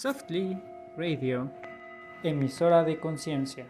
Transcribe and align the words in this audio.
Softly 0.00 0.56
Radio, 0.96 1.50
emisora 2.22 2.84
de 2.84 3.00
conciencia. 3.00 3.66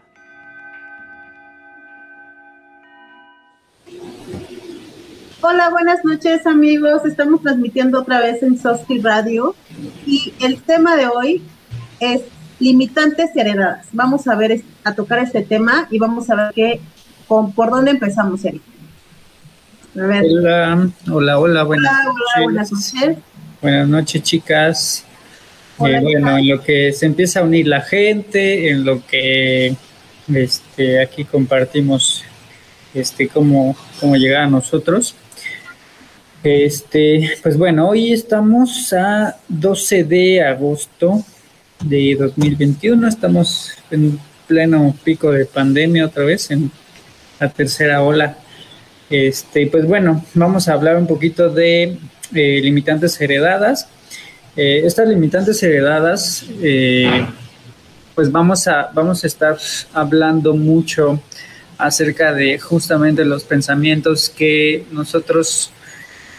Hola, 5.40 5.70
buenas 5.70 6.04
noches 6.04 6.46
amigos. 6.46 7.06
Estamos 7.06 7.40
transmitiendo 7.40 8.02
otra 8.02 8.20
vez 8.20 8.42
en 8.42 8.58
Softly 8.58 9.00
Radio 9.00 9.54
y 10.04 10.34
el 10.42 10.60
tema 10.60 10.96
de 10.96 11.06
hoy 11.06 11.42
es 11.98 12.20
limitantes 12.58 13.34
heredadas. 13.34 13.86
Vamos 13.92 14.28
a 14.28 14.34
ver 14.34 14.62
a 14.84 14.94
tocar 14.94 15.20
este 15.20 15.40
tema 15.40 15.88
y 15.90 15.98
vamos 15.98 16.28
a 16.28 16.34
ver 16.34 16.52
qué 16.54 16.80
con, 17.26 17.52
por 17.52 17.70
dónde 17.70 17.92
empezamos, 17.92 18.44
Eric. 18.44 18.60
Hola, 19.94 20.90
hola, 21.10 21.38
hola, 21.38 21.62
buenas, 21.62 21.92
hola, 22.04 22.44
buenas 22.44 22.70
noches. 22.70 23.16
Buenas 23.62 23.88
noches, 23.88 24.22
chicas. 24.22 25.07
Eh, 25.86 26.00
bueno, 26.00 26.38
en 26.38 26.48
lo 26.48 26.60
que 26.60 26.92
se 26.92 27.06
empieza 27.06 27.40
a 27.40 27.44
unir 27.44 27.68
la 27.68 27.80
gente, 27.80 28.70
en 28.70 28.84
lo 28.84 29.06
que 29.06 29.76
este, 30.34 31.00
aquí 31.00 31.24
compartimos 31.24 32.24
este, 32.94 33.28
cómo, 33.28 33.76
cómo 34.00 34.16
llegar 34.16 34.42
a 34.42 34.46
nosotros. 34.48 35.14
Este, 36.42 37.30
pues 37.42 37.56
bueno, 37.56 37.88
hoy 37.88 38.12
estamos 38.12 38.92
a 38.92 39.36
12 39.48 40.04
de 40.04 40.42
agosto 40.42 41.24
de 41.84 42.16
2021, 42.16 43.06
estamos 43.06 43.72
en 43.90 44.18
pleno 44.48 44.96
pico 45.04 45.30
de 45.30 45.44
pandemia 45.46 46.06
otra 46.06 46.24
vez, 46.24 46.50
en 46.50 46.72
la 47.38 47.48
tercera 47.50 48.02
ola. 48.02 48.36
Este, 49.10 49.68
pues 49.68 49.86
bueno, 49.86 50.24
vamos 50.34 50.68
a 50.68 50.72
hablar 50.72 50.96
un 50.96 51.06
poquito 51.06 51.50
de 51.50 51.98
eh, 52.34 52.60
limitantes 52.62 53.20
heredadas 53.20 53.88
eh, 54.60 54.84
estas 54.84 55.06
limitantes 55.06 55.62
heredadas, 55.62 56.44
eh, 56.60 57.24
pues 58.16 58.32
vamos 58.32 58.66
a, 58.66 58.90
vamos 58.92 59.22
a 59.22 59.28
estar 59.28 59.56
hablando 59.92 60.52
mucho 60.52 61.22
acerca 61.78 62.34
de 62.34 62.58
justamente 62.58 63.24
los 63.24 63.44
pensamientos 63.44 64.28
que 64.28 64.84
nosotros 64.90 65.70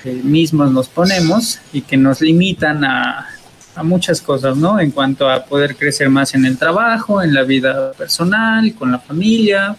eh, 0.04 0.12
mismos 0.22 0.70
nos 0.70 0.90
ponemos 0.90 1.62
y 1.72 1.80
que 1.80 1.96
nos 1.96 2.20
limitan 2.20 2.84
a, 2.84 3.26
a, 3.74 3.84
muchas 3.84 4.20
cosas, 4.20 4.58
¿no? 4.58 4.82
En 4.82 4.92
cuanto 4.92 5.30
a 5.30 5.46
poder 5.46 5.78
crecer 5.78 6.10
más 6.10 6.36
en 6.36 6.44
el 6.46 6.58
trabajo, 6.58 7.22
en 7.22 7.34
la 7.34 7.44
vida 7.44 7.94
personal, 7.94 8.74
con 8.74 8.92
la 8.92 9.00
familia, 9.00 9.78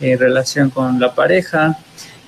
en 0.00 0.18
relación 0.18 0.70
con 0.70 0.98
la 0.98 1.14
pareja, 1.14 1.78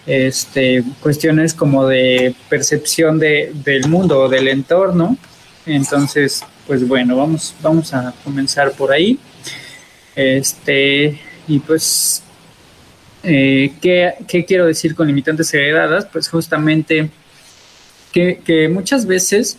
este, 0.05 0.85
cuestiones 1.01 1.55
como 1.55 1.87
de 1.87 2.35
percepción 2.51 3.19
de, 3.19 3.53
del 3.65 3.89
mundo 3.89 4.21
o 4.21 4.29
del 4.29 4.47
entorno 4.47 5.17
entonces, 5.67 6.43
pues 6.67 6.87
bueno, 6.87 7.17
vamos, 7.17 7.55
vamos 7.63 7.93
a 7.93 8.15
comenzar 8.25 8.73
por 8.73 8.93
ahí. 8.93 9.19
Este, 10.15 11.19
y 11.47 11.59
pues, 11.61 12.23
eh, 13.23 13.73
¿qué, 13.81 14.45
quiero 14.47 14.67
decir 14.67 14.95
con 14.95 15.07
limitantes 15.07 15.53
heredadas? 15.55 16.07
Pues 16.07 16.29
justamente 16.29 17.11
que, 18.13 18.69
muchas 18.73 19.07
veces 19.07 19.59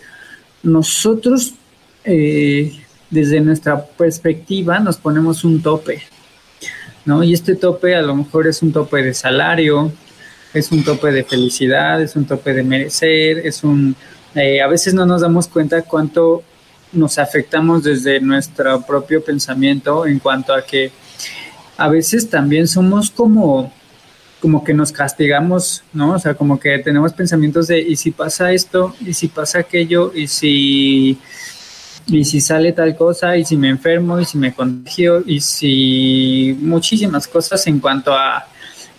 nosotros, 0.63 1.53
eh, 2.03 2.79
desde 3.09 3.41
nuestra 3.41 3.83
perspectiva, 3.85 4.79
nos 4.79 4.97
ponemos 4.97 5.43
un 5.43 5.61
tope, 5.61 6.01
¿no? 7.05 7.23
Y 7.23 7.33
este 7.33 7.55
tope 7.55 7.95
a 7.95 8.01
lo 8.01 8.15
mejor 8.15 8.47
es 8.47 8.61
un 8.61 8.71
tope 8.71 9.03
de 9.03 9.13
salario, 9.13 9.91
es 10.53 10.71
un 10.71 10.83
tope 10.83 11.11
de 11.11 11.23
felicidad, 11.23 12.01
es 12.01 12.15
un 12.15 12.25
tope 12.25 12.53
de 12.53 12.63
merecer, 12.63 13.39
es 13.39 13.63
un 13.63 13.95
eh, 14.35 14.61
a 14.61 14.67
veces 14.67 14.93
no 14.93 15.05
nos 15.05 15.21
damos 15.21 15.47
cuenta 15.47 15.81
cuánto 15.81 16.43
nos 16.93 17.17
afectamos 17.17 17.83
desde 17.83 18.19
nuestro 18.19 18.81
propio 18.81 19.23
pensamiento 19.23 20.05
en 20.05 20.19
cuanto 20.19 20.53
a 20.53 20.65
que 20.65 20.91
a 21.77 21.87
veces 21.89 22.29
también 22.29 22.67
somos 22.67 23.09
como 23.11 23.73
como 24.41 24.63
que 24.63 24.73
nos 24.73 24.91
castigamos, 24.91 25.83
¿no? 25.93 26.13
O 26.13 26.19
sea, 26.19 26.33
como 26.33 26.59
que 26.59 26.79
tenemos 26.79 27.13
pensamientos 27.13 27.67
de 27.67 27.79
y 27.79 27.95
si 27.95 28.09
pasa 28.09 28.51
esto, 28.51 28.95
y 28.99 29.13
si 29.13 29.27
pasa 29.27 29.59
aquello, 29.59 30.11
y 30.15 30.27
si 30.27 31.19
y 32.07 32.25
si 32.25 32.41
sale 32.41 32.73
tal 32.73 32.95
cosa, 32.95 33.37
y 33.37 33.45
si 33.45 33.55
me 33.55 33.69
enfermo, 33.69 34.19
y 34.19 34.25
si 34.25 34.39
me 34.39 34.53
contagio, 34.53 35.23
y 35.25 35.39
si 35.41 36.57
muchísimas 36.59 37.27
cosas 37.27 37.65
en 37.67 37.79
cuanto 37.79 38.13
a 38.13 38.47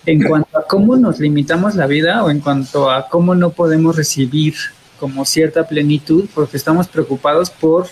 en 0.06 0.22
cuanto 0.22 0.58
a 0.58 0.66
cómo 0.66 0.96
nos 0.96 1.18
limitamos 1.18 1.74
la 1.74 1.86
vida 1.86 2.24
o 2.24 2.30
en 2.30 2.40
cuanto 2.40 2.90
a 2.90 3.08
cómo 3.08 3.34
no 3.34 3.50
podemos 3.50 3.96
recibir 3.96 4.54
como 5.02 5.24
cierta 5.24 5.66
plenitud 5.66 6.28
porque 6.32 6.56
estamos 6.56 6.86
preocupados 6.86 7.50
por 7.50 7.88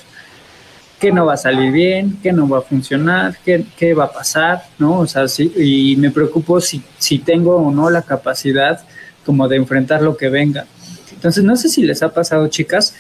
qué 1.00 1.10
no 1.10 1.26
va 1.26 1.34
a 1.34 1.37
salir 1.37 1.72
bien, 1.72 2.16
qué 2.22 2.32
no 2.32 2.48
va 2.48 2.59
a 2.59 2.62
funcionar, 2.62 3.37
qué, 3.44 3.65
qué 3.76 3.94
va 3.94 4.04
a 4.04 4.12
pasar, 4.12 4.62
¿no? 4.78 5.00
O 5.00 5.09
sea, 5.09 5.26
sí, 5.26 5.53
y 5.56 5.97
me 5.97 6.12
preocupo 6.12 6.60
si, 6.60 6.81
si 6.98 7.19
tengo 7.19 7.56
o 7.56 7.72
no 7.72 7.91
la 7.91 8.03
capacidad 8.03 8.81
como 9.26 9.48
de 9.48 9.56
enfrentar 9.56 10.03
lo 10.03 10.16
que 10.16 10.28
venga. 10.28 10.66
Entonces, 11.12 11.43
no 11.43 11.56
sé 11.56 11.69
si 11.69 11.82
les 11.82 12.00
ha 12.04 12.15
pasado, 12.15 12.47
chicas, 12.47 12.94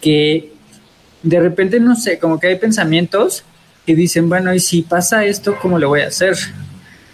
que 0.00 0.52
de 1.22 1.38
repente, 1.38 1.78
no 1.78 1.94
sé, 1.94 2.18
como 2.18 2.40
que 2.40 2.48
hay 2.48 2.56
pensamientos 2.56 3.44
que 3.86 3.94
dicen, 3.94 4.28
bueno, 4.28 4.52
y 4.52 4.58
si 4.58 4.82
pasa 4.82 5.24
esto, 5.24 5.54
¿cómo 5.62 5.78
le 5.78 5.86
voy 5.86 6.00
a 6.00 6.08
hacer? 6.08 6.36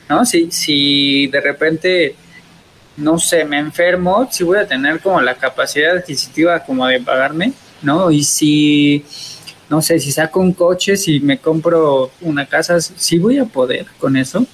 ¿No? 0.09 0.25
Si, 0.25 0.51
si 0.51 1.27
de 1.27 1.43
repente 1.43 2.17
no 2.99 3.19
sé, 3.19 3.45
me 3.45 3.59
enfermo, 3.59 4.29
si 4.31 4.45
voy 4.45 4.59
a 4.59 4.67
tener 4.67 5.01
como 5.01 5.21
la 5.21 5.35
capacidad 5.35 5.97
adquisitiva 5.97 6.61
como 6.65 6.87
de 6.87 7.01
pagarme, 7.01 7.53
¿no? 7.81 8.11
Y 8.11 8.25
si, 8.25 9.05
no 9.71 9.81
sé, 9.81 10.01
si 10.01 10.11
saco 10.11 10.41
un 10.41 10.53
coche, 10.53 10.97
si 10.97 11.21
me 11.21 11.39
compro 11.39 12.11
una 12.21 12.47
casa, 12.47 12.81
si 12.81 13.19
voy 13.19 13.39
a 13.39 13.45
poder 13.45 13.87
con 13.99 14.17
eso. 14.17 14.45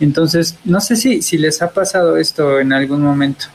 Entonces, 0.00 0.58
no 0.64 0.80
sé 0.80 0.96
si, 0.96 1.22
si 1.22 1.38
les 1.38 1.62
ha 1.62 1.70
pasado 1.70 2.16
esto 2.16 2.58
en 2.58 2.72
algún 2.72 3.02
momento. 3.02 3.46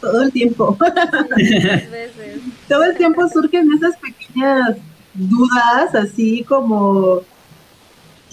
Todo 0.00 0.22
el 0.22 0.32
tiempo. 0.32 0.76
Todo 2.68 2.84
el 2.84 2.96
tiempo 2.96 3.28
surgen 3.28 3.72
esas 3.72 3.96
pequeñas 3.98 4.76
dudas, 5.14 5.94
así 5.94 6.42
como 6.42 7.22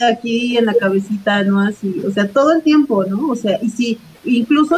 aquí 0.02 0.58
en 0.58 0.66
la 0.66 0.74
cabecita, 0.74 1.44
¿no? 1.44 1.62
Así, 1.62 2.02
o 2.06 2.12
sea, 2.12 2.28
todo 2.28 2.54
el 2.54 2.64
tiempo, 2.64 3.06
¿no? 3.06 3.28
O 3.28 3.36
sea, 3.36 3.60
y 3.62 3.70
si 3.70 4.00
incluso 4.24 4.76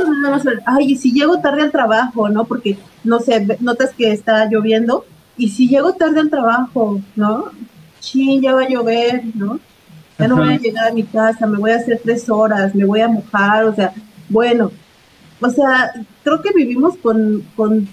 ay, 0.65 0.91
y 0.91 0.95
si 0.95 1.11
llego 1.11 1.39
tarde 1.39 1.61
al 1.61 1.71
trabajo, 1.71 2.29
¿no? 2.29 2.45
Porque, 2.45 2.77
no 3.03 3.19
sé, 3.19 3.45
notas 3.59 3.91
que 3.93 4.11
está 4.11 4.45
lloviendo, 4.49 5.05
y 5.37 5.49
si 5.49 5.67
llego 5.67 5.93
tarde 5.93 6.19
al 6.19 6.29
trabajo, 6.29 7.01
¿no? 7.15 7.51
Sí, 7.99 8.39
ya 8.41 8.53
va 8.53 8.63
a 8.63 8.69
llover, 8.69 9.23
¿no? 9.35 9.59
Ya 10.19 10.27
no 10.27 10.37
voy 10.37 10.53
a 10.53 10.59
llegar 10.59 10.87
a 10.87 10.93
mi 10.93 11.03
casa, 11.03 11.47
me 11.47 11.57
voy 11.57 11.71
a 11.71 11.77
hacer 11.77 11.99
tres 12.03 12.29
horas, 12.29 12.75
me 12.75 12.85
voy 12.85 13.01
a 13.01 13.07
mojar, 13.07 13.65
o 13.65 13.73
sea, 13.73 13.93
bueno, 14.29 14.71
o 15.41 15.49
sea, 15.49 15.91
creo 16.23 16.41
que 16.41 16.51
vivimos 16.53 16.97
con, 16.97 17.43
con, 17.55 17.87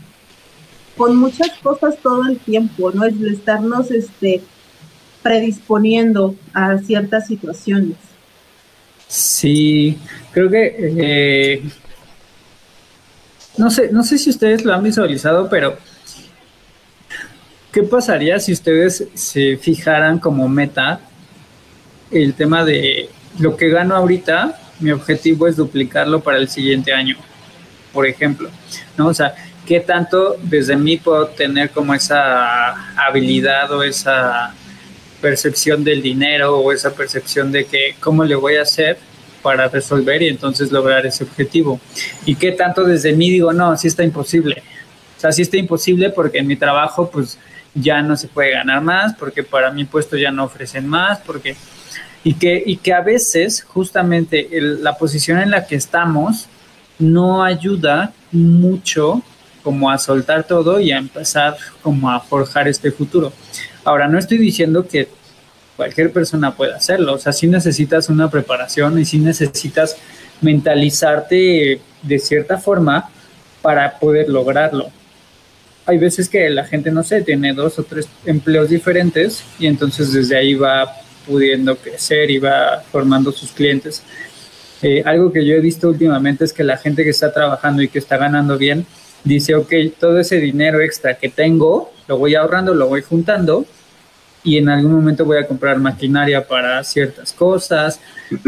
con 0.97 1.17
muchas 1.17 1.51
cosas 1.63 1.97
todo 2.03 2.27
el 2.29 2.39
tiempo, 2.39 2.93
¿no? 2.93 3.05
Es 3.05 3.21
estarnos, 3.21 3.91
este, 3.91 4.43
predisponiendo 5.23 6.35
a 6.53 6.79
ciertas 6.79 7.27
situaciones. 7.27 7.97
Sí, 9.09 9.99
creo 10.33 10.51
que 10.51 10.75
eh, 10.79 11.63
no 13.57 13.71
sé, 13.71 13.91
no 13.93 14.03
sé 14.03 14.19
si 14.19 14.31
ustedes 14.31 14.65
lo 14.65 14.73
han 14.73 14.83
visualizado, 14.83 15.49
pero 15.49 15.77
¿qué 17.73 17.83
pasaría 17.83 18.39
si 18.41 18.53
ustedes 18.53 19.09
se 19.15 19.57
fijaran 19.57 20.19
como 20.19 20.49
meta 20.49 21.01
el 22.11 22.35
tema 22.35 22.65
de 22.65 23.11
lo 23.39 23.57
que 23.57 23.69
gano 23.69 23.95
ahorita? 23.95 24.59
Mi 24.81 24.93
objetivo 24.93 25.47
es 25.47 25.57
duplicarlo 25.57 26.21
para 26.21 26.39
el 26.39 26.49
siguiente 26.49 26.93
año, 26.93 27.17
por 27.93 28.07
ejemplo, 28.07 28.49
¿no? 28.97 29.09
O 29.09 29.15
sea, 29.15 29.35
¿qué 29.67 29.81
tanto 29.81 30.37
desde 30.43 30.77
mí 30.77 30.97
puedo 30.97 31.27
tener 31.27 31.71
como 31.71 31.93
esa 31.93 32.95
habilidad 32.97 33.71
o 33.73 33.83
esa 33.83 34.55
percepción 35.21 35.85
del 35.85 36.01
dinero 36.01 36.59
o 36.59 36.73
esa 36.73 36.95
percepción 36.95 37.53
de 37.53 37.67
que 37.67 37.95
cómo 38.01 38.25
le 38.25 38.37
voy 38.37 38.57
a 38.57 38.63
hacer 38.63 38.97
para 39.43 39.69
resolver 39.69 40.23
y 40.23 40.29
entonces 40.29 40.73
lograr 40.73 41.07
ese 41.07 41.25
objetivo. 41.25 41.81
Y 42.25 42.35
qué 42.35 42.53
tanto 42.53 42.85
desde 42.85 43.13
mí 43.13 43.31
digo, 43.31 43.53
no, 43.53 43.77
sí 43.77 43.89
está 43.89 44.05
imposible. 44.05 44.63
O 45.17 45.21
sea, 45.21 45.33
sí 45.33 45.43
está 45.43 45.57
imposible 45.57 46.11
porque 46.11 46.39
en 46.39 46.47
mi 46.47 46.57
trabajo 46.57 47.11
pues 47.11 47.39
ya 47.75 48.03
no 48.03 48.17
se 48.17 48.29
puede 48.29 48.53
ganar 48.53 48.83
más, 48.83 49.15
porque 49.15 49.43
para 49.43 49.71
mi 49.71 49.85
puesto 49.85 50.17
ya 50.17 50.31
no 50.31 50.45
ofrecen 50.45 50.87
más, 50.87 51.19
porque... 51.21 51.57
Y 52.23 52.35
que, 52.35 52.63
y 52.67 52.77
que 52.77 52.93
a 52.93 53.01
veces 53.01 53.63
justamente 53.63 54.47
la 54.51 54.99
posición 54.99 55.39
en 55.39 55.51
la 55.51 55.67
que 55.67 55.75
estamos 55.75 56.49
no 56.99 57.43
ayuda 57.43 58.13
mucho 58.31 59.23
como 59.63 59.91
a 59.91 59.99
soltar 59.99 60.45
todo 60.45 60.81
y 60.81 60.93
a 60.93 60.99
empezar 60.99 61.57
como 61.83 62.11
a 62.11 62.21
forjar 62.21 62.69
este 62.69 62.91
futuro. 62.91 63.33
Ahora, 63.85 64.09
no 64.09 64.19
estoy 64.19 64.39
diciendo 64.39 64.87
que 64.87 65.09
cualquier 65.81 66.13
persona 66.13 66.55
puede 66.55 66.75
hacerlo, 66.75 67.15
o 67.15 67.19
sea, 67.19 67.33
sí 67.33 67.47
necesitas 67.47 68.11
una 68.11 68.31
preparación 68.31 68.99
y 68.99 69.07
sí 69.07 69.19
necesitas 69.19 69.97
mentalizarte 70.43 71.81
de 72.03 72.19
cierta 72.19 72.59
forma 72.59 73.09
para 73.63 73.99
poder 73.99 74.29
lograrlo. 74.29 74.91
hay 75.87 75.97
veces 75.97 76.29
que 76.29 76.51
la 76.51 76.67
gente, 76.67 76.91
no 76.91 77.03
sé, 77.03 77.23
tiene 77.23 77.55
dos 77.55 77.79
o 77.79 77.83
tres 77.83 78.07
empleos 78.27 78.69
diferentes 78.69 79.43
y 79.59 79.69
entonces 79.69 80.13
desde 80.13 80.37
ahí 80.37 80.53
va 80.53 80.87
pudiendo 81.27 81.75
crecer 81.77 82.31
y 82.31 82.39
va 82.39 82.83
formando 82.93 83.33
sus 83.33 83.51
clientes. 83.53 84.03
Eh, 84.83 85.03
algo 85.07 85.33
que 85.33 85.47
yo 85.47 85.55
he 85.55 85.61
visto 85.61 85.89
últimamente 85.89 86.45
es 86.45 86.53
que 86.53 86.63
la 86.63 86.77
gente 86.77 87.05
que 87.05 87.11
está 87.11 87.33
trabajando 87.33 87.81
y 87.81 87.89
que 87.89 87.99
está 87.99 88.19
ganando 88.19 88.59
bien 88.59 88.85
dice, 89.25 89.55
ok, 89.55 89.73
todo 89.99 90.19
ese 90.21 90.37
dinero 90.41 90.83
extra 90.83 91.15
que 91.15 91.31
tengo, 91.31 91.91
lo 92.07 92.19
voy 92.19 92.35
ahorrando, 92.35 92.75
lo 92.75 92.87
voy 92.87 93.01
juntando 93.01 93.65
y 94.43 94.57
en 94.57 94.69
algún 94.69 94.93
momento 94.93 95.25
voy 95.25 95.39
a 95.39 95.47
comprar 95.47 95.79
maquinaria 95.79 96.47
para 96.47 96.83
ciertas 96.83 97.33
cosas, 97.33 98.01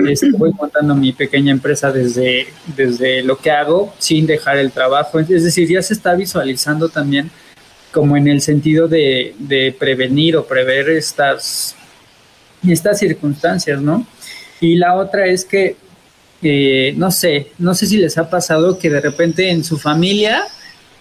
este, 0.09 0.31
voy 0.33 0.53
montando 0.53 0.95
mi 0.95 1.13
pequeña 1.13 1.53
empresa 1.53 1.93
desde, 1.93 2.47
desde 2.75 3.23
lo 3.23 3.37
que 3.37 3.51
hago 3.51 3.93
sin 3.99 4.27
dejar 4.27 4.57
el 4.57 4.73
trabajo. 4.73 5.21
Es 5.21 5.29
decir, 5.29 5.69
ya 5.69 5.83
se 5.83 5.95
está 5.95 6.15
visualizando 6.15 6.89
también 6.89 7.31
como 7.93 8.17
en 8.17 8.27
el 8.27 8.41
sentido 8.41 8.89
de, 8.89 9.35
de 9.39 9.75
prevenir 9.79 10.37
o 10.37 10.47
prever 10.47 10.89
estas, 10.89 11.77
estas 12.67 12.99
circunstancias, 12.99 13.83
¿no? 13.83 14.07
Y 14.61 14.77
la 14.77 14.95
otra 14.95 15.27
es 15.27 15.45
que, 15.45 15.77
eh, 16.41 16.95
no 16.97 17.11
sé, 17.11 17.49
no 17.59 17.75
sé 17.75 17.87
si 17.87 17.99
les 17.99 18.17
ha 18.17 18.31
pasado 18.31 18.79
que 18.79 18.89
de 18.89 19.01
repente 19.01 19.51
en 19.51 19.63
su 19.63 19.79
familia, 19.79 20.45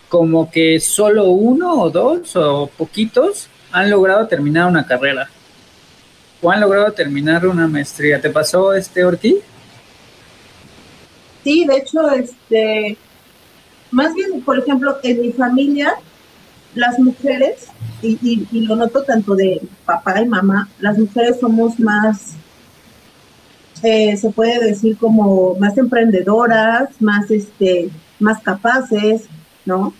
como 0.10 0.52
que 0.52 0.82
solo 0.82 1.30
uno 1.30 1.82
o 1.82 1.90
dos 1.90 2.36
o 2.36 2.70
poquitos 2.78 3.48
han 3.72 3.90
logrado 3.90 4.28
terminar 4.28 4.68
una 4.68 4.86
carrera 4.86 5.30
o 6.42 6.52
han 6.52 6.62
logrado 6.62 6.92
terminar 6.92 7.46
una 7.46 7.68
maestría. 7.68 8.20
¿Te 8.20 8.30
pasó 8.30 8.74
este 8.74 9.04
Ortiz? 9.04 9.36
Sí, 11.44 11.66
de 11.66 11.78
hecho, 11.78 12.10
este, 12.12 12.98
más 13.92 14.14
bien, 14.14 14.42
por 14.42 14.60
ejemplo, 14.60 14.98
en 15.04 15.22
mi 15.22 15.32
familia, 15.32 15.94
las 16.76 17.00
mujeres, 17.00 17.68
y, 18.02 18.48
lo 18.52 18.76
noto 18.76 19.04
tanto 19.04 19.36
de 19.36 19.62
papá 19.86 20.22
y 20.22 20.28
mamá, 20.28 20.70
las 20.80 20.98
mujeres 20.98 21.40
somos 21.40 21.80
más, 21.80 22.34
eh, 23.84 24.16
se 24.18 24.30
puede 24.30 24.64
decir 24.64 24.98
como 24.98 25.56
más 25.56 25.78
emprendedoras, 25.78 26.90
más, 27.00 27.30
este, 27.32 27.90
más 28.20 28.42
capaces, 28.42 29.24
¿no? 29.66 29.94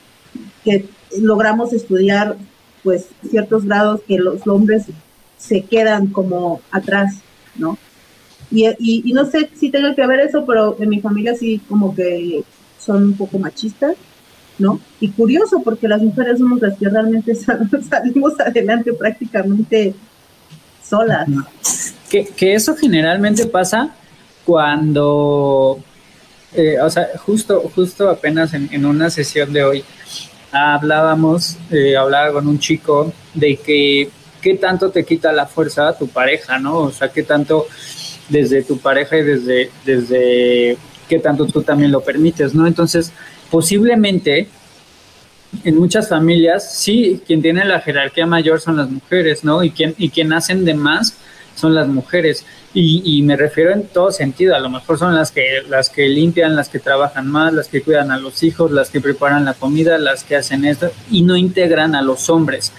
Que 0.64 0.88
logramos 1.20 1.74
estudiar 1.74 2.38
pues 2.84 3.08
ciertos 3.30 3.66
grados 3.66 4.02
que 4.08 4.18
los 4.18 4.46
hombres 4.48 4.86
se 5.38 5.62
quedan 5.64 6.08
como 6.08 6.62
atrás, 6.72 7.16
¿no? 7.56 7.78
Y, 8.52 9.14
no 9.14 9.26
sé 9.26 9.50
si 9.58 9.70
tenga 9.70 9.96
que 9.96 10.06
ver 10.06 10.20
eso, 10.20 10.46
pero 10.46 10.76
en 10.80 10.90
mi 10.90 11.00
familia 11.00 11.36
sí 11.36 11.62
como 11.70 11.96
que 11.96 12.44
son 12.78 13.04
un 13.06 13.14
poco 13.14 13.40
machistas, 13.40 13.96
¿no? 14.60 14.80
Y 15.00 15.10
curioso 15.10 15.62
porque 15.64 15.88
las 15.88 16.02
mujeres 16.02 16.40
somos 16.40 16.62
las 16.62 16.78
que 16.78 16.90
realmente 16.90 17.34
salimos 17.90 18.40
adelante 18.40 18.92
prácticamente 18.94 19.96
solas. 20.84 21.28
Que, 22.10 22.26
que 22.26 22.54
eso 22.54 22.76
generalmente 22.76 23.46
pasa 23.46 23.96
cuando, 24.46 25.80
eh, 26.54 26.78
o 26.82 26.90
sea, 26.90 27.08
justo, 27.26 27.72
justo 27.74 28.10
apenas 28.10 28.54
en, 28.54 28.68
en 28.74 28.86
una 28.86 29.10
sesión 29.10 29.54
de 29.54 29.64
hoy, 29.64 29.84
hablábamos, 30.52 31.58
eh, 31.70 31.96
hablaba 31.96 32.34
con 32.34 32.48
un 32.48 32.60
chico 32.60 33.14
de 33.34 33.58
que 33.58 34.10
qué 34.42 34.56
tanto 34.56 34.90
te 34.90 35.06
quita 35.06 35.32
la 35.32 35.46
fuerza 35.46 35.88
a 35.88 35.98
tu 35.98 36.08
pareja, 36.08 36.60
¿no? 36.60 36.80
O 36.80 36.92
sea, 36.92 37.10
qué 37.10 37.24
tanto 37.24 37.68
desde 38.30 38.64
tu 38.64 38.80
pareja 38.80 39.18
y 39.18 39.24
desde, 39.24 39.72
desde 39.86 40.78
qué 41.08 41.20
tanto 41.20 41.46
tú 41.46 41.62
también 41.62 41.92
lo 41.92 42.02
permites, 42.02 42.54
¿no? 42.54 42.66
Entonces, 42.68 43.12
posiblemente 43.50 44.48
en 45.64 45.78
muchas 45.78 46.08
familias, 46.08 46.74
sí, 46.74 47.22
quien 47.26 47.42
tiene 47.42 47.66
la 47.66 47.82
jerarquía 47.82 48.26
mayor 48.26 48.62
son 48.62 48.78
las 48.78 48.90
mujeres, 48.90 49.44
¿no? 49.44 49.64
Y 49.64 49.72
quien, 49.72 49.94
y 49.98 50.10
quien 50.10 50.32
hacen 50.34 50.64
de 50.66 50.74
más 50.74 51.16
son 51.62 51.76
las 51.76 51.88
mujeres. 51.88 52.46
Y, 52.74 53.22
me 53.24 53.38
refiero 53.38 53.72
en 53.72 53.84
todo 53.88 54.12
sentido, 54.12 54.56
a 54.56 54.60
lo 54.60 54.70
mejor 54.70 54.98
son 54.98 55.14
las 55.14 55.32
que, 55.32 55.62
las 55.70 55.90
que 55.90 56.08
limpian, 56.08 56.56
las 56.56 56.70
que 56.70 56.80
trabajan 56.80 57.28
más, 57.28 57.54
las 57.54 57.68
que 57.68 57.82
cuidan 57.82 58.12
a 58.12 58.18
los 58.18 58.44
hijos, 58.44 58.72
las 58.72 58.90
que 58.90 59.00
preparan 59.00 59.46
la 59.46 59.54
comida, 59.54 59.98
las 59.98 60.24
que 60.24 60.36
hacen 60.38 60.66
esto, 60.66 60.90
y 61.10 61.22
no 61.22 61.36
integran 61.38 61.96
a 61.96 62.02
los 62.02 62.30
hombres. 62.30 62.72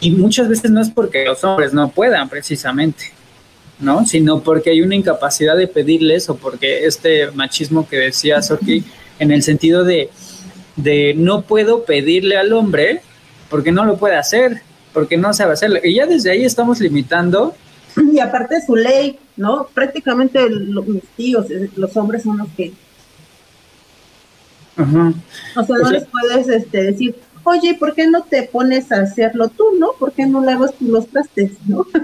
Y 0.00 0.12
muchas 0.12 0.48
veces 0.48 0.70
no 0.70 0.80
es 0.80 0.90
porque 0.90 1.24
los 1.24 1.42
hombres 1.44 1.72
no 1.72 1.90
puedan 1.90 2.28
precisamente, 2.28 3.12
¿no? 3.80 4.06
Sino 4.06 4.40
porque 4.40 4.70
hay 4.70 4.80
una 4.80 4.94
incapacidad 4.94 5.56
de 5.56 5.66
pedirles 5.66 6.30
o 6.30 6.36
porque 6.36 6.86
este 6.86 7.30
machismo 7.32 7.88
que 7.88 7.96
decía 7.96 8.40
Soki, 8.40 8.84
en 9.18 9.32
el 9.32 9.42
sentido 9.42 9.82
de, 9.82 10.10
de 10.76 11.14
no 11.16 11.42
puedo 11.42 11.84
pedirle 11.84 12.36
al 12.36 12.52
hombre 12.52 13.02
porque 13.50 13.72
no 13.72 13.84
lo 13.84 13.96
puede 13.96 14.16
hacer, 14.16 14.62
porque 14.92 15.16
no 15.16 15.32
sabe 15.32 15.52
hacerlo. 15.52 15.78
Y 15.82 15.94
ya 15.94 16.06
desde 16.06 16.30
ahí 16.30 16.44
estamos 16.44 16.80
limitando 16.80 17.54
y 18.12 18.18
aparte 18.20 18.60
su 18.64 18.76
ley, 18.76 19.18
¿no? 19.36 19.68
Prácticamente 19.74 20.48
los, 20.48 20.86
mis 20.86 21.04
tíos, 21.16 21.50
eh, 21.50 21.70
los 21.76 21.96
hombres 21.96 22.22
son 22.22 22.38
los 22.38 22.48
que... 22.56 22.72
O 24.76 25.64
sea, 25.64 25.76
no 25.76 25.90
les 25.90 26.06
puedes 26.06 26.48
este, 26.48 26.82
decir, 26.84 27.16
oye, 27.42 27.74
¿por 27.74 27.94
qué 27.94 28.06
no 28.06 28.22
te 28.22 28.44
pones 28.44 28.92
a 28.92 29.00
hacerlo 29.00 29.48
tú, 29.48 29.64
no? 29.76 29.90
¿Por 29.98 30.12
qué 30.12 30.24
no 30.24 30.44
lavas 30.44 30.72
tú 30.78 30.86
los 30.86 31.08
trastes, 31.08 31.52
no? 31.66 31.86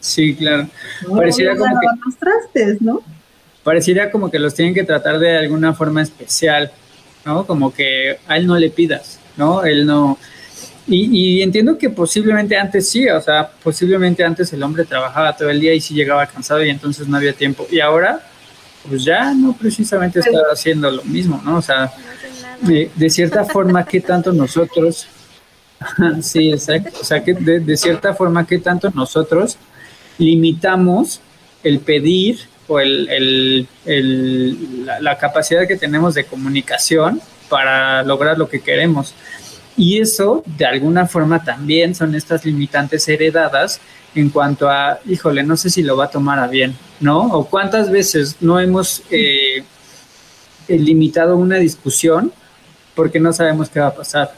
Sí, 0.00 0.34
claro. 0.36 0.68
Pareciera 1.10 1.56
como 1.56 1.78
que... 1.80 1.86
los 2.06 2.16
trastes, 2.16 2.80
¿no? 2.80 3.02
Pareciera 3.64 4.10
como 4.10 4.30
que 4.30 4.38
los 4.38 4.54
tienen 4.54 4.72
que 4.72 4.84
tratar 4.84 5.18
de 5.18 5.36
alguna 5.36 5.74
forma 5.74 6.00
especial, 6.00 6.70
¿no? 7.26 7.44
Como 7.46 7.74
que 7.74 8.18
a 8.28 8.36
él 8.36 8.46
no 8.46 8.56
le 8.56 8.70
pidas, 8.70 9.18
¿no? 9.36 9.64
Él 9.64 9.84
no 9.84 10.16
y, 10.90 11.42
entiendo 11.42 11.76
que 11.76 11.90
posiblemente 11.90 12.56
antes 12.56 12.88
sí, 12.88 13.08
o 13.08 13.20
sea, 13.20 13.50
posiblemente 13.62 14.24
antes 14.24 14.50
el 14.54 14.62
hombre 14.62 14.84
trabajaba 14.84 15.36
todo 15.36 15.50
el 15.50 15.60
día 15.60 15.74
y 15.74 15.80
sí 15.80 15.94
llegaba 15.94 16.26
cansado 16.26 16.64
y 16.64 16.70
entonces 16.70 17.06
no 17.06 17.18
había 17.18 17.34
tiempo. 17.34 17.66
Y 17.70 17.80
ahora, 17.80 18.22
pues 18.88 19.04
ya 19.04 19.34
no 19.34 19.52
precisamente 19.52 20.20
está 20.20 20.38
haciendo 20.50 20.90
lo 20.90 21.04
mismo, 21.04 21.42
¿no? 21.44 21.58
O 21.58 21.62
sea, 21.62 21.92
de, 22.62 23.10
cierta 23.10 23.44
forma, 23.44 23.84
¿qué 23.84 24.00
tanto 24.00 24.32
nosotros, 24.32 25.06
sí, 26.22 26.52
exacto, 26.52 26.98
o 27.00 27.04
sea, 27.04 27.22
que 27.22 27.34
de, 27.34 27.76
cierta 27.76 28.14
forma, 28.14 28.46
¿qué 28.46 28.58
tanto 28.58 28.90
nosotros 28.94 29.58
limitamos 30.16 31.20
el 31.64 31.80
pedir 31.80 32.40
o 32.66 32.80
el, 32.80 33.68
la, 33.84 35.00
la 35.00 35.18
capacidad 35.18 35.66
que 35.68 35.76
tenemos 35.76 36.14
de 36.14 36.24
comunicación 36.24 37.20
para 37.50 38.02
lograr 38.04 38.38
lo 38.38 38.48
que 38.48 38.60
queremos? 38.60 39.14
Y 39.78 40.00
eso, 40.00 40.42
de 40.44 40.66
alguna 40.66 41.06
forma, 41.06 41.44
también 41.44 41.94
son 41.94 42.16
estas 42.16 42.44
limitantes 42.44 43.08
heredadas 43.08 43.80
en 44.12 44.28
cuanto 44.28 44.68
a, 44.68 44.98
híjole, 45.06 45.44
no 45.44 45.56
sé 45.56 45.70
si 45.70 45.84
lo 45.84 45.96
va 45.96 46.06
a 46.06 46.10
tomar 46.10 46.40
a 46.40 46.48
bien, 46.48 46.74
¿no? 46.98 47.20
O 47.28 47.48
cuántas 47.48 47.88
veces 47.88 48.38
no 48.40 48.58
hemos 48.58 49.04
eh, 49.12 49.62
limitado 50.66 51.36
una 51.36 51.58
discusión 51.58 52.32
porque 52.96 53.20
no 53.20 53.32
sabemos 53.32 53.70
qué 53.70 53.78
va 53.78 53.86
a 53.86 53.94
pasar, 53.94 54.32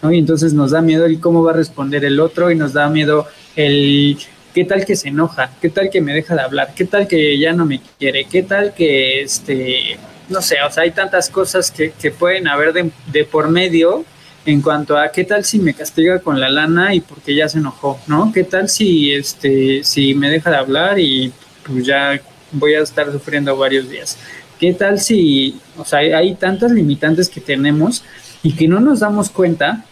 ¿no? 0.00 0.10
Y 0.10 0.18
entonces 0.18 0.54
nos 0.54 0.70
da 0.70 0.80
miedo 0.80 1.04
el 1.04 1.20
cómo 1.20 1.44
va 1.44 1.50
a 1.50 1.56
responder 1.56 2.02
el 2.06 2.18
otro 2.18 2.50
y 2.50 2.54
nos 2.54 2.72
da 2.72 2.88
miedo 2.88 3.26
el 3.56 4.16
qué 4.54 4.64
tal 4.64 4.86
que 4.86 4.96
se 4.96 5.08
enoja, 5.08 5.50
qué 5.60 5.68
tal 5.68 5.90
que 5.90 6.00
me 6.00 6.14
deja 6.14 6.34
de 6.34 6.40
hablar, 6.40 6.72
qué 6.74 6.86
tal 6.86 7.06
que 7.06 7.38
ya 7.38 7.52
no 7.52 7.66
me 7.66 7.82
quiere, 7.98 8.24
qué 8.24 8.42
tal 8.44 8.72
que, 8.72 9.20
este, 9.20 9.98
no 10.30 10.40
sé, 10.40 10.56
o 10.66 10.70
sea, 10.70 10.84
hay 10.84 10.92
tantas 10.92 11.28
cosas 11.28 11.70
que, 11.70 11.92
que 11.92 12.10
pueden 12.10 12.48
haber 12.48 12.72
de, 12.72 12.90
de 13.12 13.24
por 13.26 13.50
medio 13.50 14.06
en 14.46 14.62
cuanto 14.62 14.96
a 14.96 15.12
qué 15.12 15.24
tal 15.24 15.44
si 15.44 15.58
me 15.58 15.74
castiga 15.74 16.20
con 16.20 16.40
la 16.40 16.48
lana 16.48 16.94
y 16.94 17.00
porque 17.00 17.34
ya 17.34 17.48
se 17.48 17.58
enojó, 17.58 18.00
¿no? 18.06 18.32
¿Qué 18.32 18.44
tal 18.44 18.68
si 18.68 19.12
este 19.12 19.84
si 19.84 20.14
me 20.14 20.30
deja 20.30 20.50
de 20.50 20.56
hablar 20.56 20.98
y 20.98 21.32
pues 21.64 21.84
ya 21.84 22.20
voy 22.52 22.74
a 22.74 22.80
estar 22.80 23.10
sufriendo 23.12 23.56
varios 23.56 23.88
días? 23.88 24.16
¿Qué 24.58 24.74
tal 24.74 25.00
si, 25.00 25.58
o 25.78 25.86
sea, 25.86 26.00
hay, 26.00 26.34
tantas 26.34 26.70
limitantes 26.70 27.30
que 27.30 27.40
tenemos 27.40 28.04
y 28.42 28.52
que 28.52 28.68
no 28.68 28.78
nos 28.78 29.00
damos 29.00 29.30
cuenta 29.30 29.86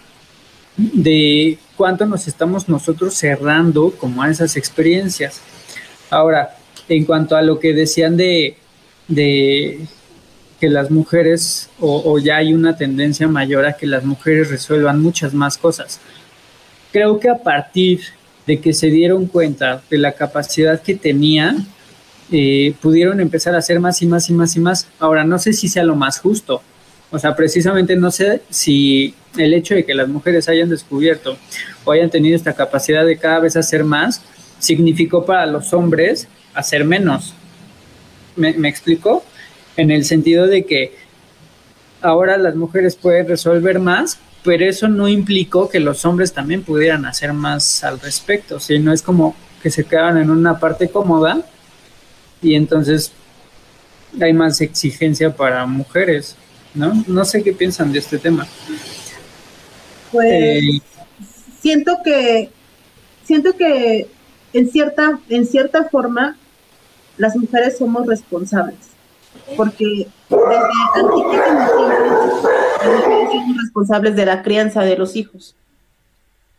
de 0.76 1.58
cuánto 1.74 2.04
nos 2.04 2.28
estamos 2.28 2.68
nosotros 2.68 3.14
cerrando 3.14 3.90
como 3.92 4.22
a 4.22 4.30
esas 4.30 4.56
experiencias? 4.56 5.40
Ahora, 6.10 6.56
en 6.86 7.06
cuanto 7.06 7.34
a 7.34 7.40
lo 7.40 7.58
que 7.58 7.72
decían 7.72 8.18
de, 8.18 8.58
de 9.08 9.86
que 10.60 10.68
las 10.68 10.90
mujeres, 10.90 11.70
o, 11.78 12.18
ya 12.18 12.36
hay 12.36 12.52
una 12.52 12.76
tendencia 12.76 13.28
mayor 13.28 13.64
a 13.64 13.74
que 13.74 13.86
las 13.86 14.04
mujeres 14.04 14.50
resuelvan 14.50 15.00
muchas 15.00 15.32
más 15.32 15.56
cosas. 15.56 16.00
Creo 16.92 17.20
que 17.20 17.28
a 17.28 17.38
partir 17.38 18.00
de 18.46 18.60
que 18.60 18.72
se 18.72 18.88
dieron 18.88 19.26
cuenta 19.26 19.82
de 19.88 19.98
la 19.98 20.12
capacidad 20.12 20.82
que 20.82 20.94
tenían, 20.94 21.66
eh, 22.32 22.74
pudieron 22.80 23.20
empezar 23.20 23.54
a 23.54 23.58
hacer 23.58 23.78
más 23.78 24.02
y 24.02 24.06
más 24.06 24.28
y 24.30 24.32
más 24.32 24.56
y 24.56 24.60
más. 24.60 24.88
Ahora, 24.98 25.24
no 25.24 25.38
sé 25.38 25.52
si 25.52 25.68
sea 25.68 25.84
lo 25.84 25.94
más 25.94 26.18
justo. 26.18 26.62
O 27.10 27.18
sea, 27.18 27.36
precisamente 27.36 27.94
no 27.96 28.10
sé 28.10 28.42
si 28.50 29.14
el 29.36 29.54
hecho 29.54 29.74
de 29.74 29.84
que 29.84 29.94
las 29.94 30.08
mujeres 30.08 30.48
hayan 30.48 30.68
descubierto 30.68 31.38
o 31.84 31.92
hayan 31.92 32.10
tenido 32.10 32.36
esta 32.36 32.54
capacidad 32.54 33.06
de 33.06 33.16
cada 33.16 33.40
vez 33.40 33.56
hacer 33.56 33.84
más, 33.84 34.22
significó 34.58 35.24
para 35.24 35.46
los 35.46 35.72
hombres 35.72 36.26
hacer 36.52 36.84
menos. 36.84 37.34
¿Me, 38.36 38.52
me 38.54 38.68
explico? 38.68 39.24
En 39.78 39.90
el 39.90 40.04
sentido 40.04 40.46
de 40.46 40.66
que 40.66 40.92
ahora 42.02 42.36
las 42.36 42.54
mujeres 42.54 42.96
pueden 42.96 43.26
resolver 43.26 43.78
más 43.78 44.18
pero 44.48 44.64
eso 44.64 44.88
no 44.88 45.08
implicó 45.08 45.68
que 45.68 45.80
los 45.80 46.04
hombres 46.04 46.32
también 46.32 46.62
pudieran 46.62 47.04
hacer 47.04 47.32
más 47.32 47.84
al 47.84 48.00
respecto, 48.00 48.60
sino 48.60 48.92
es 48.92 49.02
como 49.02 49.34
que 49.62 49.70
se 49.70 49.84
quedaron 49.84 50.18
en 50.18 50.30
una 50.30 50.58
parte 50.58 50.88
cómoda 50.88 51.42
y 52.40 52.54
entonces 52.54 53.12
hay 54.20 54.32
más 54.32 54.60
exigencia 54.60 55.34
para 55.34 55.66
mujeres, 55.66 56.36
¿no? 56.74 57.04
No 57.06 57.24
sé 57.24 57.42
qué 57.42 57.52
piensan 57.52 57.92
de 57.92 57.98
este 57.98 58.18
tema. 58.18 58.46
Pues 60.12 60.26
eh, 60.32 60.80
siento 61.60 61.98
que 62.02 62.48
siento 63.24 63.54
que 63.54 64.08
en 64.52 64.70
cierta 64.70 65.18
en 65.28 65.44
cierta 65.44 65.84
forma 65.90 66.38
las 67.18 67.36
mujeres 67.36 67.76
somos 67.76 68.06
responsables 68.06 68.87
porque 69.56 70.08
desde 70.28 71.08
tiempos 71.14 71.36
las 71.36 73.06
mujeres 73.06 73.30
somos 73.32 73.56
responsables 73.62 74.16
de 74.16 74.26
la 74.26 74.42
crianza 74.42 74.82
de 74.82 74.96
los 74.96 75.16
hijos. 75.16 75.54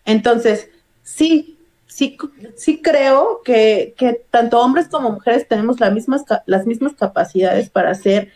Entonces, 0.05 0.69
sí, 1.03 1.57
sí, 1.87 2.17
sí 2.55 2.81
creo 2.81 3.41
que, 3.43 3.93
que 3.97 4.21
tanto 4.29 4.59
hombres 4.59 4.87
como 4.87 5.11
mujeres 5.11 5.47
tenemos 5.47 5.79
las 5.79 5.93
mismas, 5.93 6.23
las 6.45 6.65
mismas 6.65 6.93
capacidades 6.93 7.69
para 7.69 7.91
hacer 7.91 8.31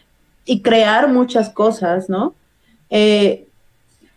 y 0.45 0.61
crear 0.61 1.07
muchas 1.07 1.49
cosas, 1.49 2.09
¿no? 2.09 2.35
Eh, 2.89 3.47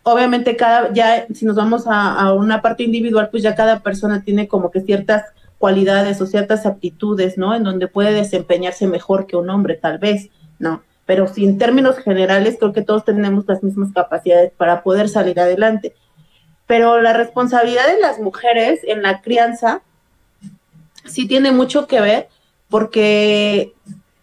obviamente 0.03 0.55
cada, 0.55 0.93
ya 0.93 1.27
si 1.33 1.45
nos 1.45 1.55
vamos 1.55 1.83
a, 1.87 2.31
una 2.33 2.61
parte 2.61 2.83
individual, 2.83 3.29
pues 3.29 3.43
ya 3.43 3.55
cada 3.55 3.79
persona 3.79 4.23
tiene 4.23 4.47
como 4.47 4.71
que 4.71 4.81
ciertas 4.81 5.23
cualidades 5.57 6.21
o 6.21 6.25
ciertas 6.25 6.65
aptitudes, 6.65 7.37
¿no? 7.37 7.55
En 7.55 7.63
donde 7.63 7.87
puede 7.87 8.13
desempeñarse 8.13 8.87
mejor 8.87 9.25
que 9.25 9.35
un 9.35 9.49
hombre, 9.49 9.75
tal 9.75 9.97
vez, 9.97 10.29
¿no? 10.59 10.83
Pero 11.05 11.27
si 11.27 11.45
en 11.45 11.57
términos 11.57 11.97
generales 11.97 12.57
creo 12.59 12.73
que 12.73 12.81
todos 12.81 13.05
tenemos 13.05 13.45
las 13.47 13.63
mismas 13.63 13.91
capacidades 13.93 14.51
para 14.55 14.83
poder 14.83 15.09
salir 15.09 15.39
adelante. 15.39 15.95
Pero 16.67 17.01
la 17.01 17.13
responsabilidad 17.13 17.87
de 17.87 17.99
las 17.99 18.19
mujeres 18.19 18.81
en 18.83 19.01
la 19.01 19.21
crianza 19.21 19.81
sí 21.05 21.27
tiene 21.27 21.51
mucho 21.51 21.87
que 21.87 22.01
ver 22.01 22.27
porque 22.69 23.73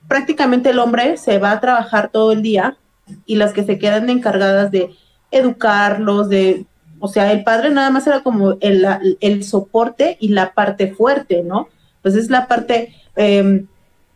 prácticamente 0.08 0.70
el 0.70 0.78
hombre 0.78 1.16
se 1.16 1.38
va 1.38 1.52
a 1.52 1.60
trabajar 1.60 2.10
todo 2.10 2.32
el 2.32 2.42
día 2.42 2.76
y 3.24 3.36
las 3.36 3.52
que 3.52 3.64
se 3.64 3.78
quedan 3.78 4.10
encargadas 4.10 4.70
de 4.70 4.90
educarlos, 5.30 6.28
de, 6.28 6.66
o 7.00 7.08
sea, 7.08 7.32
el 7.32 7.44
padre 7.44 7.70
nada 7.70 7.90
más 7.90 8.06
era 8.06 8.22
como 8.22 8.56
el, 8.60 8.86
el 9.20 9.44
soporte 9.44 10.16
y 10.20 10.28
la 10.28 10.54
parte 10.54 10.92
fuerte, 10.92 11.42
¿no? 11.42 11.68
Pues 12.02 12.14
es 12.14 12.30
la 12.30 12.48
parte, 12.48 12.94
em, 13.16 13.66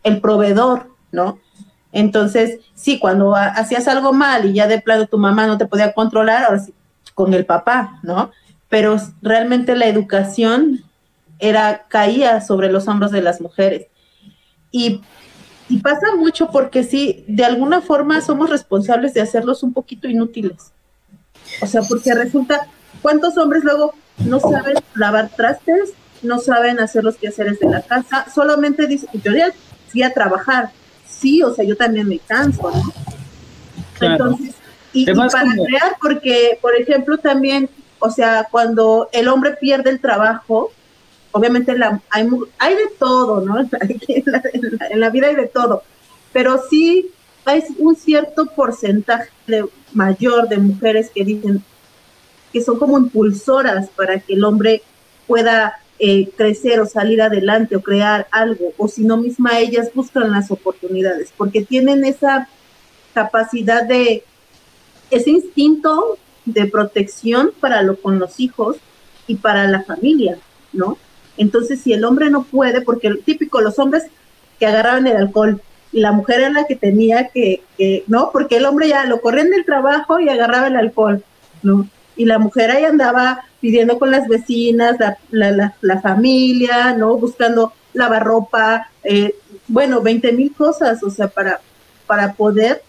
el 0.03 0.21
proveedor, 0.21 0.89
¿no? 1.11 1.39
Entonces, 1.91 2.59
sí, 2.75 2.99
cuando 2.99 3.35
hacías 3.35 3.87
algo 3.87 4.13
mal 4.13 4.45
y 4.45 4.53
ya 4.53 4.67
de 4.67 4.81
plano 4.81 5.07
tu 5.07 5.17
mamá 5.17 5.47
no 5.47 5.57
te 5.57 5.65
podía 5.65 5.93
controlar, 5.93 6.43
ahora 6.43 6.59
sí, 6.59 6.73
con 7.15 7.33
el 7.33 7.45
papá, 7.45 7.99
¿no? 8.03 8.31
Pero 8.69 8.97
realmente 9.21 9.75
la 9.75 9.87
educación 9.87 10.83
era, 11.39 11.85
caía 11.87 12.41
sobre 12.41 12.71
los 12.71 12.87
hombros 12.87 13.11
de 13.11 13.21
las 13.21 13.41
mujeres. 13.41 13.87
Y, 14.71 15.01
y 15.67 15.79
pasa 15.79 16.15
mucho 16.15 16.51
porque 16.51 16.83
sí, 16.83 17.25
de 17.27 17.45
alguna 17.45 17.81
forma 17.81 18.21
somos 18.21 18.49
responsables 18.49 19.13
de 19.13 19.21
hacerlos 19.21 19.63
un 19.63 19.73
poquito 19.73 20.07
inútiles. 20.07 20.73
O 21.61 21.67
sea, 21.67 21.81
porque 21.81 22.13
resulta, 22.13 22.67
¿cuántos 23.01 23.37
hombres 23.37 23.63
luego 23.63 23.93
no 24.25 24.39
saben 24.39 24.75
lavar 24.95 25.29
trastes, 25.29 25.93
no 26.21 26.39
saben 26.39 26.79
hacer 26.79 27.03
los 27.03 27.15
quehaceres 27.15 27.59
de 27.59 27.69
la 27.69 27.81
casa, 27.81 28.25
solamente 28.33 28.87
dicen, 28.87 29.09
yo 29.23 29.31
ya 29.31 29.51
fui 29.89 30.03
a 30.03 30.13
trabajar, 30.13 30.71
sí, 31.07 31.41
o 31.43 31.53
sea, 31.53 31.65
yo 31.65 31.75
también 31.75 32.07
me 32.07 32.19
canso, 32.19 32.71
¿no? 32.71 32.93
Entonces, 34.01 34.55
y, 34.93 35.05
para 35.05 35.27
crear, 35.27 35.97
porque, 36.01 36.57
por 36.61 36.75
ejemplo, 36.75 37.17
también, 37.17 37.69
o 37.99 38.09
sea, 38.09 38.47
cuando 38.49 39.09
el 39.11 39.27
hombre 39.27 39.51
pierde 39.59 39.89
el 39.89 39.99
trabajo, 39.99 40.71
obviamente 41.31 41.77
la, 41.77 42.01
hay, 42.09 42.27
hay 42.57 42.75
de 42.75 42.89
todo, 42.97 43.41
¿no? 43.41 43.59
en, 43.69 44.99
la, 44.99 45.09
vida 45.09 45.27
hay 45.27 45.35
de 45.35 45.47
todo, 45.47 45.83
pero 46.33 46.61
sí 46.69 47.11
hay 47.45 47.63
un 47.77 47.95
cierto 47.95 48.45
porcentaje 48.47 49.29
mayor 49.93 50.47
de 50.47 50.57
mujeres 50.57 51.11
que 51.13 51.23
dicen 51.23 51.63
que 52.51 52.61
son 52.61 52.79
como 52.79 52.97
impulsoras 52.97 53.89
para 53.89 54.19
que 54.19 54.33
el 54.33 54.43
hombre 54.43 54.81
pueda 55.27 55.75
eh, 55.99 56.29
crecer 56.35 56.79
o 56.79 56.85
salir 56.85 57.21
adelante 57.21 57.75
o 57.75 57.81
crear 57.81 58.27
algo, 58.31 58.73
o 58.77 58.87
si 58.87 59.03
no 59.03 59.17
misma 59.17 59.59
ellas 59.59 59.89
buscan 59.93 60.31
las 60.31 60.49
oportunidades, 60.49 61.33
porque 61.35 61.61
tienen 61.61 62.05
esa 62.05 62.47
capacidad 63.13 63.83
de, 63.83 64.23
ese 65.11 65.29
instinto 65.29 66.17
de 66.45 66.65
protección 66.65 67.51
para 67.59 67.81
lo 67.83 67.97
con 67.97 68.17
los 68.17 68.39
hijos 68.39 68.77
y 69.27 69.35
para 69.35 69.67
la 69.67 69.83
familia, 69.83 70.37
¿no? 70.73 70.97
Entonces, 71.37 71.81
si 71.81 71.93
el 71.93 72.03
hombre 72.03 72.29
no 72.29 72.43
puede, 72.43 72.81
porque 72.81 73.13
típico, 73.25 73.61
los 73.61 73.77
hombres 73.79 74.03
que 74.59 74.65
agarraban 74.65 75.07
el 75.07 75.17
alcohol 75.17 75.61
la 75.91 76.11
mujer 76.11 76.41
era 76.41 76.49
la 76.51 76.65
que 76.65 76.75
tenía 76.75 77.29
que, 77.29 77.61
que, 77.77 78.03
¿no? 78.07 78.29
Porque 78.31 78.57
el 78.57 78.65
hombre 78.65 78.89
ya 78.89 79.05
lo 79.05 79.21
corrían 79.21 79.49
del 79.49 79.65
trabajo 79.65 80.19
y 80.19 80.29
agarraba 80.29 80.67
el 80.67 80.75
alcohol, 80.75 81.23
¿no? 81.63 81.87
y 82.19 82.25
la 82.25 82.37
mujer 82.37 82.69
ahí 82.69 82.83
andaba 82.83 83.45
pidiendo 83.61 83.97
con 83.97 84.11
las 84.11 84.27
vecinas, 84.27 84.97
la, 85.31 85.73
la, 85.79 86.01
familia, 86.01 86.93
¿no? 86.93 87.15
Buscando 87.15 87.71
lavarropa, 87.93 88.89
eh, 89.05 89.35
bueno, 89.69 90.01
20 90.01 90.33
mil 90.33 90.53
cosas, 90.53 91.01
o 91.01 91.09
sea, 91.09 91.29
para, 91.29 91.61
para 92.05 92.33
poder 92.33 92.81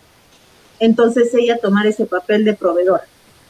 entonces 0.81 1.33
ella 1.33 1.59
tomar 1.59 1.87
ese 1.87 2.07
papel 2.07 2.45
de 2.45 2.55
proveedora, 2.55 3.05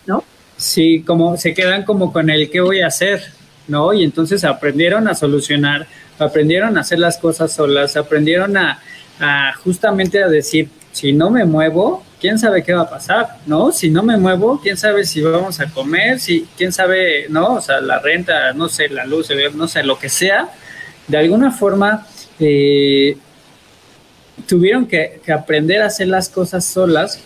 ¿no? 0.05 0.23
Sí, 0.59 1.03
como 1.03 1.39
se 1.39 1.55
quedan 1.55 1.85
como 1.85 2.13
con 2.13 2.29
el 2.29 2.51
qué 2.51 2.61
voy 2.61 2.83
a 2.83 2.89
hacer, 2.89 3.23
¿no? 3.67 3.95
Y 3.95 4.05
entonces 4.05 4.45
aprendieron 4.45 5.09
a 5.09 5.15
solucionar, 5.15 5.87
aprendieron 6.19 6.77
a 6.77 6.83
hacer 6.83 6.99
las 6.99 7.17
cosas 7.17 7.55
solas, 7.55 7.97
aprendieron 7.97 8.59
a, 8.59 8.83
a 9.21 9.53
justamente 9.63 10.23
a 10.23 10.29
decir, 10.29 10.69
si 10.93 11.13
no 11.13 11.31
me 11.31 11.45
muevo, 11.45 12.03
quién 12.21 12.39
sabe 12.39 12.63
qué 12.63 12.73
va 12.73 12.83
a 12.83 12.91
pasar, 12.91 13.39
¿no? 13.47 13.73
Si 13.73 13.91
no 13.91 14.03
me 14.03 14.17
muevo, 14.17 14.61
quién 14.61 14.77
sabe 14.77 15.05
si 15.05 15.21
vamos 15.23 15.61
a 15.61 15.71
comer, 15.71 16.21
si 16.21 16.47
quién 16.57 16.73
sabe, 16.73 17.27
¿no? 17.29 17.55
O 17.55 17.61
sea, 17.61 17.81
la 17.81 17.99
renta, 17.99 18.53
no 18.53 18.69
sé, 18.69 18.89
la 18.89 19.07
luz, 19.07 19.29
no 19.55 19.69
sé, 19.69 19.83
lo 19.83 19.99
que 19.99 20.09
sea, 20.09 20.49
de 21.09 21.17
alguna 21.17 21.51
forma 21.51 22.07
eh, 22.39 23.17
tuvieron 24.47 24.87
que, 24.87 25.21
aprender 25.33 25.83
a 25.83 25.87
hacer 25.87 26.09
las 26.09 26.29
cosas 26.29 26.65
solas, 26.65 27.21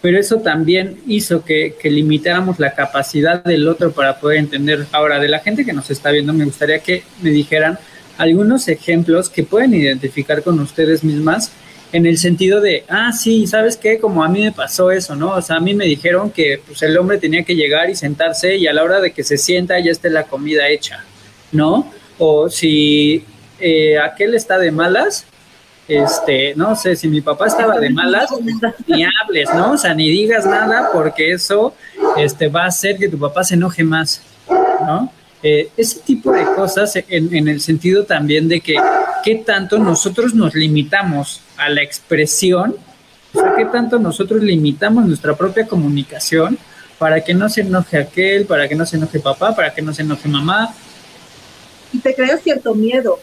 pero 0.00 0.18
eso 0.18 0.38
también 0.38 1.00
hizo 1.06 1.44
que, 1.44 1.76
que, 1.80 1.90
limitáramos 1.90 2.58
la 2.58 2.74
capacidad 2.74 3.44
del 3.44 3.68
otro 3.68 3.92
para 3.92 4.18
poder 4.18 4.38
entender. 4.38 4.86
Ahora, 4.90 5.20
de 5.20 5.28
la 5.28 5.38
gente 5.38 5.64
que 5.64 5.72
nos 5.72 5.90
está 5.90 6.10
viendo, 6.10 6.32
me 6.32 6.44
gustaría 6.44 6.80
que 6.80 7.04
me 7.22 7.30
dijeran 7.30 7.78
algunos 8.18 8.68
ejemplos 8.68 9.28
que 9.30 9.42
pueden 9.42 9.74
identificar 9.74 10.42
con 10.42 10.60
ustedes 10.60 11.02
mismas 11.04 11.52
en 11.92 12.06
el 12.06 12.16
sentido 12.16 12.60
de, 12.60 12.84
ah, 12.88 13.12
sí, 13.12 13.46
¿sabes 13.46 13.76
qué? 13.76 13.98
Como 13.98 14.24
a 14.24 14.28
mí 14.28 14.42
me 14.42 14.52
pasó 14.52 14.90
eso, 14.90 15.14
¿no? 15.14 15.32
O 15.32 15.42
sea, 15.42 15.56
a 15.56 15.60
mí 15.60 15.74
me 15.74 15.84
dijeron 15.84 16.30
que 16.30 16.60
pues, 16.66 16.82
el 16.82 16.96
hombre 16.96 17.18
tenía 17.18 17.44
que 17.44 17.54
llegar 17.54 17.90
y 17.90 17.94
sentarse 17.94 18.56
y 18.56 18.66
a 18.66 18.72
la 18.72 18.82
hora 18.82 19.00
de 19.00 19.12
que 19.12 19.22
se 19.22 19.36
sienta 19.36 19.78
ya 19.78 19.92
esté 19.92 20.08
la 20.08 20.24
comida 20.24 20.68
hecha, 20.68 21.04
¿no? 21.52 21.92
O 22.18 22.48
si 22.48 23.24
eh, 23.60 23.98
aquel 23.98 24.34
está 24.34 24.58
de 24.58 24.70
malas, 24.70 25.26
este, 25.86 26.54
no 26.54 26.74
sé, 26.76 26.96
si 26.96 27.08
mi 27.08 27.20
papá 27.20 27.48
estaba 27.48 27.78
de 27.78 27.90
malas, 27.90 28.30
ni 28.86 29.04
hables, 29.04 29.52
¿no? 29.54 29.72
O 29.72 29.76
sea, 29.76 29.92
ni 29.92 30.08
digas 30.08 30.46
nada 30.46 30.90
porque 30.92 31.32
eso 31.32 31.74
este, 32.16 32.48
va 32.48 32.64
a 32.64 32.68
hacer 32.68 32.96
que 32.96 33.08
tu 33.08 33.18
papá 33.18 33.44
se 33.44 33.54
enoje 33.54 33.84
más, 33.84 34.22
¿no? 34.48 35.12
Eh, 35.42 35.70
ese 35.76 36.00
tipo 36.00 36.32
de 36.32 36.44
cosas 36.44 36.94
en, 37.08 37.34
en, 37.34 37.48
el 37.48 37.60
sentido 37.60 38.04
también 38.04 38.46
de 38.46 38.60
que 38.60 38.76
qué 39.24 39.36
tanto 39.36 39.76
nosotros 39.78 40.34
nos 40.34 40.54
limitamos 40.54 41.40
a 41.56 41.68
la 41.68 41.82
expresión, 41.82 42.76
o 43.34 43.40
sea, 43.40 43.54
qué 43.56 43.64
tanto 43.64 43.98
nosotros 43.98 44.40
limitamos 44.40 45.04
nuestra 45.04 45.34
propia 45.34 45.66
comunicación 45.66 46.58
para 46.96 47.24
que 47.24 47.34
no 47.34 47.48
se 47.48 47.62
enoje 47.62 47.98
aquel, 47.98 48.46
para 48.46 48.68
que 48.68 48.76
no 48.76 48.86
se 48.86 48.96
enoje 48.96 49.18
papá, 49.18 49.56
para 49.56 49.74
que 49.74 49.82
no 49.82 49.92
se 49.92 50.02
enoje 50.02 50.28
mamá. 50.28 50.72
Y 51.92 51.98
te 51.98 52.14
crea 52.14 52.36
cierto 52.38 52.76
miedo. 52.76 53.18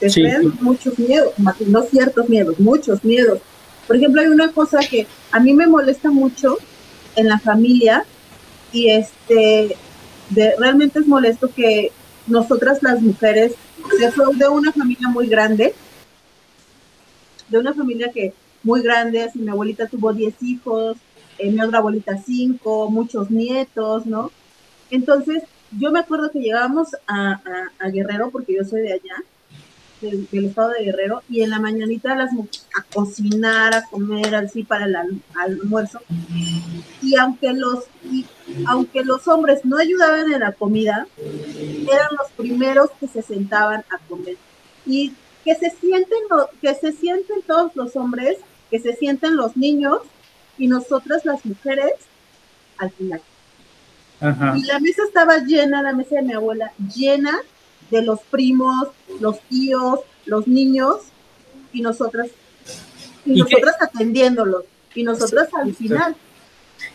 Te 0.00 0.10
crean 0.10 0.54
muchos 0.62 0.98
miedos, 0.98 1.34
no 1.66 1.82
ciertos 1.82 2.28
miedos, 2.30 2.58
muchos 2.58 3.04
miedos. 3.04 3.40
Por 3.86 3.96
ejemplo, 3.96 4.22
hay 4.22 4.28
una 4.28 4.50
cosa 4.52 4.78
que 4.78 5.06
a 5.30 5.40
mí 5.40 5.52
me 5.52 5.66
molesta 5.66 6.10
mucho 6.10 6.56
en 7.16 7.28
la 7.28 7.38
familia 7.38 8.04
y 8.72 8.88
este 8.88 9.76
realmente 10.30 10.98
es 10.98 11.06
molesto 11.06 11.52
que 11.52 11.92
nosotras 12.26 12.82
las 12.82 13.00
mujeres, 13.00 13.54
o 13.82 14.34
de 14.34 14.48
una 14.48 14.72
familia 14.72 15.08
muy 15.08 15.26
grande, 15.26 15.74
de 17.48 17.58
una 17.58 17.74
familia 17.74 18.10
que 18.12 18.32
muy 18.62 18.82
grande, 18.82 19.22
así 19.22 19.38
mi 19.38 19.50
abuelita 19.50 19.86
tuvo 19.86 20.12
10 20.12 20.42
hijos, 20.42 20.96
eh, 21.38 21.50
mi 21.50 21.60
otra 21.60 21.78
abuelita 21.78 22.16
5, 22.16 22.90
muchos 22.90 23.30
nietos, 23.30 24.06
¿no? 24.06 24.30
Entonces, 24.90 25.42
yo 25.78 25.90
me 25.90 26.00
acuerdo 26.00 26.30
que 26.30 26.40
llegábamos 26.40 26.88
a, 27.06 27.40
Guerrero, 27.92 28.30
porque 28.30 28.54
yo 28.54 28.64
soy 28.64 28.82
de 28.82 28.94
allá, 28.94 29.22
del, 30.04 30.46
estado 30.46 30.70
de 30.70 30.84
Guerrero 30.84 31.22
y 31.28 31.42
en 31.42 31.50
la 31.50 31.58
mañanita 31.58 32.14
las 32.14 32.30
a 32.32 32.82
cocinar, 32.92 33.74
a 33.74 33.84
comer 33.86 34.34
así 34.34 34.64
para 34.64 34.86
el 34.86 34.96
almuerzo. 35.34 36.00
Y 37.02 37.16
aunque 37.16 37.52
los 37.52 37.84
aunque 38.66 39.04
los 39.04 39.26
hombres 39.28 39.64
no 39.64 39.78
ayudaban 39.78 40.32
en 40.32 40.40
la 40.40 40.52
comida, 40.52 41.06
eran 41.18 42.08
los 42.18 42.30
primeros 42.36 42.90
que 43.00 43.08
se 43.08 43.22
sentaban 43.22 43.84
a 43.90 43.98
comer. 44.08 44.36
Y 44.86 45.12
que 45.44 45.54
se 45.54 45.70
sienten 45.70 46.18
que 46.60 46.74
se 46.74 46.92
sienten 46.92 47.42
todos 47.46 47.74
los 47.74 47.96
hombres, 47.96 48.38
que 48.70 48.80
se 48.80 48.94
sienten 48.96 49.36
los 49.36 49.56
niños 49.56 50.00
y 50.58 50.68
nosotras 50.68 51.24
las 51.24 51.44
mujeres 51.44 51.92
al 52.78 52.90
final. 52.90 53.20
Y 54.56 54.64
la 54.64 54.78
mesa 54.78 55.02
estaba 55.06 55.38
llena, 55.38 55.82
la 55.82 55.92
mesa 55.92 56.16
de 56.16 56.22
mi 56.22 56.32
abuela, 56.32 56.72
llena 56.94 57.40
de 57.94 58.02
los 58.02 58.20
primos, 58.30 58.88
los 59.20 59.40
tíos, 59.48 60.00
los 60.26 60.46
niños, 60.46 60.96
y 61.72 61.80
nosotras, 61.80 62.28
y, 63.24 63.40
nosotras 63.40 63.76
atendiéndolos, 63.80 64.64
y 64.94 65.02
nosotras 65.02 65.48
al 65.54 65.74
final. 65.74 66.16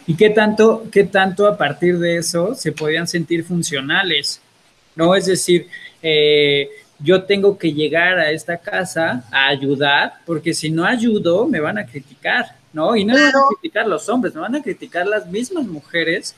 ¿Y 0.08 0.16
qué 0.16 0.30
tanto, 0.30 0.86
qué 0.92 1.04
tanto 1.04 1.48
a 1.48 1.58
partir 1.58 2.00
de 2.00 2.18
eso 2.18 2.56
se 2.56 2.72
podían 2.72 3.08
sentir 3.08 3.44
funcionales? 3.44 4.42
¿No? 4.96 5.16
Es 5.16 5.26
decir, 5.26 5.68
eh, 6.02 6.70
yo 7.00 7.24
tengo 7.24 7.58
que 7.58 7.72
llegar 7.74 8.20
a 8.20 8.32
esta 8.32 8.58
casa 8.58 9.24
a 9.32 9.48
ayudar, 9.48 10.16
porque 10.26 10.54
si 10.54 10.70
no 10.70 10.86
ayudo, 10.86 11.48
me 11.48 11.60
van 11.60 11.78
a 11.78 11.86
criticar, 11.86 12.56
¿no? 12.74 12.96
Y 12.96 13.06
no 13.06 13.14
me 13.14 13.24
van 13.24 13.36
a 13.36 13.42
criticar 13.50 13.88
los 13.88 14.10
hombres, 14.10 14.36
me 14.36 14.42
van 14.42 14.56
a 14.56 14.62
criticar 14.62 15.08
las 15.08 15.28
mismas 15.28 15.66
mujeres 15.66 16.36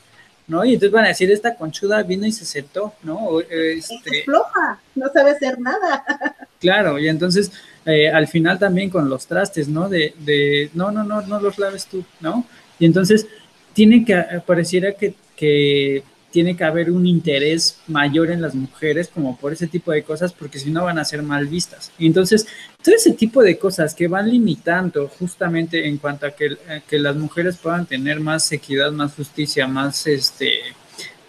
¿no? 0.48 0.64
Y 0.64 0.74
entonces 0.74 0.92
van 0.92 1.04
a 1.04 1.08
decir, 1.08 1.30
esta 1.30 1.54
conchuda 1.54 2.02
vino 2.02 2.26
y 2.26 2.32
se 2.32 2.44
sentó, 2.44 2.94
¿no? 3.02 3.40
Este, 3.40 4.18
es 4.18 4.24
floja, 4.24 4.80
no 4.94 5.08
sabe 5.12 5.30
hacer 5.32 5.58
nada. 5.60 6.04
Claro, 6.62 6.96
y 6.96 7.08
entonces 7.08 7.50
eh, 7.84 8.08
al 8.08 8.28
final 8.28 8.56
también 8.56 8.88
con 8.88 9.10
los 9.10 9.26
trastes, 9.26 9.66
¿no? 9.66 9.88
De, 9.88 10.14
de, 10.20 10.70
no, 10.74 10.92
no, 10.92 11.02
no, 11.02 11.20
no 11.22 11.40
los 11.40 11.58
laves 11.58 11.86
tú, 11.86 12.04
¿no? 12.20 12.46
Y 12.78 12.86
entonces 12.86 13.26
tiene 13.72 14.04
que, 14.04 14.14
pareciera 14.46 14.92
que, 14.92 15.16
que 15.34 16.04
tiene 16.32 16.56
que 16.56 16.64
haber 16.64 16.90
un 16.90 17.06
interés 17.06 17.78
mayor 17.86 18.30
en 18.30 18.40
las 18.40 18.54
mujeres 18.54 19.08
como 19.08 19.36
por 19.36 19.52
ese 19.52 19.66
tipo 19.66 19.92
de 19.92 20.02
cosas, 20.02 20.32
porque 20.32 20.58
si 20.58 20.70
no 20.70 20.84
van 20.84 20.98
a 20.98 21.04
ser 21.04 21.22
mal 21.22 21.46
vistas. 21.46 21.92
Entonces, 21.98 22.46
todo 22.82 22.94
ese 22.94 23.12
tipo 23.12 23.42
de 23.42 23.58
cosas 23.58 23.94
que 23.94 24.08
van 24.08 24.30
limitando 24.30 25.08
justamente 25.08 25.86
en 25.86 25.98
cuanto 25.98 26.26
a 26.26 26.30
que, 26.32 26.56
que 26.88 26.98
las 26.98 27.14
mujeres 27.14 27.58
puedan 27.58 27.86
tener 27.86 28.18
más 28.18 28.50
equidad, 28.50 28.90
más 28.90 29.14
justicia, 29.14 29.68
más, 29.68 30.06
este, 30.06 30.52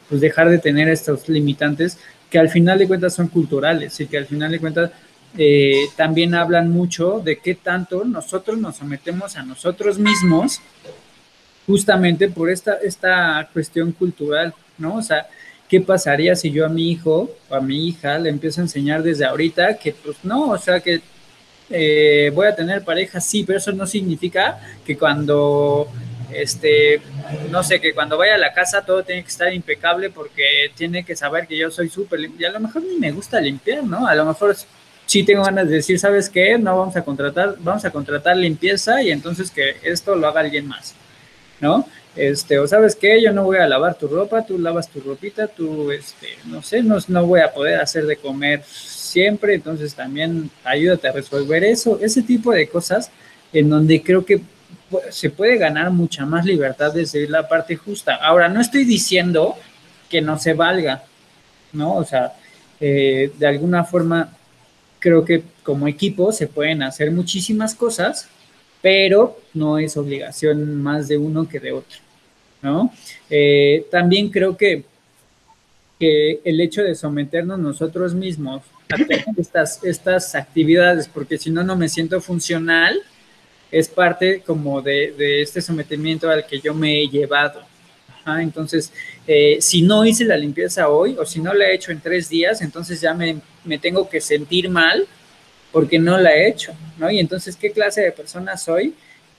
pues 0.10 0.22
dejar 0.22 0.50
de 0.50 0.58
tener 0.58 0.88
estos 0.88 1.28
limitantes 1.28 1.98
que 2.30 2.40
al 2.40 2.50
final 2.50 2.80
de 2.80 2.88
cuentas 2.88 3.14
son 3.14 3.28
culturales 3.28 4.00
y 4.00 4.08
que 4.08 4.18
al 4.18 4.26
final 4.26 4.52
de 4.52 4.60
cuentas 4.60 4.92
eh, 5.38 5.86
también 5.98 6.34
hablan 6.34 6.70
mucho 6.70 7.20
de 7.24 7.38
qué 7.38 7.56
tanto 7.56 8.06
nosotros 8.06 8.58
nos 8.58 8.78
sometemos 8.78 9.36
a 9.36 9.44
nosotros 9.44 10.00
mismos 10.00 10.62
justamente 11.66 12.30
por 12.30 12.50
esta, 12.50 12.76
esta 12.76 13.50
cuestión 13.54 13.92
cultural 13.92 14.54
¿no? 14.78 14.96
O 14.96 15.02
sea, 15.02 15.28
¿qué 15.70 15.82
pasaría 15.82 16.36
si 16.36 16.52
yo 16.52 16.66
a 16.66 16.70
mi 16.70 16.92
hijo 16.92 17.32
o 17.50 17.56
a 17.56 17.62
mi 17.62 17.88
hija 17.88 18.18
le 18.20 18.30
empiezo 18.30 18.62
a 18.62 18.66
enseñar 18.66 19.04
desde 19.04 19.26
ahorita 19.26 19.78
que, 19.78 19.94
pues 19.94 20.18
no, 20.24 20.52
o 20.52 20.58
sea, 20.58 20.80
que 20.80 21.02
eh, 21.70 22.32
voy 22.34 22.48
a 22.48 22.56
tener 22.56 22.84
pareja, 22.84 23.20
sí, 23.20 23.44
pero 23.44 23.58
eso 23.58 23.72
no 23.72 23.88
significa 23.88 24.60
que 24.86 24.98
cuando, 24.98 25.88
este, 26.32 27.02
no 27.50 27.64
sé, 27.64 27.80
que 27.82 27.94
cuando 27.94 28.18
vaya 28.18 28.36
a 28.36 28.38
la 28.38 28.54
casa 28.54 28.86
todo 28.86 29.04
tiene 29.04 29.24
que 29.24 29.30
estar 29.30 29.52
impecable 29.54 30.10
porque 30.10 30.72
tiene 30.76 31.04
que 31.04 31.16
saber 31.16 31.48
que 31.48 31.58
yo 31.58 31.72
soy 31.72 31.90
súper 31.90 32.20
y 32.38 32.46
a 32.46 32.52
lo 32.52 32.60
mejor 32.60 32.84
ni 32.84 32.98
me 32.98 33.12
gusta 33.12 33.40
limpiar, 33.40 33.84
¿no? 33.84 34.06
A 34.06 34.16
lo 34.16 34.26
mejor 34.26 34.56
sí 35.06 35.24
tengo 35.24 35.44
ganas 35.44 35.68
de 35.68 35.76
decir, 35.76 36.00
¿sabes 36.00 36.30
qué? 36.30 36.58
No 36.58 36.78
vamos 36.78 36.96
a 36.96 37.04
contratar, 37.04 37.56
vamos 37.60 37.86
a 37.86 37.92
contratar 37.92 38.38
limpieza 38.38 39.02
y 39.02 39.12
entonces 39.12 39.50
que 39.50 39.78
esto 39.84 40.16
lo 40.16 40.28
haga 40.28 40.42
alguien 40.42 40.68
más, 40.68 40.94
¿no? 41.60 41.88
Este, 42.16 42.60
o 42.60 42.68
sabes 42.68 42.96
qué, 42.96 43.22
yo 43.22 43.32
no 43.32 43.44
voy 43.44 43.58
a 43.58 43.68
lavar 43.68 43.96
tu 43.96 44.08
ropa, 44.08 44.46
tú 44.46 44.60
lavas 44.60 44.90
tu 44.90 45.00
ropita, 45.00 45.48
tú, 45.48 45.92
este, 45.92 46.30
no 46.46 46.62
sé, 46.62 46.84
no, 46.84 46.98
no 47.08 47.26
voy 47.26 47.42
a 47.42 47.54
poder 47.54 47.80
hacer 47.80 48.06
de 48.06 48.18
comer 48.18 48.64
siempre, 48.66 49.56
entonces 49.56 49.96
también 49.96 50.50
ayúdate 50.64 51.08
a 51.08 51.12
resolver 51.12 51.64
eso, 51.64 52.00
ese 52.02 52.22
tipo 52.22 52.52
de 52.52 52.68
cosas 52.68 53.12
en 53.52 53.70
donde 53.70 54.02
creo 54.02 54.26
que 54.26 54.42
se 55.10 55.30
puede 55.30 55.58
ganar 55.58 55.92
mucha 55.92 56.26
más 56.26 56.46
libertad 56.46 56.94
desde 56.94 57.28
la 57.28 57.48
parte 57.48 57.76
justa. 57.76 58.16
Ahora, 58.16 58.48
no 58.50 58.62
estoy 58.62 58.86
diciendo 58.86 59.56
que 60.10 60.22
no 60.22 60.38
se 60.38 60.54
valga, 60.54 61.04
¿no? 61.72 61.96
O 61.96 62.06
sea, 62.06 62.34
eh, 62.80 63.32
de 63.38 63.48
alguna 63.48 63.84
forma 63.84 64.30
creo 65.00 65.26
que 65.26 65.44
como 65.64 65.88
equipo 65.88 66.32
se 66.32 66.48
pueden 66.48 66.84
hacer 66.84 67.12
muchísimas 67.12 67.76
cosas, 67.76 68.30
pero 68.84 69.40
no 69.54 69.78
es 69.78 69.96
obligación 69.96 70.84
más 70.84 71.08
de 71.08 71.18
uno 71.18 71.48
que 71.48 71.62
de 71.62 71.72
otro. 71.72 72.00
¿no? 72.62 72.94
Eh, 73.30 73.88
también 73.90 74.30
creo 74.30 74.58
que, 74.58 74.84
que 75.98 76.42
el 76.44 76.60
hecho 76.60 76.84
de 76.84 76.94
someternos 76.94 77.58
nosotros 77.60 78.14
mismos 78.14 78.62
a 78.92 78.98
estas, 79.38 79.82
estas 79.86 80.36
actividades, 80.36 81.08
porque 81.08 81.38
si 81.38 81.50
no, 81.50 81.64
no 81.64 81.78
me 81.78 81.88
siento 81.88 82.20
funcional, 82.20 83.02
es 83.72 83.88
parte 83.88 84.42
como 84.42 84.82
de, 84.82 85.42
este 85.42 85.62
sometimiento 85.62 86.30
al 86.30 86.46
que 86.46 86.60
yo 86.60 86.74
me 86.74 87.02
he 87.02 87.08
llevado. 87.08 87.62
entonces, 88.38 88.92
eh, 89.26 89.60
si 89.62 89.82
no 89.82 90.06
hice 90.06 90.26
la 90.26 90.36
limpieza 90.36 90.90
hoy 90.90 91.16
o 91.18 91.26
si 91.26 91.40
no 91.40 91.54
la 91.54 91.70
he 91.70 91.76
hecho 91.76 91.94
en 91.94 92.02
tres 92.02 92.28
días, 92.28 92.62
entonces 92.62 93.00
ya 93.00 93.14
me, 93.14 93.38
me, 93.64 93.80
tengo 93.80 94.10
que 94.10 94.20
sentir 94.20 94.68
mal 94.70 95.08
porque 95.74 96.00
no 96.00 96.18
la 96.18 96.34
he 96.34 96.48
hecho, 96.48 96.74
¿no? 96.98 97.12
Y 97.12 97.20
entonces, 97.20 97.58
¿qué 97.58 97.72
clase 97.72 98.02
de 98.02 98.14
persona 98.14 98.56
soy? 98.56 98.96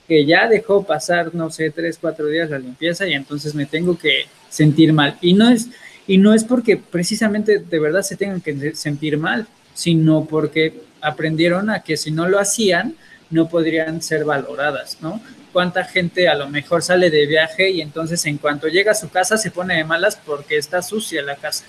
que 0.07 0.25
ya 0.25 0.47
dejó 0.47 0.83
pasar, 0.83 1.33
no 1.33 1.49
sé, 1.49 1.71
tres, 1.71 1.97
cuatro 1.99 2.27
días 2.27 2.49
la 2.49 2.59
limpieza 2.59 3.07
y 3.07 3.13
entonces 3.13 3.55
me 3.55 3.65
tengo 3.65 3.97
que 3.97 4.25
sentir 4.49 4.93
mal. 4.93 5.17
Y 5.21 5.33
no 5.33 5.49
es, 5.49 5.69
y 6.07 6.17
no 6.17 6.33
es 6.33 6.43
porque 6.43 6.77
precisamente 6.77 7.59
de 7.59 7.79
verdad 7.79 8.03
se 8.03 8.15
tengan 8.15 8.41
que 8.41 8.75
sentir 8.75 9.17
mal, 9.17 9.47
sino 9.73 10.25
porque 10.25 10.81
aprendieron 11.01 11.69
a 11.69 11.81
que 11.81 11.97
si 11.97 12.11
no 12.11 12.27
lo 12.27 12.39
hacían, 12.39 12.95
no 13.31 13.49
podrían 13.49 14.01
ser 14.01 14.23
valoradas, 14.23 14.99
¿no? 15.01 15.19
Cuánta 15.51 15.83
gente 15.85 16.27
a 16.27 16.35
lo 16.35 16.49
mejor 16.49 16.83
sale 16.83 17.09
de 17.09 17.25
viaje 17.25 17.71
y 17.71 17.81
entonces 17.81 18.23
en 18.25 18.37
cuanto 18.37 18.67
llega 18.67 18.91
a 18.91 18.95
su 18.95 19.09
casa 19.09 19.37
se 19.37 19.51
pone 19.51 19.75
de 19.75 19.83
malas 19.83 20.19
porque 20.23 20.57
está 20.57 20.81
sucia 20.81 21.21
la 21.23 21.35
casa. 21.35 21.65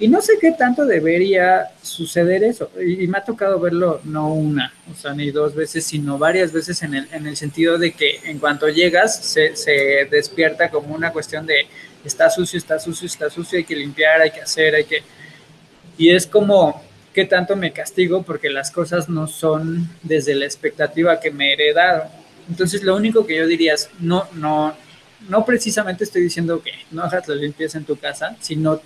Y 0.00 0.08
no 0.08 0.22
sé 0.22 0.38
qué 0.40 0.52
tanto 0.52 0.86
debería 0.86 1.72
suceder 1.82 2.42
eso. 2.42 2.70
Y, 2.80 3.06
me 3.06 3.18
ha 3.18 3.24
tocado 3.24 3.60
verlo 3.60 4.00
no 4.04 4.32
una, 4.32 4.72
o 4.90 4.94
sea, 4.94 5.12
ni 5.12 5.30
dos 5.30 5.54
veces, 5.54 5.84
sino 5.84 6.16
varias 6.16 6.54
veces 6.54 6.82
en 6.82 6.94
el, 6.94 7.08
en 7.12 7.26
el 7.26 7.36
sentido 7.36 7.76
de 7.76 7.92
que 7.92 8.18
en 8.24 8.38
cuanto 8.38 8.70
llegas 8.70 9.22
se, 9.22 9.54
se 9.56 10.08
despierta 10.10 10.70
como 10.70 10.94
una 10.94 11.12
cuestión 11.12 11.44
de 11.44 11.66
está 12.02 12.30
sucio, 12.30 12.58
está 12.58 12.78
sucio, 12.78 13.06
está 13.06 13.28
sucio, 13.28 13.58
hay 13.58 13.64
que 13.64 13.76
limpiar, 13.76 14.22
hay 14.22 14.30
que 14.30 14.40
hacer, 14.40 14.74
hay 14.74 14.84
que... 14.84 15.02
Y 15.98 16.08
es 16.08 16.26
como, 16.26 16.82
¿qué 17.12 17.26
tanto 17.26 17.54
me 17.54 17.70
castigo? 17.70 18.22
Porque 18.22 18.48
las 18.48 18.70
cosas 18.70 19.10
no 19.10 19.26
son 19.26 19.86
desde 20.02 20.34
la 20.34 20.46
expectativa 20.46 21.20
que 21.20 21.30
me 21.30 21.52
heredaron. 21.52 22.08
Entonces, 22.48 22.82
lo 22.82 22.96
único 22.96 23.26
que 23.26 23.36
yo 23.36 23.46
diría 23.46 23.74
es, 23.74 23.90
no, 23.98 24.26
no, 24.32 24.74
no 25.28 25.44
precisamente 25.44 26.04
estoy 26.04 26.22
diciendo 26.22 26.62
que 26.62 26.72
no 26.90 27.02
hagas 27.02 27.28
la 27.28 27.34
limpieza 27.34 27.76
en 27.76 27.84
tu 27.84 27.96
casa, 27.96 28.34
sino 28.40 28.80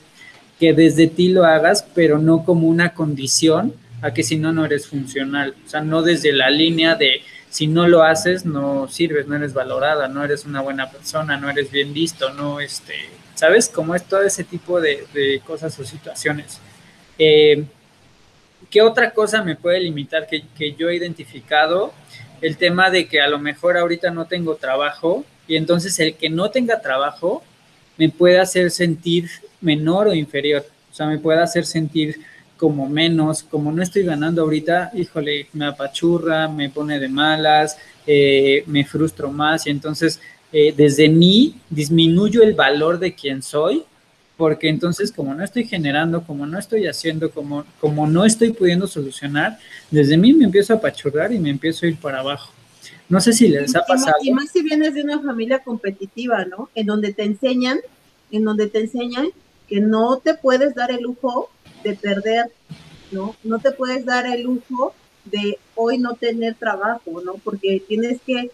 que 0.65 0.73
desde 0.73 1.09
ti 1.09 1.29
lo 1.29 1.45
hagas, 1.45 1.85
pero 1.95 2.19
no 2.19 2.43
como 2.43 2.69
una 2.69 2.95
condición 2.95 3.75
a 4.01 4.15
que 4.15 4.23
si 4.23 4.39
no, 4.39 4.51
no 4.51 4.65
eres 4.65 4.87
funcional. 4.87 5.55
O 5.67 5.69
sea, 5.69 5.83
no 5.83 6.01
desde 6.01 6.33
la 6.33 6.49
línea 6.49 6.95
de 6.95 7.21
si 7.51 7.67
no 7.67 7.87
lo 7.87 8.03
haces, 8.03 8.47
no 8.47 8.89
sirves, 8.89 9.27
no 9.27 9.37
eres 9.37 9.53
valorada, 9.53 10.09
no 10.09 10.25
eres 10.25 10.47
una 10.47 10.63
buena 10.63 10.91
persona, 10.91 11.37
no 11.37 11.51
eres 11.51 11.71
bien 11.71 11.93
visto, 11.93 12.33
no, 12.33 12.61
este, 12.61 12.95
¿sabes? 13.35 13.69
Como 13.69 13.95
es 13.95 14.05
todo 14.05 14.23
ese 14.23 14.43
tipo 14.43 14.81
de, 14.81 15.43
cosas 15.47 15.79
o 15.79 15.85
situaciones. 15.85 16.59
Eh, 17.19 17.65
¿Qué 18.71 18.81
otra 18.81 19.11
cosa 19.11 19.45
me 19.45 19.57
puede 19.57 19.81
limitar 19.81 20.27
que, 20.27 20.45
que 20.57 20.73
yo 20.73 20.89
he 20.89 20.97
identificado? 20.97 21.93
El 22.41 22.57
tema 22.57 22.89
de 22.89 23.07
que 23.07 23.21
a 23.21 23.29
lo 23.29 23.39
mejor 23.39 23.77
ahorita 23.77 24.11
no 24.11 24.25
tengo 24.25 24.57
trabajo 24.57 25.27
y 25.47 25.57
entonces 25.57 25.99
el 25.99 26.15
que 26.15 26.31
no 26.31 26.51
tenga 26.51 26.81
trabajo 26.81 27.43
me 27.99 28.09
puede 28.09 28.41
hacer 28.41 28.71
sentir 28.71 29.29
menor 29.65 30.09
o 30.09 30.15
inferior. 30.15 30.65
O 30.93 30.95
sea, 30.95 31.07
me 31.07 31.19
puede 31.19 31.43
hacer 31.43 31.67
sentir 31.67 32.21
como 32.57 32.89
menos, 32.89 33.43
como 33.43 33.73
no 33.73 33.83
estoy 33.83 34.05
ganando 34.05 34.43
ahorita, 34.43 34.93
híjole, 34.95 35.49
me 35.53 35.67
apachurra, 35.67 36.49
me 36.49 36.71
pone 36.71 37.01
de 37.01 37.09
malas, 37.09 37.77
eh, 38.07 38.63
me 38.67 38.85
frustro 38.85 39.31
más 39.31 39.67
y 39.67 39.71
entonces 39.71 40.21
eh, 40.53 40.73
desde 40.77 41.09
mí 41.09 41.57
disminuyo 41.69 42.43
el 42.43 42.55
valor 42.55 42.99
de 42.99 43.15
quien 43.15 43.43
soy, 43.43 43.83
porque 44.37 44.69
entonces 44.69 45.11
como 45.11 45.35
no 45.35 45.45
estoy 45.45 45.65
generando, 45.65 46.23
como 46.23 46.47
no 46.47 46.59
estoy 46.59 46.87
haciendo, 46.87 47.31
como, 47.31 47.65
como 47.81 48.07
no 48.07 48.25
estoy 48.25 48.53
pudiendo 48.53 48.87
solucionar, 48.87 49.59
desde 49.91 50.17
mí 50.17 50.33
me 50.33 50.45
empiezo 50.45 50.75
a 50.75 50.77
apachurrar 50.77 51.33
y 51.33 51.39
me 51.39 51.51
empiezo 51.51 51.87
a 51.87 51.89
ir 51.89 51.97
para 51.97 52.21
abajo. 52.21 52.53
No 53.09 53.21
sé 53.21 53.33
si 53.33 53.49
les 53.49 53.75
ha 53.75 53.85
pasado. 53.85 54.17
Y 54.23 54.33
más 54.33 54.51
si 54.51 54.63
vienes 54.63 54.95
de 54.95 55.03
una 55.03 55.21
familia 55.21 55.59
competitiva, 55.59 56.45
¿no? 56.45 56.71
En 56.75 56.87
donde 56.87 57.13
te 57.13 57.25
enseñan, 57.25 57.81
en 58.31 58.45
donde 58.45 58.69
te 58.69 58.81
enseñan 58.81 59.29
que 59.69 59.81
no 59.81 60.19
te 60.19 60.35
puedes 60.35 60.75
dar 60.75 60.91
el 60.91 61.03
lujo 61.03 61.51
de 61.83 61.95
perder 61.95 62.51
¿no? 63.15 63.35
No 63.45 63.59
te 63.59 63.73
puedes 63.73 64.05
dar 64.05 64.27
el 64.27 64.43
lujo 64.43 64.95
de 65.25 65.59
hoy 65.75 65.99
no 65.99 66.15
tener 66.15 66.55
trabajo, 66.55 67.23
¿no? 67.25 67.35
Porque 67.35 67.83
tienes 67.87 68.21
que 68.21 68.51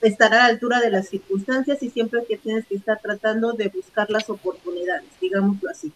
estar 0.00 0.32
a 0.32 0.38
la 0.38 0.46
altura 0.46 0.80
de 0.80 0.90
las 0.90 1.08
circunstancias 1.08 1.82
y 1.82 1.90
siempre 1.90 2.24
que 2.26 2.36
tienes 2.36 2.66
que 2.66 2.76
estar 2.76 2.98
tratando 3.00 3.52
de 3.52 3.68
buscar 3.68 4.10
las 4.10 4.28
oportunidades, 4.30 5.08
digámoslo 5.20 5.70
así, 5.70 5.92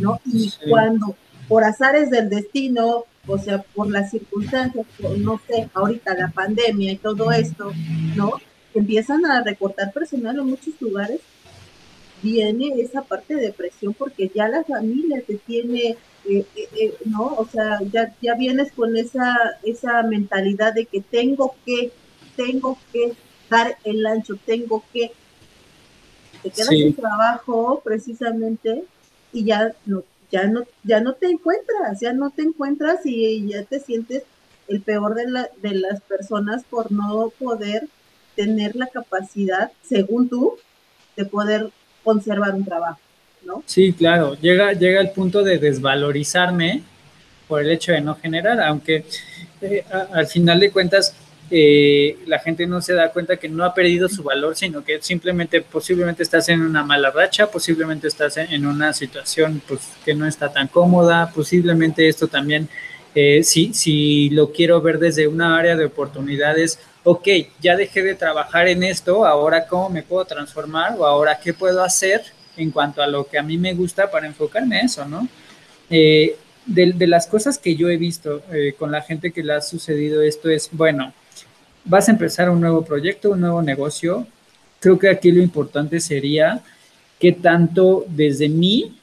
¿no? 0.00 0.20
Y 0.26 0.52
cuando 0.68 1.16
por 1.48 1.64
azares 1.64 2.10
del 2.10 2.28
destino, 2.28 3.04
o 3.26 3.38
sea, 3.38 3.62
por 3.74 3.90
las 3.90 4.10
circunstancias, 4.10 4.86
no 5.18 5.40
sé, 5.46 5.68
ahorita 5.74 6.14
la 6.14 6.28
pandemia 6.28 6.92
y 6.92 6.96
todo 6.96 7.32
esto, 7.32 7.72
¿no? 8.16 8.32
Empiezan 8.74 9.24
a 9.26 9.42
recortar 9.42 9.92
personal 9.92 10.38
en 10.38 10.46
muchos 10.46 10.74
lugares, 10.80 11.20
viene 12.24 12.80
esa 12.80 13.02
parte 13.02 13.34
de 13.34 13.52
presión 13.52 13.92
porque 13.92 14.30
ya 14.34 14.48
la 14.48 14.64
familia 14.64 15.22
te 15.26 15.36
tiene 15.36 15.96
eh, 16.26 16.46
eh, 16.56 16.68
eh, 16.80 16.94
¿no? 17.04 17.34
O 17.36 17.46
sea, 17.46 17.80
ya, 17.92 18.14
ya 18.22 18.34
vienes 18.34 18.72
con 18.72 18.96
esa, 18.96 19.58
esa 19.62 20.02
mentalidad 20.02 20.72
de 20.72 20.86
que 20.86 21.02
tengo 21.02 21.54
que, 21.66 21.92
tengo 22.34 22.78
que 22.92 23.12
dar 23.50 23.76
el 23.84 24.06
ancho, 24.06 24.36
tengo 24.46 24.82
que, 24.90 25.12
te 26.42 26.50
quedas 26.50 26.68
sin 26.68 26.94
trabajo 26.94 27.82
precisamente 27.84 28.84
y 29.34 29.44
ya 29.44 29.74
no, 29.84 30.02
ya 30.30 30.46
no, 30.46 30.64
ya 30.82 31.00
no 31.00 31.12
te 31.12 31.26
encuentras, 31.26 32.00
ya 32.00 32.14
no 32.14 32.30
te 32.30 32.42
encuentras 32.42 33.04
y 33.04 33.46
ya 33.46 33.62
te 33.64 33.80
sientes 33.80 34.22
el 34.66 34.80
peor 34.80 35.14
de, 35.14 35.28
la, 35.28 35.50
de 35.60 35.74
las 35.74 36.00
personas 36.00 36.64
por 36.64 36.90
no 36.90 37.30
poder 37.38 37.86
tener 38.34 38.76
la 38.76 38.86
capacidad, 38.86 39.72
según 39.82 40.30
tú, 40.30 40.56
de 41.16 41.26
poder 41.26 41.70
conservar 42.04 42.54
un 42.54 42.64
trabajo. 42.64 43.00
Sí, 43.66 43.92
claro, 43.92 44.34
llega, 44.40 44.72
llega 44.72 45.00
el 45.00 45.10
punto 45.10 45.42
de 45.42 45.58
desvalorizarme 45.58 46.82
por 47.48 47.60
el 47.60 47.70
hecho 47.70 47.92
de 47.92 48.00
no 48.00 48.14
generar, 48.14 48.60
aunque 48.60 49.04
eh, 49.60 49.84
al 50.12 50.26
final 50.26 50.60
de 50.60 50.70
cuentas 50.70 51.14
eh, 51.50 52.18
la 52.26 52.38
gente 52.38 52.66
no 52.66 52.80
se 52.80 52.94
da 52.94 53.12
cuenta 53.12 53.36
que 53.36 53.48
no 53.48 53.64
ha 53.64 53.74
perdido 53.74 54.08
su 54.08 54.22
valor, 54.22 54.56
sino 54.56 54.82
que 54.82 55.00
simplemente 55.02 55.60
posiblemente 55.60 56.22
estás 56.22 56.48
en 56.48 56.62
una 56.62 56.82
mala 56.82 57.10
racha, 57.10 57.50
posiblemente 57.50 58.08
estás 58.08 58.38
en, 58.38 58.66
una 58.66 58.92
situación 58.92 59.62
pues, 59.68 59.80
que 60.04 60.14
no 60.14 60.26
está 60.26 60.52
tan 60.52 60.68
cómoda, 60.68 61.30
posiblemente 61.34 62.08
esto 62.08 62.28
también, 62.28 62.68
eh, 63.14 63.42
si, 63.44 63.72
si 63.74 64.30
lo 64.30 64.52
quiero 64.52 64.80
ver 64.80 64.98
desde 64.98 65.28
una 65.28 65.56
área 65.56 65.76
de 65.76 65.84
oportunidades, 65.84 66.78
ok, 67.04 67.28
ya 67.60 67.76
dejé 67.76 68.02
de 68.02 68.14
trabajar 68.14 68.68
en 68.68 68.82
esto, 68.82 69.26
ahora 69.26 69.66
cómo 69.66 69.90
me 69.90 70.02
puedo 70.02 70.24
transformar 70.24 70.94
o 70.98 71.06
ahora 71.06 71.38
qué 71.42 71.52
puedo 71.52 71.82
hacer 71.82 72.22
en 72.56 72.70
cuanto 72.70 73.02
a 73.02 73.06
lo 73.06 73.26
que 73.26 73.38
a 73.38 73.42
mí 73.42 73.58
me 73.58 73.74
gusta 73.74 74.10
para 74.10 74.26
enfocarme 74.26 74.80
en 74.80 74.86
eso, 74.86 75.04
¿no? 75.04 75.28
Eh, 75.90 76.36
de, 76.66 77.06
las 77.06 77.26
cosas 77.26 77.58
que 77.58 77.76
yo 77.76 77.88
he 77.90 77.96
visto 77.96 78.42
eh, 78.52 78.74
con 78.78 78.90
la 78.90 79.02
gente 79.02 79.32
que 79.32 79.42
le 79.42 79.52
ha 79.52 79.60
sucedido 79.60 80.22
esto 80.22 80.48
es, 80.48 80.70
bueno, 80.72 81.12
vas 81.84 82.08
a 82.08 82.12
empezar 82.12 82.48
un 82.48 82.60
nuevo 82.60 82.84
proyecto, 82.84 83.30
un 83.30 83.40
nuevo 83.40 83.62
negocio. 83.62 84.26
Creo 84.80 84.98
que 84.98 85.08
aquí 85.08 85.30
lo 85.30 85.42
importante 85.42 86.00
sería 86.00 86.62
que 87.18 87.32
tanto 87.32 88.04
desde 88.08 88.48
mí, 88.48 88.96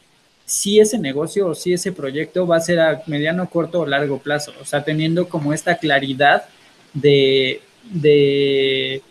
si 0.51 0.81
ese 0.81 0.99
negocio 0.99 1.47
o 1.47 1.55
si 1.55 1.71
ese 1.71 1.93
proyecto 1.93 2.45
va 2.45 2.57
a 2.57 2.59
ser 2.59 2.81
a 2.81 3.03
mediano, 3.07 3.49
corto 3.49 3.79
o 3.79 3.85
largo 3.85 4.17
plazo, 4.19 4.51
o 4.61 4.65
sea, 4.65 4.83
teniendo 4.83 5.29
como 5.29 5.53
esta 5.53 5.77
claridad 5.77 6.43
de, 6.93 7.61
de 7.89 9.01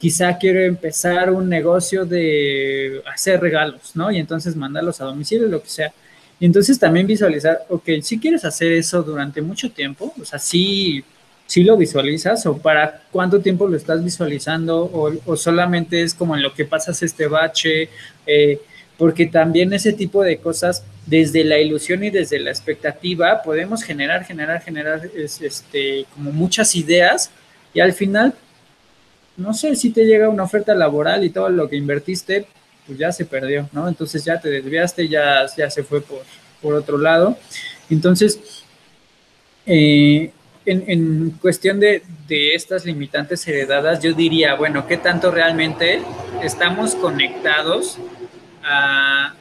quizá 0.00 0.36
quiero 0.38 0.60
empezar 0.60 1.30
un 1.30 1.48
negocio 1.48 2.04
de 2.04 3.00
hacer 3.14 3.40
regalos, 3.40 3.94
¿no? 3.94 4.10
Y 4.10 4.18
entonces 4.18 4.56
mandarlos 4.56 5.00
a 5.00 5.04
domicilio, 5.04 5.46
lo 5.46 5.62
que 5.62 5.68
sea. 5.68 5.92
Y 6.40 6.46
entonces 6.46 6.80
también 6.80 7.06
visualizar, 7.06 7.64
ok, 7.68 7.88
si 8.02 8.18
quieres 8.18 8.44
hacer 8.44 8.72
eso 8.72 9.04
durante 9.04 9.40
mucho 9.40 9.70
tiempo, 9.70 10.12
o 10.20 10.24
sea, 10.24 10.40
sí, 10.40 11.04
sí 11.46 11.62
lo 11.62 11.76
visualizas 11.76 12.44
o 12.46 12.58
para 12.58 13.04
cuánto 13.12 13.40
tiempo 13.40 13.68
lo 13.68 13.76
estás 13.76 14.02
visualizando 14.02 14.90
o, 15.24 15.36
solamente 15.36 16.02
es 16.02 16.12
como 16.12 16.34
en 16.34 16.42
lo 16.42 16.52
que 16.52 16.64
pasas 16.64 17.00
este 17.04 17.28
bache, 17.28 17.88
eh, 18.26 18.60
porque 19.02 19.26
también 19.26 19.72
ese 19.72 19.92
tipo 19.92 20.22
de 20.22 20.36
cosas, 20.36 20.84
desde 21.06 21.42
la 21.42 21.58
ilusión 21.58 22.04
y 22.04 22.10
desde 22.10 22.38
la 22.38 22.52
expectativa, 22.52 23.42
podemos 23.42 23.82
generar, 23.82 24.24
generar, 24.24 24.62
generar 24.62 25.10
este, 25.16 26.06
como 26.14 26.30
muchas 26.30 26.76
ideas 26.76 27.28
y 27.74 27.80
al 27.80 27.94
final 27.94 28.32
no 29.36 29.54
sé, 29.54 29.74
si 29.74 29.90
te 29.90 30.04
llega 30.06 30.28
una 30.28 30.44
oferta 30.44 30.72
laboral 30.72 31.24
y 31.24 31.30
todo 31.30 31.48
lo 31.48 31.68
que 31.68 31.74
invertiste, 31.74 32.46
pues 32.86 32.96
ya 32.96 33.10
se 33.10 33.24
perdió, 33.24 33.68
¿no? 33.72 33.88
Entonces 33.88 34.24
ya 34.24 34.40
te 34.40 34.48
desviaste, 34.48 35.08
ya, 35.08 35.46
ya 35.56 35.68
se 35.68 35.82
fue 35.82 36.00
por, 36.00 36.22
por 36.60 36.74
otro 36.74 36.96
lado. 36.96 37.36
Entonces, 37.90 38.38
eh, 39.66 40.30
en, 40.64 41.30
cuestión 41.42 41.80
de, 41.80 42.04
de, 42.28 42.54
estas 42.54 42.84
limitantes 42.84 43.48
heredadas, 43.48 44.00
yo 44.00 44.12
diría, 44.12 44.54
bueno, 44.54 44.86
¿qué 44.86 44.96
tanto 44.96 45.32
realmente 45.32 46.00
estamos 46.40 46.94
conectados 46.94 47.98
a, 48.62 49.34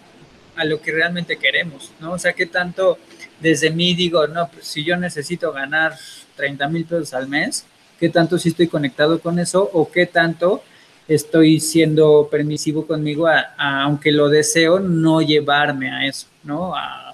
a 0.56 0.66
lo 0.66 0.82
que 0.82 0.92
realmente 0.92 1.38
queremos, 1.38 1.92
¿no? 2.00 2.14
O 2.14 2.20
sea, 2.20 2.34
¿qué 2.34 2.46
tanto 2.46 2.98
desde 3.42 3.72
mí 3.72 3.96
digo, 3.96 4.28
no, 4.28 4.50
pues 4.50 4.68
si 4.68 4.84
yo 4.84 4.96
necesito 4.98 5.52
ganar 5.52 5.96
30 6.36 6.68
mil 6.70 6.86
pesos 6.86 7.14
al 7.14 7.28
mes, 7.28 7.66
qué 8.00 8.10
tanto 8.10 8.38
sí 8.38 8.50
estoy 8.50 8.68
conectado 8.68 9.20
con 9.20 9.40
eso 9.40 9.70
o 9.74 9.92
qué 9.92 10.06
tanto 10.06 10.64
estoy 11.08 11.60
siendo 11.60 12.30
permisivo 12.32 12.86
conmigo, 12.88 13.28
aunque 13.58 14.12
lo 14.12 14.30
deseo, 14.30 14.80
no 14.80 15.22
llevarme 15.22 15.92
a 15.92 16.06
eso, 16.06 16.28
¿no? 16.44 16.74
A, 16.76 17.08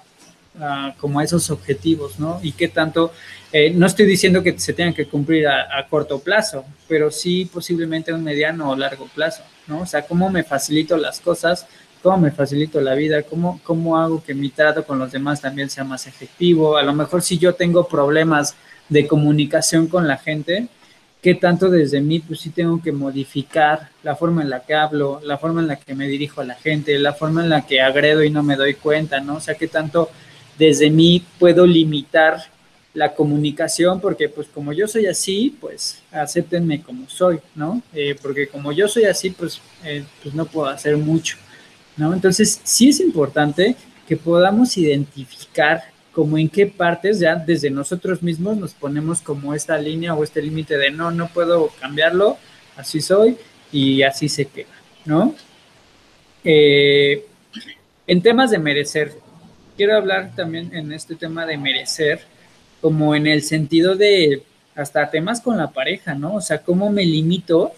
como 0.98 1.20
a 1.20 1.24
esos 1.24 1.50
objetivos, 1.50 2.18
¿no? 2.18 2.40
Y 2.42 2.50
qué 2.50 2.66
tanto, 2.66 3.12
eh, 3.52 3.70
no 3.70 3.86
estoy 3.86 4.06
diciendo 4.06 4.42
que 4.42 4.58
se 4.58 4.72
tengan 4.72 4.92
que 4.92 5.06
cumplir 5.06 5.46
a, 5.46 5.86
corto 5.88 6.18
plazo, 6.18 6.64
pero 6.88 7.12
sí 7.12 7.48
posiblemente 7.52 8.10
a 8.10 8.16
un 8.16 8.24
mediano 8.24 8.70
o 8.70 8.76
largo 8.76 9.06
plazo, 9.14 9.44
¿no? 9.68 9.82
O 9.82 9.86
sea, 9.86 10.02
cómo 10.02 10.30
me 10.30 10.42
facilito 10.42 10.96
las 10.96 11.20
cosas, 11.20 11.66
cómo 12.02 12.18
me 12.18 12.30
facilito 12.30 12.80
la 12.80 12.94
vida, 12.94 13.22
cómo, 13.22 13.60
cómo 13.64 13.98
hago 13.98 14.22
que 14.22 14.34
mi 14.34 14.50
trato 14.50 14.84
con 14.84 14.98
los 14.98 15.12
demás 15.12 15.40
también 15.40 15.70
sea 15.70 15.84
más 15.84 16.06
efectivo. 16.06 16.76
A 16.76 16.82
lo 16.82 16.92
mejor 16.92 17.22
si 17.22 17.38
yo 17.38 17.54
tengo 17.54 17.86
problemas 17.86 18.54
de 18.88 19.06
comunicación 19.06 19.86
con 19.86 20.06
la 20.06 20.16
gente, 20.16 20.68
qué 21.22 21.34
tanto 21.34 21.68
desde 21.68 22.00
mí, 22.00 22.20
pues 22.20 22.40
sí 22.40 22.50
tengo 22.50 22.80
que 22.80 22.92
modificar 22.92 23.90
la 24.02 24.16
forma 24.16 24.42
en 24.42 24.50
la 24.50 24.60
que 24.60 24.74
hablo, 24.74 25.20
la 25.24 25.38
forma 25.38 25.60
en 25.60 25.68
la 25.68 25.76
que 25.76 25.94
me 25.94 26.06
dirijo 26.06 26.40
a 26.40 26.44
la 26.44 26.54
gente, 26.54 26.98
la 26.98 27.12
forma 27.12 27.42
en 27.42 27.50
la 27.50 27.66
que 27.66 27.80
agredo 27.80 28.22
y 28.22 28.30
no 28.30 28.42
me 28.42 28.56
doy 28.56 28.74
cuenta, 28.74 29.20
¿no? 29.20 29.36
O 29.36 29.40
sea, 29.40 29.54
qué 29.54 29.68
tanto 29.68 30.10
desde 30.56 30.90
mí 30.90 31.24
puedo 31.38 31.66
limitar 31.66 32.42
la 32.94 33.14
comunicación, 33.14 34.00
porque 34.00 34.28
pues 34.28 34.48
como 34.48 34.72
yo 34.72 34.88
soy 34.88 35.06
así, 35.06 35.56
pues 35.60 36.02
acéptenme 36.10 36.82
como 36.82 37.08
soy, 37.08 37.38
¿no? 37.54 37.82
Eh, 37.94 38.16
porque 38.20 38.48
como 38.48 38.72
yo 38.72 38.88
soy 38.88 39.04
así, 39.04 39.30
pues, 39.30 39.60
eh, 39.84 40.04
pues 40.22 40.34
no 40.34 40.46
puedo 40.46 40.68
hacer 40.68 40.96
mucho, 40.96 41.36
¿no? 41.98 42.14
Entonces, 42.14 42.60
sí 42.64 42.88
es 42.88 43.00
importante 43.00 43.76
que 44.06 44.16
podamos 44.16 44.76
identificar 44.78 45.82
como 46.12 46.38
en 46.38 46.48
qué 46.48 46.66
partes 46.66 47.20
ya 47.20 47.36
desde 47.36 47.70
nosotros 47.70 48.22
mismos 48.22 48.56
nos 48.56 48.72
ponemos 48.72 49.20
como 49.20 49.54
esta 49.54 49.78
línea 49.78 50.14
o 50.14 50.24
este 50.24 50.42
límite 50.42 50.76
de 50.76 50.90
no, 50.90 51.10
no 51.10 51.28
puedo 51.28 51.68
cambiarlo, 51.80 52.38
así 52.76 53.00
soy 53.00 53.36
y 53.70 54.02
así 54.02 54.28
se 54.28 54.46
queda, 54.46 54.74
¿no? 55.04 55.34
Eh, 56.42 57.24
en 58.06 58.22
temas 58.22 58.50
de 58.50 58.58
merecer, 58.58 59.12
quiero 59.76 59.96
hablar 59.96 60.32
también 60.34 60.74
en 60.74 60.92
este 60.92 61.14
tema 61.14 61.44
de 61.44 61.58
merecer, 61.58 62.20
como 62.80 63.14
en 63.14 63.26
el 63.26 63.42
sentido 63.42 63.94
de 63.94 64.42
hasta 64.74 65.10
temas 65.10 65.40
con 65.40 65.56
la 65.58 65.70
pareja, 65.70 66.14
¿no? 66.14 66.36
O 66.36 66.40
sea, 66.40 66.62
cómo 66.62 66.90
me 66.90 67.04
limito 67.04 67.72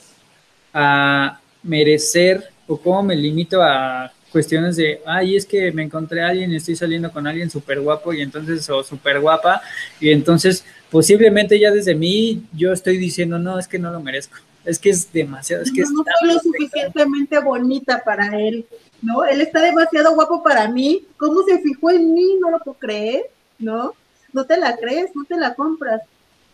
a 0.72 1.40
merecer 1.62 2.49
o 2.70 2.76
cómo 2.76 3.02
me 3.02 3.16
limito 3.16 3.60
a 3.60 4.12
cuestiones 4.30 4.76
de, 4.76 5.00
ay, 5.04 5.34
es 5.34 5.44
que 5.44 5.72
me 5.72 5.82
encontré 5.82 6.22
a 6.22 6.28
alguien 6.28 6.52
y 6.52 6.56
estoy 6.56 6.76
saliendo 6.76 7.10
con 7.10 7.26
alguien 7.26 7.50
súper 7.50 7.80
guapo 7.80 8.12
y 8.12 8.20
entonces, 8.22 8.70
o 8.70 8.84
súper 8.84 9.20
guapa, 9.20 9.60
y 9.98 10.10
entonces 10.10 10.64
posiblemente 10.88 11.58
ya 11.58 11.72
desde 11.72 11.96
mí 11.96 12.44
yo 12.52 12.72
estoy 12.72 12.96
diciendo, 12.96 13.40
no, 13.40 13.58
es 13.58 13.66
que 13.66 13.80
no 13.80 13.90
lo 13.90 14.00
merezco, 14.00 14.36
es 14.64 14.78
que 14.78 14.90
es 14.90 15.12
demasiado, 15.12 15.64
es 15.64 15.72
que 15.72 15.80
no, 15.80 15.90
no 15.90 16.04
soy 16.20 16.34
lo 16.34 16.38
suficientemente 16.38 17.40
bonita 17.40 18.04
para 18.04 18.38
él, 18.38 18.64
¿no? 19.02 19.24
Él 19.24 19.40
está 19.40 19.62
demasiado 19.62 20.14
guapo 20.14 20.40
para 20.40 20.68
mí, 20.68 21.04
¿cómo 21.16 21.42
se 21.42 21.58
fijó 21.58 21.90
en 21.90 22.14
mí? 22.14 22.36
No 22.40 22.50
lo 22.50 22.60
puedo 22.60 22.78
creer, 22.78 23.24
¿no? 23.58 23.94
No 24.32 24.44
te 24.44 24.56
la 24.56 24.76
crees, 24.76 25.10
no 25.16 25.24
te 25.24 25.36
la 25.36 25.54
compras, 25.54 26.02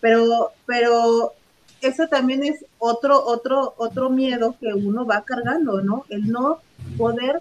pero, 0.01 0.53
pero 0.65 1.35
eso 1.81 2.07
también 2.09 2.45
es 2.45 2.65
otro, 2.79 3.23
otro, 3.25 3.75
otro 3.77 4.11
miedo 4.11 4.57
que 4.61 4.73
uno 4.75 5.05
va 5.05 5.25
cargando, 5.25 5.81
¿no? 5.81 6.05
El 6.09 6.31
no 6.31 6.61
poder 6.97 7.41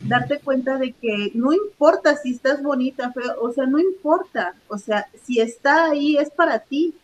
darte 0.00 0.38
cuenta 0.38 0.78
de 0.78 0.92
que 0.92 1.30
no 1.34 1.52
importa 1.52 2.16
si 2.16 2.32
estás 2.32 2.62
bonita, 2.62 3.12
feo, 3.12 3.34
o 3.40 3.52
sea, 3.52 3.66
no 3.66 3.78
importa, 3.78 4.54
o 4.68 4.78
sea, 4.78 5.06
si 5.24 5.40
está 5.40 5.90
ahí 5.90 6.16
es 6.16 6.30
para 6.30 6.58
ti. 6.58 6.94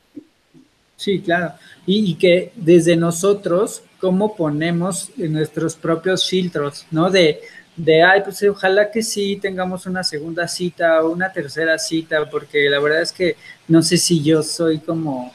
Sí, 0.96 1.20
claro, 1.20 1.54
y, 1.86 2.14
que 2.16 2.52
desde 2.56 2.96
nosotros, 2.96 3.82
cómo 3.98 4.36
ponemos 4.36 5.10
nuestros 5.16 5.74
propios 5.74 6.28
filtros, 6.28 6.86
¿no? 6.90 7.10
De, 7.10 7.40
de, 7.74 8.02
ay, 8.02 8.20
pues 8.22 8.42
ojalá 8.42 8.90
que 8.90 9.02
sí 9.02 9.38
tengamos 9.40 9.86
una 9.86 10.04
segunda 10.04 10.46
cita 10.46 11.02
o 11.02 11.10
una 11.10 11.32
tercera 11.32 11.78
cita, 11.78 12.28
porque 12.28 12.68
la 12.68 12.80
verdad 12.80 13.00
es 13.00 13.12
que 13.12 13.36
no 13.68 13.80
sé 13.80 13.96
si 13.96 14.22
yo 14.22 14.42
soy 14.42 14.80
como, 14.80 15.32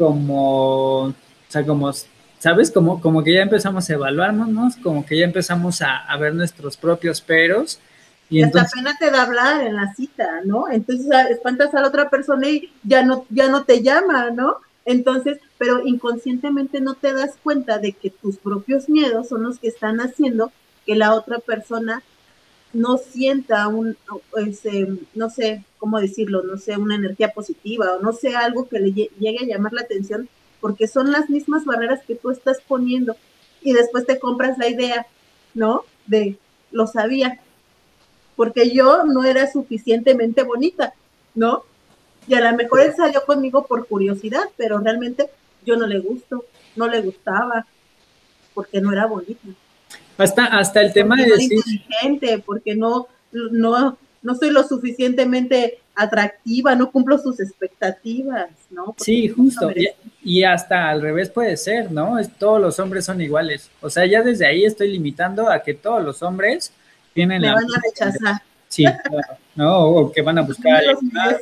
como, 0.00 1.02
o 1.08 1.14
sea, 1.48 1.66
como, 1.66 1.92
¿sabes? 2.38 2.70
Como, 2.70 3.02
como 3.02 3.22
que 3.22 3.34
ya 3.34 3.42
empezamos 3.42 3.90
a 3.90 3.92
evaluarnos, 3.92 4.76
como 4.76 5.04
que 5.04 5.18
ya 5.18 5.26
empezamos 5.26 5.82
a, 5.82 6.16
ver 6.16 6.34
nuestros 6.34 6.78
propios 6.78 7.20
peros. 7.20 7.78
Y, 8.30 8.42
hasta 8.42 8.66
pena 8.74 8.96
te 8.98 9.10
da 9.10 9.24
hablar 9.24 9.62
en 9.62 9.76
la 9.76 9.92
cita, 9.92 10.40
¿no? 10.46 10.70
Entonces 10.70 11.06
espantas 11.28 11.74
a 11.74 11.82
la 11.82 11.88
otra 11.88 12.08
persona 12.08 12.48
y 12.48 12.72
ya 12.82 13.02
no, 13.02 13.26
ya 13.28 13.50
no 13.50 13.64
te 13.64 13.82
llama, 13.82 14.30
¿no? 14.30 14.56
Entonces, 14.86 15.38
pero 15.58 15.86
inconscientemente 15.86 16.80
no 16.80 16.94
te 16.94 17.12
das 17.12 17.32
cuenta 17.42 17.78
de 17.78 17.92
que 17.92 18.08
tus 18.08 18.38
propios 18.38 18.88
miedos 18.88 19.28
son 19.28 19.42
los 19.42 19.58
que 19.58 19.68
están 19.68 20.00
haciendo 20.00 20.50
que 20.86 20.94
la 20.94 21.12
otra 21.12 21.40
persona 21.40 22.02
no 22.72 22.98
sienta 22.98 23.68
un, 23.68 23.96
ese, 24.36 24.88
no 25.14 25.30
sé 25.30 25.64
cómo 25.78 25.98
decirlo, 26.00 26.42
no 26.42 26.56
sé, 26.56 26.76
una 26.76 26.94
energía 26.94 27.32
positiva 27.32 27.96
o 27.96 28.00
no 28.00 28.12
sé, 28.12 28.36
algo 28.36 28.68
que 28.68 28.78
le 28.78 28.92
llegue 28.92 29.38
a 29.40 29.46
llamar 29.46 29.72
la 29.72 29.82
atención, 29.82 30.28
porque 30.60 30.86
son 30.86 31.10
las 31.10 31.30
mismas 31.30 31.64
barreras 31.64 32.00
que 32.06 32.14
tú 32.14 32.30
estás 32.30 32.58
poniendo 32.66 33.16
y 33.62 33.72
después 33.72 34.06
te 34.06 34.18
compras 34.18 34.58
la 34.58 34.68
idea, 34.68 35.06
¿no? 35.54 35.84
De, 36.06 36.36
lo 36.70 36.86
sabía, 36.86 37.40
porque 38.36 38.70
yo 38.70 39.04
no 39.04 39.24
era 39.24 39.50
suficientemente 39.50 40.42
bonita, 40.44 40.94
¿no? 41.34 41.64
Y 42.26 42.34
a 42.34 42.40
lo 42.40 42.56
mejor 42.56 42.80
él 42.80 42.94
salió 42.94 43.24
conmigo 43.24 43.66
por 43.66 43.86
curiosidad, 43.86 44.44
pero 44.56 44.78
realmente 44.78 45.28
yo 45.64 45.76
no 45.76 45.86
le 45.86 45.98
gusto, 45.98 46.44
no 46.76 46.86
le 46.86 47.00
gustaba, 47.00 47.66
porque 48.54 48.80
no 48.80 48.92
era 48.92 49.06
bonita. 49.06 49.48
Hasta, 50.20 50.44
hasta 50.46 50.80
el 50.80 50.92
tema 50.92 51.16
de 51.16 51.26
decir... 51.26 51.52
inteligente, 51.52 52.42
porque 52.44 52.74
no, 52.74 53.08
no, 53.32 53.96
no 54.22 54.34
soy 54.34 54.50
lo 54.50 54.62
suficientemente 54.62 55.78
atractiva, 55.94 56.74
no 56.74 56.90
cumplo 56.90 57.18
sus 57.18 57.40
expectativas, 57.40 58.48
¿no? 58.70 58.94
sí, 58.98 59.28
justo. 59.28 59.70
Y, 60.22 60.42
hasta 60.44 60.88
al 60.88 61.02
revés 61.02 61.30
puede 61.30 61.56
ser, 61.56 61.90
¿no? 61.90 62.18
Es, 62.18 62.30
todos 62.38 62.60
los 62.60 62.78
hombres 62.78 63.04
son 63.04 63.20
iguales. 63.20 63.70
O 63.80 63.90
sea, 63.90 64.06
ya 64.06 64.22
desde 64.22 64.46
ahí 64.46 64.64
estoy 64.64 64.92
limitando 64.92 65.50
a 65.50 65.62
que 65.62 65.74
todos 65.74 66.02
los 66.02 66.22
hombres 66.22 66.72
tienen 67.14 67.40
Me 67.40 67.48
la... 67.48 67.54
van 67.54 67.64
a 67.64 67.80
rechazar. 67.82 68.42
Sí, 68.68 68.84
claro, 68.84 69.38
¿no? 69.56 69.78
O 69.80 70.12
que 70.12 70.22
van 70.22 70.38
a 70.38 70.42
buscar 70.42 70.80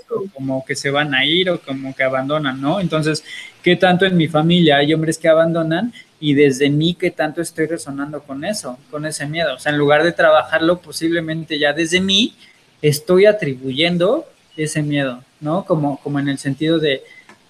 o 0.08 0.24
como 0.32 0.64
que 0.64 0.74
se 0.74 0.90
van 0.90 1.14
a 1.14 1.26
ir, 1.26 1.50
o 1.50 1.60
como 1.60 1.94
que 1.94 2.02
abandonan, 2.02 2.58
¿no? 2.58 2.80
Entonces, 2.80 3.22
¿qué 3.62 3.76
tanto 3.76 4.06
en 4.06 4.16
mi 4.16 4.28
familia 4.28 4.78
hay 4.78 4.94
hombres 4.94 5.18
que 5.18 5.28
abandonan? 5.28 5.92
Y 6.20 6.35
desde 6.35 6.68
mí, 6.68 6.94
¿qué 6.94 7.11
tanto 7.11 7.40
estoy 7.40 7.66
resonando 7.66 8.22
con 8.22 8.44
eso, 8.44 8.78
con 8.90 9.07
ese 9.07 9.26
miedo? 9.26 9.54
O 9.54 9.59
sea, 9.59 9.72
en 9.72 9.78
lugar 9.78 10.02
de 10.02 10.12
trabajarlo 10.12 10.81
posiblemente 10.81 11.59
ya 11.59 11.72
desde 11.72 12.00
mí, 12.00 12.35
estoy 12.83 13.26
atribuyendo 13.26 14.26
ese 14.57 14.83
miedo, 14.83 15.22
¿no? 15.40 15.64
Como, 15.64 15.98
como 16.00 16.18
en 16.18 16.28
el 16.28 16.38
sentido 16.38 16.78
de, 16.78 17.02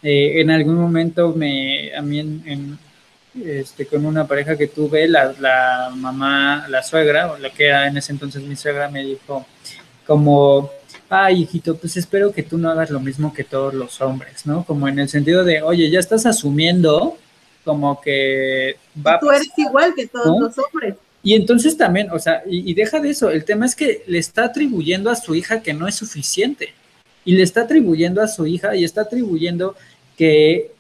eh, 0.02 0.40
en 0.40 0.50
algún 0.50 0.76
momento 0.76 1.32
me, 1.34 1.94
a 1.94 2.02
mí 2.02 2.20
en, 2.20 2.78
este, 3.42 3.86
con 3.86 4.04
una 4.04 4.26
pareja 4.26 4.56
que 4.56 4.66
tuve, 4.66 5.08
la, 5.08 5.34
la 5.40 5.90
mamá, 5.94 6.66
la 6.68 6.82
suegra, 6.82 7.32
o 7.32 7.38
la 7.38 7.50
que 7.50 7.66
era 7.66 7.86
en 7.86 7.96
ese 7.96 8.12
entonces 8.12 8.42
mi 8.42 8.56
suegra, 8.56 8.90
me 8.90 9.02
dijo 9.02 9.46
como, 10.06 10.70
ay, 11.08 11.42
hijito, 11.42 11.76
pues 11.76 11.96
espero 11.96 12.32
que 12.32 12.42
tú 12.42 12.58
no 12.58 12.70
hagas 12.70 12.90
lo 12.90 13.00
mismo 13.00 13.32
que 13.32 13.44
todos 13.44 13.74
los 13.74 14.00
hombres, 14.00 14.46
¿no? 14.46 14.64
Como 14.64 14.88
en 14.88 14.98
el 14.98 15.08
sentido 15.08 15.44
de, 15.44 15.62
oye, 15.62 15.90
ya 15.90 15.98
estás 16.00 16.26
asumiendo 16.26 17.18
como 17.68 18.00
que 18.00 18.76
va... 19.06 19.20
Tú 19.20 19.30
eres 19.30 19.50
igual 19.58 19.92
que 19.94 20.06
todos 20.06 20.40
los 20.40 20.54
hombres. 20.56 20.94
Y 21.22 21.34
entonces 21.34 21.76
también, 21.76 22.10
o 22.10 22.18
sea, 22.18 22.42
y, 22.46 22.72
deja 22.72 22.98
de 22.98 23.10
eso, 23.10 23.28
el 23.28 23.44
tema 23.44 23.66
es 23.66 23.76
que 23.76 24.04
le 24.06 24.18
está 24.18 24.44
atribuyendo 24.44 25.10
a 25.10 25.16
su 25.16 25.34
hija 25.34 25.60
que 25.60 25.74
no 25.74 25.86
es 25.86 25.96
suficiente. 25.96 26.72
Y 27.26 27.34
le 27.34 27.42
está 27.42 27.62
atribuyendo 27.62 28.22
a 28.22 28.28
su 28.28 28.46
hija 28.46 28.74
y 28.74 28.84
está 28.84 29.02
atribuyendo 29.02 29.76
que, 30.16 30.70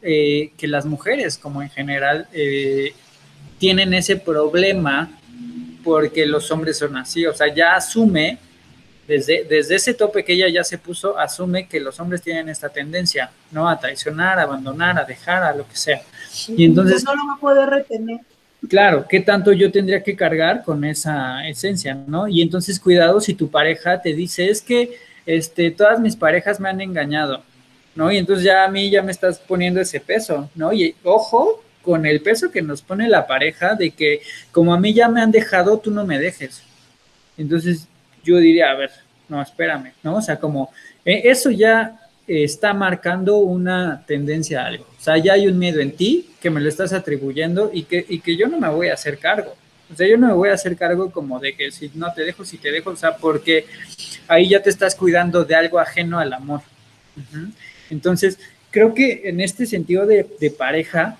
eh, 0.00 0.52
que 0.56 0.68
las 0.68 0.86
mujeres, 0.86 1.36
como 1.36 1.60
en 1.60 1.68
general, 1.68 2.28
eh, 2.32 2.94
tienen 3.58 3.92
ese 3.92 4.16
problema 4.16 5.10
porque 5.84 6.24
los 6.24 6.50
hombres 6.50 6.78
son 6.78 6.96
así. 6.96 7.26
O 7.26 7.34
sea, 7.34 7.54
ya 7.54 7.76
asume, 7.76 8.38
desde, 9.06 9.44
desde 9.44 9.74
ese 9.74 9.92
tope 9.92 10.24
que 10.24 10.32
ella 10.32 10.48
ya 10.48 10.64
se 10.64 10.78
puso, 10.78 11.18
asume 11.18 11.68
que 11.68 11.78
los 11.78 12.00
hombres 12.00 12.22
tienen 12.22 12.48
esta 12.48 12.70
tendencia, 12.70 13.32
¿no? 13.50 13.68
A 13.68 13.78
traicionar, 13.78 14.38
a 14.38 14.44
abandonar, 14.44 14.98
a 14.98 15.04
dejar, 15.04 15.42
a 15.42 15.54
lo 15.54 15.68
que 15.68 15.76
sea. 15.76 16.00
Y 16.48 16.64
entonces... 16.64 17.04
No 17.04 17.14
lo 17.14 17.26
va 17.26 17.34
a 17.34 17.40
poder 17.40 17.68
retener. 17.68 18.20
Claro, 18.68 19.06
¿qué 19.08 19.20
tanto 19.20 19.52
yo 19.52 19.70
tendría 19.70 20.02
que 20.02 20.16
cargar 20.16 20.64
con 20.64 20.84
esa 20.84 21.46
esencia, 21.48 21.94
no? 21.94 22.26
Y 22.26 22.42
entonces 22.42 22.80
cuidado 22.80 23.20
si 23.20 23.34
tu 23.34 23.50
pareja 23.50 24.02
te 24.02 24.14
dice, 24.14 24.50
es 24.50 24.60
que 24.60 24.98
este, 25.26 25.70
todas 25.70 26.00
mis 26.00 26.16
parejas 26.16 26.58
me 26.58 26.68
han 26.68 26.80
engañado, 26.80 27.42
¿no? 27.94 28.10
Y 28.10 28.16
entonces 28.16 28.44
ya 28.44 28.64
a 28.64 28.68
mí 28.68 28.90
ya 28.90 29.02
me 29.02 29.12
estás 29.12 29.38
poniendo 29.38 29.80
ese 29.80 30.00
peso, 30.00 30.50
¿no? 30.56 30.72
Y 30.72 30.96
ojo 31.04 31.62
con 31.82 32.04
el 32.04 32.20
peso 32.20 32.50
que 32.50 32.60
nos 32.60 32.82
pone 32.82 33.08
la 33.08 33.26
pareja 33.26 33.74
de 33.74 33.92
que 33.92 34.22
como 34.50 34.74
a 34.74 34.80
mí 34.80 34.92
ya 34.92 35.08
me 35.08 35.20
han 35.20 35.30
dejado, 35.30 35.78
tú 35.78 35.92
no 35.92 36.04
me 36.04 36.18
dejes. 36.18 36.62
Entonces 37.36 37.86
yo 38.24 38.38
diría, 38.38 38.70
a 38.70 38.74
ver, 38.74 38.90
no, 39.28 39.40
espérame, 39.40 39.92
¿no? 40.02 40.16
O 40.16 40.22
sea, 40.22 40.38
como 40.38 40.70
eh, 41.04 41.22
eso 41.24 41.50
ya 41.50 42.00
está 42.28 42.74
marcando 42.74 43.38
una 43.38 44.04
tendencia 44.06 44.62
a 44.62 44.66
algo. 44.66 44.84
O 44.84 45.02
sea, 45.02 45.16
ya 45.16 45.32
hay 45.32 45.48
un 45.48 45.58
miedo 45.58 45.80
en 45.80 45.92
ti 45.92 46.30
que 46.40 46.50
me 46.50 46.60
lo 46.60 46.68
estás 46.68 46.92
atribuyendo 46.92 47.70
y 47.72 47.84
que, 47.84 48.04
y 48.08 48.20
que 48.20 48.36
yo 48.36 48.46
no 48.46 48.60
me 48.60 48.68
voy 48.68 48.88
a 48.88 48.94
hacer 48.94 49.18
cargo. 49.18 49.56
O 49.90 49.96
sea, 49.96 50.06
yo 50.06 50.18
no 50.18 50.28
me 50.28 50.34
voy 50.34 50.50
a 50.50 50.54
hacer 50.54 50.76
cargo 50.76 51.10
como 51.10 51.40
de 51.40 51.56
que 51.56 51.70
si 51.70 51.90
no 51.94 52.12
te 52.12 52.22
dejo, 52.22 52.44
si 52.44 52.58
te 52.58 52.70
dejo, 52.70 52.90
o 52.90 52.96
sea, 52.96 53.16
porque 53.16 53.64
ahí 54.28 54.50
ya 54.50 54.62
te 54.62 54.68
estás 54.68 54.94
cuidando 54.94 55.44
de 55.44 55.54
algo 55.54 55.78
ajeno 55.78 56.18
al 56.18 56.32
amor. 56.34 56.60
Entonces, 57.88 58.38
creo 58.70 58.92
que 58.92 59.22
en 59.24 59.40
este 59.40 59.64
sentido 59.64 60.06
de, 60.06 60.26
de 60.38 60.50
pareja, 60.50 61.16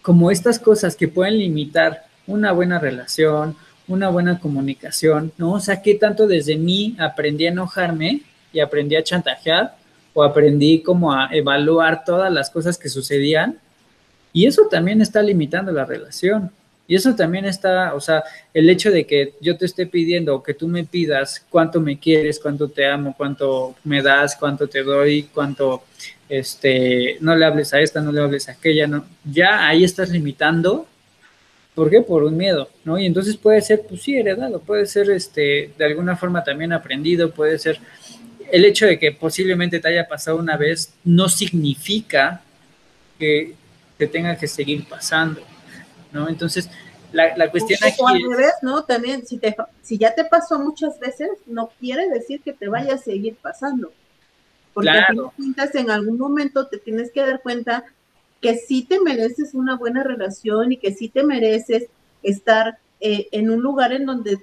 como 0.00 0.30
estas 0.30 0.58
cosas 0.58 0.96
que 0.96 1.08
pueden 1.08 1.38
limitar 1.38 2.06
una 2.26 2.52
buena 2.52 2.78
relación, 2.78 3.56
una 3.86 4.08
buena 4.08 4.40
comunicación, 4.40 5.32
¿no? 5.36 5.52
O 5.52 5.60
sea, 5.60 5.82
¿qué 5.82 5.94
tanto 5.94 6.26
desde 6.26 6.56
mí 6.56 6.96
aprendí 6.98 7.46
a 7.46 7.50
enojarme 7.50 8.22
y 8.52 8.60
aprendí 8.60 8.96
a 8.96 9.04
chantajear 9.04 9.77
o 10.18 10.24
aprendí 10.24 10.82
como 10.82 11.12
a 11.12 11.28
evaluar 11.30 12.02
todas 12.04 12.32
las 12.32 12.50
cosas 12.50 12.76
que 12.76 12.88
sucedían 12.88 13.60
y 14.32 14.46
eso 14.46 14.66
también 14.68 15.00
está 15.00 15.22
limitando 15.22 15.70
la 15.70 15.84
relación. 15.84 16.50
Y 16.88 16.96
eso 16.96 17.14
también 17.14 17.44
está, 17.44 17.94
o 17.94 18.00
sea, 18.00 18.24
el 18.52 18.68
hecho 18.68 18.90
de 18.90 19.06
que 19.06 19.34
yo 19.40 19.56
te 19.56 19.66
esté 19.66 19.86
pidiendo 19.86 20.34
o 20.34 20.42
que 20.42 20.54
tú 20.54 20.66
me 20.66 20.82
pidas 20.82 21.46
cuánto 21.50 21.80
me 21.80 22.00
quieres, 22.00 22.40
cuánto 22.40 22.68
te 22.68 22.84
amo, 22.84 23.14
cuánto 23.16 23.76
me 23.84 24.02
das, 24.02 24.34
cuánto 24.34 24.66
te 24.66 24.82
doy, 24.82 25.28
cuánto, 25.32 25.84
este, 26.28 27.18
no 27.20 27.36
le 27.36 27.44
hables 27.44 27.72
a 27.72 27.80
esta, 27.80 28.00
no 28.00 28.10
le 28.10 28.20
hables 28.20 28.48
a 28.48 28.52
aquella, 28.52 28.88
no, 28.88 29.04
ya 29.22 29.68
ahí 29.68 29.84
estás 29.84 30.10
limitando. 30.10 30.88
¿Por 31.76 31.90
qué? 31.90 32.00
Por 32.00 32.24
un 32.24 32.36
miedo, 32.36 32.68
¿no? 32.84 32.98
Y 32.98 33.06
entonces 33.06 33.36
puede 33.36 33.62
ser, 33.62 33.82
pues 33.88 34.02
sí, 34.02 34.16
heredado, 34.16 34.58
puede 34.58 34.86
ser, 34.86 35.10
este, 35.10 35.70
de 35.78 35.84
alguna 35.84 36.16
forma 36.16 36.42
también 36.42 36.72
aprendido, 36.72 37.30
puede 37.30 37.56
ser 37.60 37.78
el 38.50 38.64
hecho 38.64 38.86
de 38.86 38.98
que 38.98 39.12
posiblemente 39.12 39.80
te 39.80 39.88
haya 39.88 40.08
pasado 40.08 40.38
una 40.38 40.56
vez 40.56 40.92
no 41.04 41.28
significa 41.28 42.42
que 43.18 43.54
te 43.96 44.06
tenga 44.06 44.36
que 44.36 44.46
seguir 44.46 44.86
pasando, 44.86 45.42
¿no? 46.12 46.28
Entonces, 46.28 46.70
la, 47.12 47.36
la 47.36 47.50
cuestión 47.50 47.78
aquí 47.82 48.00
al 48.06 48.30
revés, 48.30 48.52
¿no? 48.62 48.84
También, 48.84 49.26
si, 49.26 49.38
te, 49.38 49.56
si 49.82 49.98
ya 49.98 50.14
te 50.14 50.24
pasó 50.24 50.58
muchas 50.58 50.98
veces, 51.00 51.30
no 51.46 51.70
quiere 51.80 52.08
decir 52.08 52.40
que 52.42 52.52
te 52.52 52.68
vaya 52.68 52.94
a 52.94 52.98
seguir 52.98 53.36
pasando. 53.36 53.92
Porque 54.74 54.90
claro. 54.90 55.32
si 55.36 55.78
en 55.78 55.90
algún 55.90 56.18
momento 56.18 56.66
te 56.68 56.78
tienes 56.78 57.10
que 57.10 57.20
dar 57.20 57.40
cuenta 57.42 57.84
que 58.40 58.56
sí 58.56 58.84
te 58.84 59.00
mereces 59.00 59.54
una 59.54 59.76
buena 59.76 60.04
relación 60.04 60.72
y 60.72 60.76
que 60.76 60.92
sí 60.92 61.08
te 61.08 61.24
mereces 61.24 61.86
estar 62.22 62.78
eh, 63.00 63.28
en 63.32 63.50
un 63.50 63.60
lugar 63.60 63.92
en 63.92 64.06
donde 64.06 64.38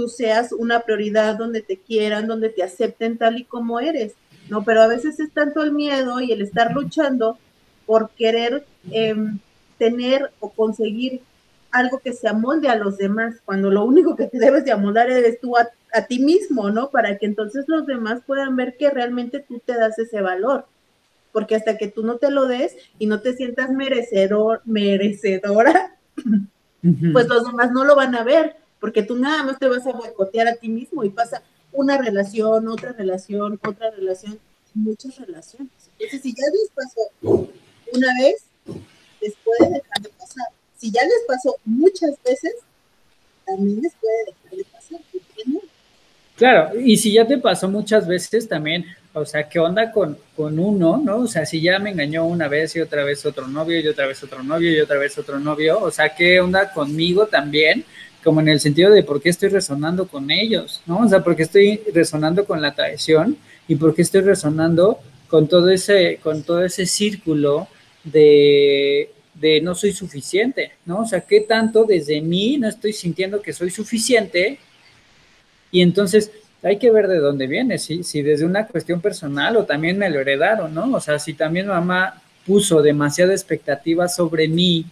tú 0.00 0.08
seas 0.08 0.52
una 0.52 0.80
prioridad, 0.80 1.36
donde 1.36 1.60
te 1.60 1.76
quieran, 1.76 2.26
donde 2.26 2.48
te 2.48 2.62
acepten 2.62 3.18
tal 3.18 3.38
y 3.38 3.44
como 3.44 3.80
eres, 3.80 4.14
¿no? 4.48 4.64
Pero 4.64 4.80
a 4.80 4.86
veces 4.86 5.20
es 5.20 5.30
tanto 5.30 5.62
el 5.62 5.72
miedo 5.72 6.20
y 6.20 6.32
el 6.32 6.40
estar 6.40 6.72
luchando 6.72 7.36
por 7.84 8.08
querer 8.16 8.64
em, 8.90 9.38
tener 9.76 10.30
o 10.40 10.48
conseguir 10.48 11.20
algo 11.70 11.98
que 11.98 12.14
se 12.14 12.28
amolde 12.28 12.70
a 12.70 12.76
los 12.76 12.96
demás, 12.96 13.42
cuando 13.44 13.70
lo 13.70 13.84
único 13.84 14.16
que 14.16 14.26
te 14.26 14.38
debes 14.38 14.64
de 14.64 14.72
amoldar 14.72 15.10
eres 15.10 15.38
tú 15.38 15.54
a, 15.58 15.68
ti 16.08 16.18
mismo, 16.18 16.70
¿no? 16.70 16.88
Para 16.88 17.18
que 17.18 17.26
entonces 17.26 17.66
los 17.68 17.84
demás 17.84 18.22
puedan 18.26 18.56
ver 18.56 18.78
que 18.78 18.88
realmente 18.88 19.44
tú 19.46 19.60
te 19.62 19.74
das 19.74 19.98
ese 19.98 20.22
valor. 20.22 20.64
Porque 21.30 21.56
hasta 21.56 21.76
que 21.76 21.88
tú 21.88 22.06
no 22.06 22.16
te 22.16 22.30
lo 22.30 22.46
des 22.46 22.74
y 22.98 23.04
no 23.04 23.20
te 23.20 23.34
sientas 23.34 23.70
merecedor, 23.70 24.62
merecedora, 24.64 25.98
pues 27.12 27.28
los 27.28 27.44
demás 27.44 27.70
no 27.72 27.84
lo 27.84 27.96
van 27.96 28.14
a 28.14 28.24
ver 28.24 28.59
porque 28.80 29.02
tú 29.02 29.16
nada 29.16 29.42
más 29.44 29.58
te 29.58 29.68
vas 29.68 29.86
a 29.86 29.92
boicotear 29.92 30.48
a 30.48 30.56
ti 30.56 30.68
mismo 30.68 31.04
y 31.04 31.10
pasa 31.10 31.42
una 31.72 31.98
relación, 31.98 32.66
otra 32.68 32.92
relación, 32.92 33.60
otra 33.62 33.90
relación, 33.90 34.38
muchas 34.74 35.16
relaciones. 35.18 35.70
Entonces, 35.98 36.22
si 36.22 36.34
ya 36.34 36.44
les 36.50 36.70
pasó 36.74 37.50
una 37.92 38.08
vez, 38.22 38.44
les 39.20 39.34
puede 39.44 39.74
dejar 39.74 40.02
de 40.02 40.08
pasar. 40.10 40.46
Si 40.76 40.90
ya 40.90 41.02
les 41.02 41.22
pasó 41.26 41.56
muchas 41.64 42.10
veces, 42.24 42.54
también 43.44 43.82
les 43.82 43.92
puede 43.94 44.24
dejar 44.26 44.58
de 44.58 44.64
pasar, 44.64 45.00
Claro, 46.36 46.80
y 46.80 46.96
si 46.96 47.12
ya 47.12 47.26
te 47.26 47.36
pasó 47.36 47.68
muchas 47.68 48.08
veces 48.08 48.48
también, 48.48 48.86
o 49.12 49.26
sea, 49.26 49.46
¿qué 49.46 49.58
onda 49.58 49.92
con, 49.92 50.16
con 50.34 50.58
uno, 50.58 50.96
no? 50.96 51.18
O 51.18 51.26
sea, 51.26 51.44
si 51.44 51.60
ya 51.60 51.78
me 51.78 51.90
engañó 51.90 52.24
una 52.24 52.48
vez 52.48 52.74
y 52.76 52.80
otra 52.80 53.04
vez 53.04 53.26
otro 53.26 53.46
novio 53.46 53.78
y 53.78 53.86
otra 53.86 54.06
vez 54.06 54.22
otro 54.22 54.42
novio 54.42 54.72
y 54.72 54.80
otra 54.80 54.96
vez 54.96 55.18
otro 55.18 55.38
novio, 55.38 55.78
o 55.78 55.90
sea, 55.90 56.14
¿qué 56.14 56.40
onda 56.40 56.72
conmigo 56.72 57.26
también? 57.26 57.84
Como 58.22 58.40
en 58.40 58.48
el 58.48 58.60
sentido 58.60 58.90
de 58.90 59.02
por 59.02 59.22
qué 59.22 59.30
estoy 59.30 59.48
resonando 59.48 60.06
con 60.06 60.30
ellos, 60.30 60.82
¿no? 60.86 60.98
O 60.98 61.08
sea, 61.08 61.24
porque 61.24 61.44
estoy 61.44 61.80
resonando 61.94 62.44
con 62.44 62.60
la 62.60 62.74
traición 62.74 63.36
y 63.66 63.76
por 63.76 63.94
qué 63.94 64.02
estoy 64.02 64.20
resonando 64.22 64.98
con 65.28 65.48
todo 65.48 65.70
ese, 65.70 66.18
con 66.22 66.42
todo 66.42 66.64
ese 66.64 66.86
círculo 66.86 67.68
de, 68.04 69.10
de 69.34 69.60
no 69.60 69.74
soy 69.74 69.92
suficiente, 69.92 70.72
¿no? 70.84 71.00
O 71.00 71.06
sea, 71.06 71.20
¿qué 71.22 71.40
tanto 71.40 71.84
desde 71.84 72.20
mí 72.20 72.58
no 72.58 72.68
estoy 72.68 72.92
sintiendo 72.92 73.40
que 73.40 73.52
soy 73.52 73.70
suficiente 73.70 74.58
y 75.70 75.82
entonces 75.82 76.30
hay 76.62 76.78
que 76.78 76.90
ver 76.90 77.08
de 77.08 77.18
dónde 77.18 77.46
viene, 77.46 77.78
si, 77.78 78.02
si 78.02 78.22
desde 78.22 78.44
una 78.44 78.66
cuestión 78.66 79.00
personal 79.00 79.56
o 79.56 79.64
también 79.64 79.96
me 79.96 80.10
lo 80.10 80.20
heredaron, 80.20 80.74
¿no? 80.74 80.94
O 80.94 81.00
sea, 81.00 81.18
si 81.18 81.34
también 81.34 81.68
mamá 81.68 82.22
puso 82.46 82.82
demasiada 82.82 83.32
expectativa 83.32 84.08
sobre 84.08 84.48
mí 84.48 84.84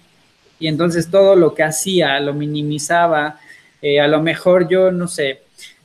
y 0.58 0.68
entonces 0.68 1.10
todo 1.10 1.36
lo 1.36 1.54
que 1.54 1.62
hacía 1.62 2.18
lo 2.20 2.34
minimizaba, 2.34 3.38
eh, 3.80 4.00
a 4.00 4.08
lo 4.08 4.22
mejor 4.22 4.68
yo, 4.68 4.90
no 4.90 5.08
sé, 5.08 5.42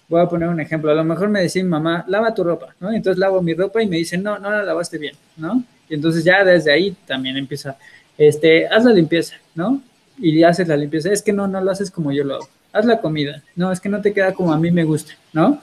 voy 0.08 0.22
a 0.22 0.28
poner 0.28 0.50
un 0.50 0.60
ejemplo, 0.60 0.92
a 0.92 0.96
lo 0.96 1.04
mejor 1.04 1.30
me 1.30 1.42
decía 1.42 1.64
mamá, 1.64 2.06
lava 2.08 2.34
tu 2.34 2.44
ropa, 2.44 2.76
¿no? 2.80 2.92
Entonces 2.92 3.20
lavo 3.20 3.42
mi 3.42 3.54
ropa 3.54 3.82
y 3.82 3.88
me 3.88 3.98
dicen, 3.98 4.24
no, 4.24 4.40
no 4.40 4.50
la 4.50 4.64
lavaste 4.64 4.98
bien, 4.98 5.16
¿no? 5.38 5.64
Y 5.90 5.96
entonces 5.96 6.24
ya 6.24 6.44
desde 6.44 6.72
ahí 6.72 6.96
también 7.06 7.38
empieza, 7.38 7.78
este, 8.18 8.68
haz 8.68 8.84
la 8.86 8.92
limpieza, 8.92 9.36
¿no? 9.56 9.82
Y 10.18 10.44
haces 10.44 10.68
la 10.68 10.78
limpieza, 10.78 11.12
es 11.12 11.22
que 11.22 11.34
no, 11.34 11.48
no 11.48 11.62
lo 11.62 11.72
haces 11.72 11.90
como 11.90 12.12
yo 12.12 12.24
lo 12.24 12.36
hago 12.36 12.50
haz 12.74 12.86
la 12.86 13.00
comida. 13.00 13.44
No, 13.56 13.72
es 13.72 13.80
que 13.80 13.88
no 13.88 14.02
te 14.02 14.14
queda 14.14 14.34
como 14.34 14.52
a 14.52 14.58
mí 14.58 14.72
me 14.72 14.84
gusta, 14.84 15.14
¿no? 15.32 15.62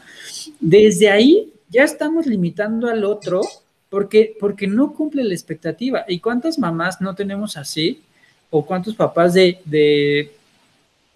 Desde 0.61 1.11
ahí 1.11 1.53
ya 1.69 1.83
estamos 1.83 2.27
limitando 2.27 2.89
al 2.89 3.05
otro 3.05 3.43
porque, 3.91 4.37
porque 4.41 4.67
no 4.67 4.95
cumple 4.95 5.25
la 5.25 5.35
expectativa. 5.35 6.05
¿Y 6.09 6.21
cuántas 6.21 6.59
mamás 6.59 7.01
no 7.01 7.15
tenemos 7.15 7.57
así? 7.57 8.03
¿O 8.51 8.65
cuántos 8.65 8.95
papás 8.95 9.35
de, 9.35 9.61
de 9.65 10.33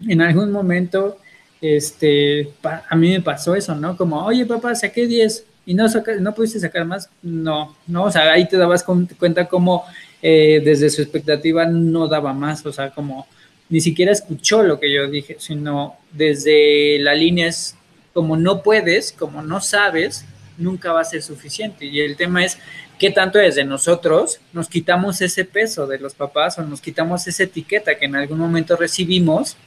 en 0.07 0.21
algún 0.21 0.51
momento, 0.51 1.17
este, 1.61 2.49
a 2.63 2.95
mí 2.95 3.11
me 3.11 3.21
pasó 3.21 3.55
eso, 3.55 3.75
¿no? 3.75 3.97
Como, 3.97 4.23
oye, 4.23 4.45
papá, 4.45 4.75
saqué 4.75 5.07
10 5.07 5.45
y 5.65 5.73
no, 5.73 5.85
no 6.19 6.35
pudiste 6.35 6.59
sacar 6.59 6.85
más. 6.85 7.09
No, 7.21 7.75
no, 7.87 8.03
o 8.03 8.11
sea, 8.11 8.31
ahí 8.31 8.47
te 8.47 8.57
dabas 8.57 8.83
cuenta 8.83 9.47
cómo 9.47 9.83
eh, 10.21 10.61
desde 10.63 10.89
su 10.89 11.01
expectativa 11.01 11.65
no 11.65 12.07
daba 12.07 12.33
más, 12.33 12.65
o 12.65 12.73
sea, 12.73 12.91
como 12.91 13.27
ni 13.69 13.81
siquiera 13.81 14.11
escuchó 14.11 14.63
lo 14.63 14.79
que 14.79 14.93
yo 14.93 15.07
dije, 15.09 15.37
sino 15.39 15.95
desde 16.11 16.99
la 16.99 17.15
línea 17.15 17.47
es 17.47 17.75
como 18.13 18.37
no 18.37 18.61
puedes, 18.61 19.11
como 19.11 19.41
no 19.41 19.59
sabes, 19.59 20.25
nunca 20.57 20.91
va 20.91 21.01
a 21.01 21.05
ser 21.05 21.21
suficiente. 21.21 21.85
Y 21.85 22.01
el 22.01 22.15
tema 22.15 22.43
es 22.43 22.57
qué 22.99 23.11
tanto 23.11 23.39
desde 23.39 23.63
nosotros 23.63 24.39
nos 24.53 24.69
quitamos 24.69 25.21
ese 25.21 25.45
peso 25.45 25.87
de 25.87 25.99
los 25.99 26.13
papás 26.13 26.57
o 26.57 26.63
nos 26.63 26.81
quitamos 26.81 27.27
esa 27.27 27.43
etiqueta 27.43 27.95
que 27.95 28.05
en 28.05 28.15
algún 28.15 28.39
momento 28.39 28.75
recibimos 28.75 29.57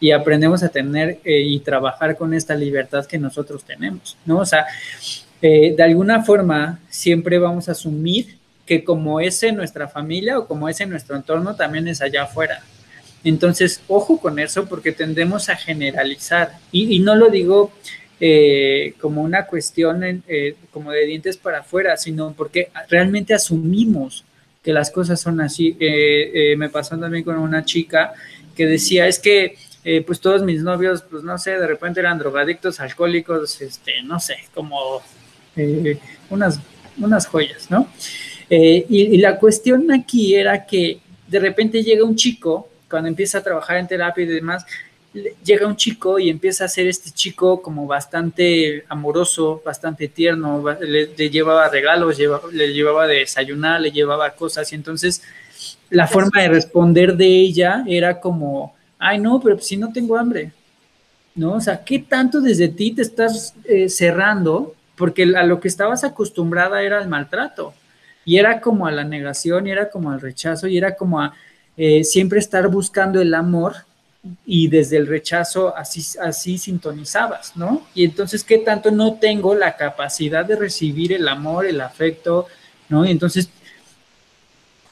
y 0.00 0.10
aprendemos 0.10 0.62
a 0.62 0.68
tener 0.68 1.20
eh, 1.24 1.40
y 1.40 1.60
trabajar 1.60 2.16
con 2.16 2.34
esta 2.34 2.54
libertad 2.54 3.06
que 3.06 3.18
nosotros 3.18 3.64
tenemos, 3.64 4.16
¿no? 4.26 4.38
O 4.38 4.46
sea, 4.46 4.66
eh, 5.40 5.74
de 5.76 5.82
alguna 5.82 6.24
forma 6.24 6.80
siempre 6.88 7.38
vamos 7.38 7.68
a 7.68 7.72
asumir 7.72 8.36
que 8.66 8.84
como 8.84 9.20
es 9.20 9.42
en 9.42 9.56
nuestra 9.56 9.88
familia 9.88 10.38
o 10.38 10.46
como 10.46 10.68
es 10.68 10.80
en 10.80 10.90
nuestro 10.90 11.16
entorno, 11.16 11.54
también 11.54 11.88
es 11.88 12.00
allá 12.00 12.24
afuera. 12.24 12.62
Entonces, 13.24 13.80
ojo 13.88 14.18
con 14.18 14.38
eso 14.38 14.66
porque 14.66 14.92
tendemos 14.92 15.48
a 15.48 15.56
generalizar. 15.56 16.58
Y, 16.72 16.98
no 17.00 17.14
lo 17.14 17.28
digo 17.28 17.72
eh, 18.24 18.94
como 19.00 19.20
una 19.20 19.46
cuestión 19.46 20.22
eh, 20.28 20.54
como 20.70 20.92
de 20.92 21.06
dientes 21.06 21.36
para 21.36 21.58
afuera, 21.58 21.96
sino 21.96 22.32
porque 22.34 22.68
realmente 22.88 23.34
asumimos 23.34 24.24
que 24.62 24.72
las 24.72 24.92
cosas 24.92 25.20
son 25.20 25.40
así. 25.40 25.76
Eh, 25.80 26.54
me 26.56 26.68
pasó 26.68 26.96
también 26.96 27.24
con 27.24 27.36
una 27.36 27.64
chica 27.64 28.12
que 28.54 28.66
decía, 28.66 29.08
es 29.08 29.18
que 29.18 29.56
pues 30.06 30.20
todos 30.20 30.44
mis 30.44 30.62
novios, 30.62 31.02
pues 31.10 31.24
no 31.24 31.36
sé, 31.36 31.58
de 31.58 31.66
repente 31.66 31.98
eran 31.98 32.16
drogadictos, 32.16 32.78
alcohólicos, 32.78 33.60
este, 33.60 34.00
no 34.04 34.20
sé, 34.20 34.36
como 34.54 35.02
unas, 36.30 36.60
unas 36.98 37.26
joyas, 37.26 37.68
¿no? 37.72 37.88
y 38.48 39.16
la 39.16 39.38
cuestión 39.40 39.90
aquí 39.90 40.36
era 40.36 40.64
que 40.64 41.00
de 41.26 41.40
repente 41.40 41.82
llega 41.82 42.04
un 42.04 42.14
chico 42.14 42.68
cuando 42.88 43.08
empieza 43.08 43.38
a 43.38 43.42
trabajar 43.42 43.78
en 43.78 43.88
terapia 43.88 44.22
y 44.22 44.28
demás, 44.28 44.64
llega 45.12 45.66
un 45.66 45.76
chico 45.76 46.18
y 46.18 46.30
empieza 46.30 46.64
a 46.64 46.68
ser 46.68 46.86
este 46.86 47.10
chico 47.10 47.60
como 47.60 47.86
bastante 47.86 48.84
amoroso, 48.88 49.62
bastante 49.64 50.08
tierno, 50.08 50.64
le, 50.80 51.06
llevaba 51.30 51.68
regalos, 51.68 52.18
le 52.52 52.72
llevaba 52.72 53.06
de 53.06 53.16
desayunar, 53.16 53.80
le 53.80 53.90
llevaba 53.90 54.30
cosas 54.30 54.72
y 54.72 54.74
entonces 54.74 55.22
la 55.90 56.06
forma 56.06 56.40
de 56.40 56.48
responder 56.48 57.16
de 57.16 57.26
ella 57.26 57.84
era 57.86 58.20
como, 58.20 58.74
ay 58.98 59.18
no, 59.18 59.40
pero 59.40 59.58
si 59.58 59.76
no 59.76 59.92
tengo 59.92 60.16
hambre, 60.16 60.52
¿no? 61.34 61.54
O 61.54 61.60
sea, 61.60 61.84
¿qué 61.84 61.98
tanto 61.98 62.40
desde 62.40 62.68
ti 62.68 62.92
te 62.92 63.02
estás 63.02 63.54
eh, 63.64 63.88
cerrando? 63.88 64.74
Porque 64.96 65.24
a 65.36 65.44
lo 65.44 65.60
que 65.60 65.68
estabas 65.68 66.04
acostumbrada 66.04 66.82
era 66.82 66.98
al 66.98 67.08
maltrato 67.08 67.74
y 68.24 68.38
era 68.38 68.60
como 68.60 68.86
a 68.86 68.92
la 68.92 69.04
negación 69.04 69.66
y 69.66 69.70
era 69.72 69.90
como 69.90 70.10
al 70.10 70.20
rechazo 70.20 70.66
y 70.68 70.78
era 70.78 70.94
como 70.96 71.20
a 71.20 71.34
eh, 71.76 72.04
siempre 72.04 72.38
estar 72.38 72.68
buscando 72.68 73.20
el 73.20 73.34
amor 73.34 73.74
y 74.46 74.68
desde 74.68 74.98
el 74.98 75.06
rechazo 75.06 75.76
así, 75.76 76.02
así 76.20 76.58
sintonizabas, 76.58 77.56
¿no? 77.56 77.86
Y 77.94 78.04
entonces, 78.04 78.44
¿qué 78.44 78.58
tanto 78.58 78.90
no 78.90 79.14
tengo 79.14 79.54
la 79.54 79.76
capacidad 79.76 80.44
de 80.44 80.56
recibir 80.56 81.12
el 81.12 81.26
amor, 81.26 81.66
el 81.66 81.80
afecto, 81.80 82.46
¿no? 82.88 83.04
Y 83.04 83.10
entonces, 83.10 83.50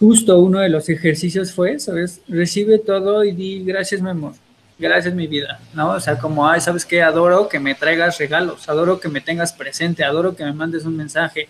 justo 0.01 0.39
uno 0.41 0.59
de 0.61 0.69
los 0.69 0.89
ejercicios 0.89 1.53
fue, 1.53 1.79
¿sabes? 1.79 2.21
Recibe 2.27 2.79
todo 2.79 3.23
y 3.23 3.33
di 3.33 3.65
gracias, 3.65 4.01
mi 4.03 4.11
amor, 4.11 4.33
gracias, 4.79 5.15
mi 5.15 5.29
vida, 5.29 5.61
¿no? 5.75 5.91
O 5.91 6.01
sea, 6.01 6.19
como, 6.19 6.49
ay, 6.49 6.61
¿sabes 6.61 6.85
qué? 6.85 7.03
Adoro 7.03 7.49
que 7.49 7.61
me 7.61 7.77
traigas 7.77 8.19
regalos, 8.19 8.69
adoro 8.69 8.99
que 8.99 9.09
me 9.09 9.21
tengas 9.21 9.53
presente, 9.53 10.03
adoro 10.03 10.35
que 10.35 10.45
me 10.45 10.53
mandes 10.53 10.85
un 10.85 10.97
mensaje, 10.97 11.49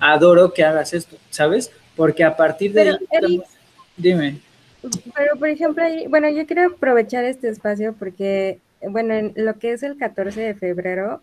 adoro 0.00 0.52
que 0.52 0.64
hagas 0.64 0.92
esto, 0.94 1.16
¿sabes? 1.30 1.70
Porque 1.94 2.24
a 2.24 2.36
partir 2.36 2.72
de... 2.72 2.98
dime. 3.96 4.40
Pero, 5.14 5.36
por 5.38 5.48
ejemplo, 5.48 5.84
bueno, 6.08 6.28
yo 6.30 6.46
quiero 6.46 6.66
aprovechar 6.66 7.24
este 7.24 7.48
espacio 7.48 7.94
porque, 7.98 8.58
bueno, 8.80 9.14
en 9.14 9.32
lo 9.36 9.58
que 9.58 9.72
es 9.72 9.82
el 9.82 9.96
14 9.98 10.40
de 10.40 10.54
febrero, 10.54 11.20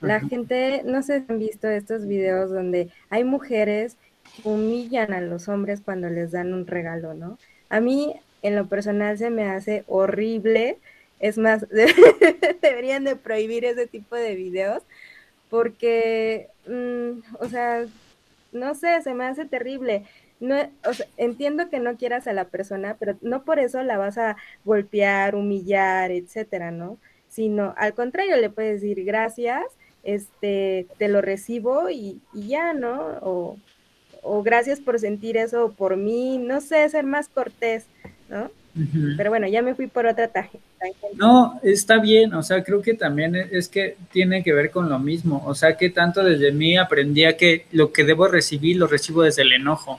la 0.00 0.20
gente, 0.20 0.82
no 0.84 1.02
sé 1.02 1.20
si 1.20 1.26
han 1.28 1.38
visto 1.38 1.68
estos 1.68 2.06
videos 2.06 2.50
donde 2.50 2.90
hay 3.10 3.24
mujeres 3.24 3.96
que 4.36 4.48
humillan 4.48 5.12
a 5.12 5.20
los 5.20 5.48
hombres 5.48 5.80
cuando 5.84 6.08
les 6.08 6.30
dan 6.32 6.54
un 6.54 6.66
regalo, 6.66 7.14
¿no? 7.14 7.38
A 7.68 7.80
mí, 7.80 8.14
en 8.42 8.54
lo 8.54 8.66
personal, 8.66 9.18
se 9.18 9.30
me 9.30 9.48
hace 9.48 9.84
horrible. 9.88 10.78
Es 11.18 11.36
más, 11.38 11.66
deberían 12.62 13.04
de 13.04 13.16
prohibir 13.16 13.64
ese 13.64 13.86
tipo 13.86 14.14
de 14.14 14.34
videos 14.34 14.82
porque, 15.50 16.48
mm, 16.66 17.34
o 17.40 17.48
sea, 17.48 17.84
no 18.52 18.74
sé, 18.74 19.02
se 19.02 19.14
me 19.14 19.24
hace 19.24 19.46
terrible 19.46 20.04
no, 20.40 20.56
o 20.84 20.92
sea, 20.92 21.06
entiendo 21.16 21.68
que 21.68 21.80
no 21.80 21.96
quieras 21.96 22.26
a 22.26 22.32
la 22.32 22.44
persona, 22.44 22.96
pero 22.98 23.16
no 23.22 23.42
por 23.42 23.58
eso 23.58 23.82
la 23.82 23.98
vas 23.98 24.18
a 24.18 24.36
golpear, 24.64 25.34
humillar, 25.34 26.10
etcétera, 26.10 26.70
¿no? 26.70 26.98
Sino 27.28 27.74
al 27.76 27.94
contrario, 27.94 28.36
le 28.36 28.50
puedes 28.50 28.80
decir 28.80 29.04
gracias, 29.04 29.64
este, 30.04 30.86
te 30.98 31.08
lo 31.08 31.20
recibo 31.20 31.90
y, 31.90 32.20
ya, 32.32 32.72
¿no? 32.72 33.18
O, 33.22 33.58
o, 34.22 34.42
gracias 34.42 34.80
por 34.80 34.98
sentir 34.98 35.36
eso 35.36 35.74
por 35.76 35.96
mí, 35.96 36.38
no 36.38 36.60
sé, 36.60 36.88
ser 36.88 37.04
más 37.04 37.28
cortés, 37.28 37.86
¿no? 38.28 38.50
Pero 39.16 39.30
bueno, 39.30 39.48
ya 39.48 39.60
me 39.60 39.74
fui 39.74 39.88
por 39.88 40.06
otra 40.06 40.28
tangente. 40.28 40.64
No, 41.14 41.58
está 41.64 41.98
bien, 41.98 42.32
o 42.34 42.44
sea, 42.44 42.62
creo 42.62 42.80
que 42.80 42.94
también 42.94 43.34
es 43.34 43.66
que 43.66 43.96
tiene 44.12 44.44
que 44.44 44.52
ver 44.52 44.70
con 44.70 44.88
lo 44.88 45.00
mismo, 45.00 45.42
o 45.44 45.54
sea, 45.54 45.76
que 45.76 45.90
tanto 45.90 46.22
desde 46.22 46.52
mí 46.52 46.76
aprendí 46.76 47.24
a 47.24 47.36
que 47.36 47.66
lo 47.72 47.92
que 47.92 48.04
debo 48.04 48.28
recibir 48.28 48.76
lo 48.76 48.86
recibo 48.86 49.22
desde 49.22 49.42
el 49.42 49.52
enojo. 49.52 49.98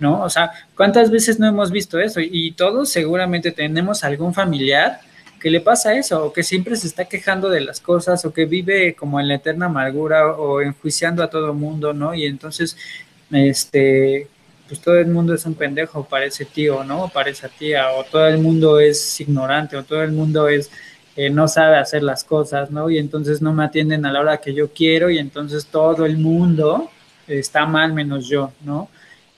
¿No? 0.00 0.22
O 0.22 0.30
sea, 0.30 0.50
¿cuántas 0.76 1.10
veces 1.10 1.38
no 1.38 1.46
hemos 1.46 1.70
visto 1.70 2.00
eso? 2.00 2.20
Y 2.20 2.52
todos 2.52 2.88
seguramente 2.90 3.52
tenemos 3.52 4.02
algún 4.02 4.34
familiar 4.34 5.00
que 5.40 5.50
le 5.50 5.60
pasa 5.60 5.94
eso, 5.94 6.26
o 6.26 6.32
que 6.32 6.42
siempre 6.42 6.76
se 6.76 6.86
está 6.86 7.06
quejando 7.06 7.48
de 7.48 7.60
las 7.62 7.80
cosas, 7.80 8.24
o 8.24 8.32
que 8.32 8.44
vive 8.44 8.94
como 8.94 9.20
en 9.20 9.28
la 9.28 9.36
eterna 9.36 9.66
amargura, 9.66 10.28
o 10.32 10.60
enjuiciando 10.60 11.22
a 11.22 11.30
todo 11.30 11.54
mundo, 11.54 11.92
¿no? 11.94 12.14
Y 12.14 12.26
entonces, 12.26 12.76
este, 13.32 14.28
pues 14.68 14.80
todo 14.80 14.96
el 14.98 15.08
mundo 15.08 15.34
es 15.34 15.46
un 15.46 15.54
pendejo 15.54 16.04
para 16.04 16.26
ese 16.26 16.44
tío, 16.44 16.84
¿no? 16.84 17.08
Para 17.08 17.30
esa 17.30 17.48
tía, 17.48 17.90
o 17.92 18.04
todo 18.04 18.28
el 18.28 18.38
mundo 18.38 18.78
es 18.80 19.20
ignorante, 19.20 19.76
o 19.76 19.82
todo 19.82 20.02
el 20.02 20.12
mundo 20.12 20.46
es, 20.48 20.70
eh, 21.16 21.30
no 21.30 21.48
sabe 21.48 21.76
hacer 21.76 22.02
las 22.02 22.22
cosas, 22.22 22.70
¿no? 22.70 22.90
Y 22.90 22.98
entonces 22.98 23.40
no 23.42 23.52
me 23.52 23.64
atienden 23.64 24.04
a 24.06 24.12
la 24.12 24.20
hora 24.20 24.38
que 24.38 24.54
yo 24.54 24.72
quiero, 24.72 25.10
y 25.10 25.18
entonces 25.18 25.66
todo 25.66 26.04
el 26.04 26.18
mundo 26.18 26.90
está 27.26 27.66
mal 27.66 27.94
menos 27.94 28.28
yo, 28.28 28.52
¿no? 28.62 28.90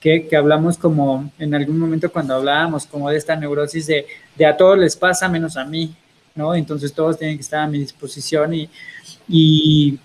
Que, 0.02 0.28
hablamos 0.36 0.76
como 0.76 1.30
en 1.38 1.54
algún 1.54 1.78
momento 1.78 2.10
cuando 2.10 2.34
hablábamos 2.34 2.86
como 2.86 3.08
de 3.08 3.16
esta 3.16 3.36
neurosis 3.36 3.86
de, 3.86 4.06
de 4.34 4.46
a 4.46 4.56
todos 4.56 4.76
les 4.76 4.96
pasa 4.96 5.28
menos 5.28 5.56
a 5.56 5.64
mí, 5.64 5.94
¿no? 6.34 6.54
Entonces 6.56 6.92
todos 6.92 7.18
tienen 7.18 7.36
que 7.36 7.42
estar 7.42 7.60
a 7.60 7.68
mi 7.68 7.78
disposición 7.78 8.52
y, 8.52 8.68
y 9.28 9.98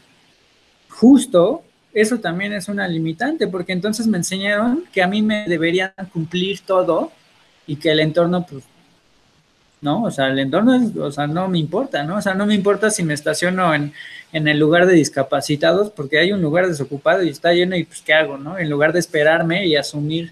justo 0.88 1.64
eso 1.94 2.20
también 2.20 2.54
es 2.54 2.68
una 2.68 2.88
limitante, 2.88 3.48
porque 3.48 3.74
entonces 3.74 4.06
me 4.06 4.18
enseñaron 4.18 4.84
que 4.94 5.02
a 5.02 5.08
mí 5.08 5.24
me 5.24 5.46
deberían 5.48 5.92
cumplir 6.14 6.60
todo 6.60 7.12
y 7.66 7.78
que 7.78 7.90
el 7.90 8.00
entorno, 8.00 8.46
pues, 8.46 8.64
no, 9.82 10.04
o 10.04 10.12
sea, 10.12 10.28
el 10.28 10.40
entorno, 10.40 10.74
es, 10.76 10.96
o 10.96 11.12
sea, 11.12 11.28
no 11.28 11.48
me 11.48 11.60
importa, 11.60 12.04
¿no? 12.04 12.18
O 12.18 12.22
sea, 12.22 12.34
no 12.34 12.46
me 12.46 12.56
importa 12.56 12.90
si 12.90 13.04
me 13.04 13.14
estaciono 13.14 13.74
en, 13.74 13.94
en 14.34 14.48
el 14.48 14.60
lugar 14.60 14.86
de 14.88 14.94
discapacitados, 14.94 15.92
porque 15.92 16.20
hay 16.20 16.32
un 16.32 16.42
lugar 16.42 16.68
desocupado 16.68 17.24
y 17.24 17.30
está 17.30 17.54
lleno 17.54 17.76
y 17.76 17.84
pues, 17.84 18.02
¿qué 18.02 18.14
hago, 18.14 18.38
no? 18.38 18.58
En 18.58 18.70
lugar 18.70 18.94
de 18.94 19.00
esperarme 19.00 19.66
y 19.68 19.76
asumir 19.76 20.32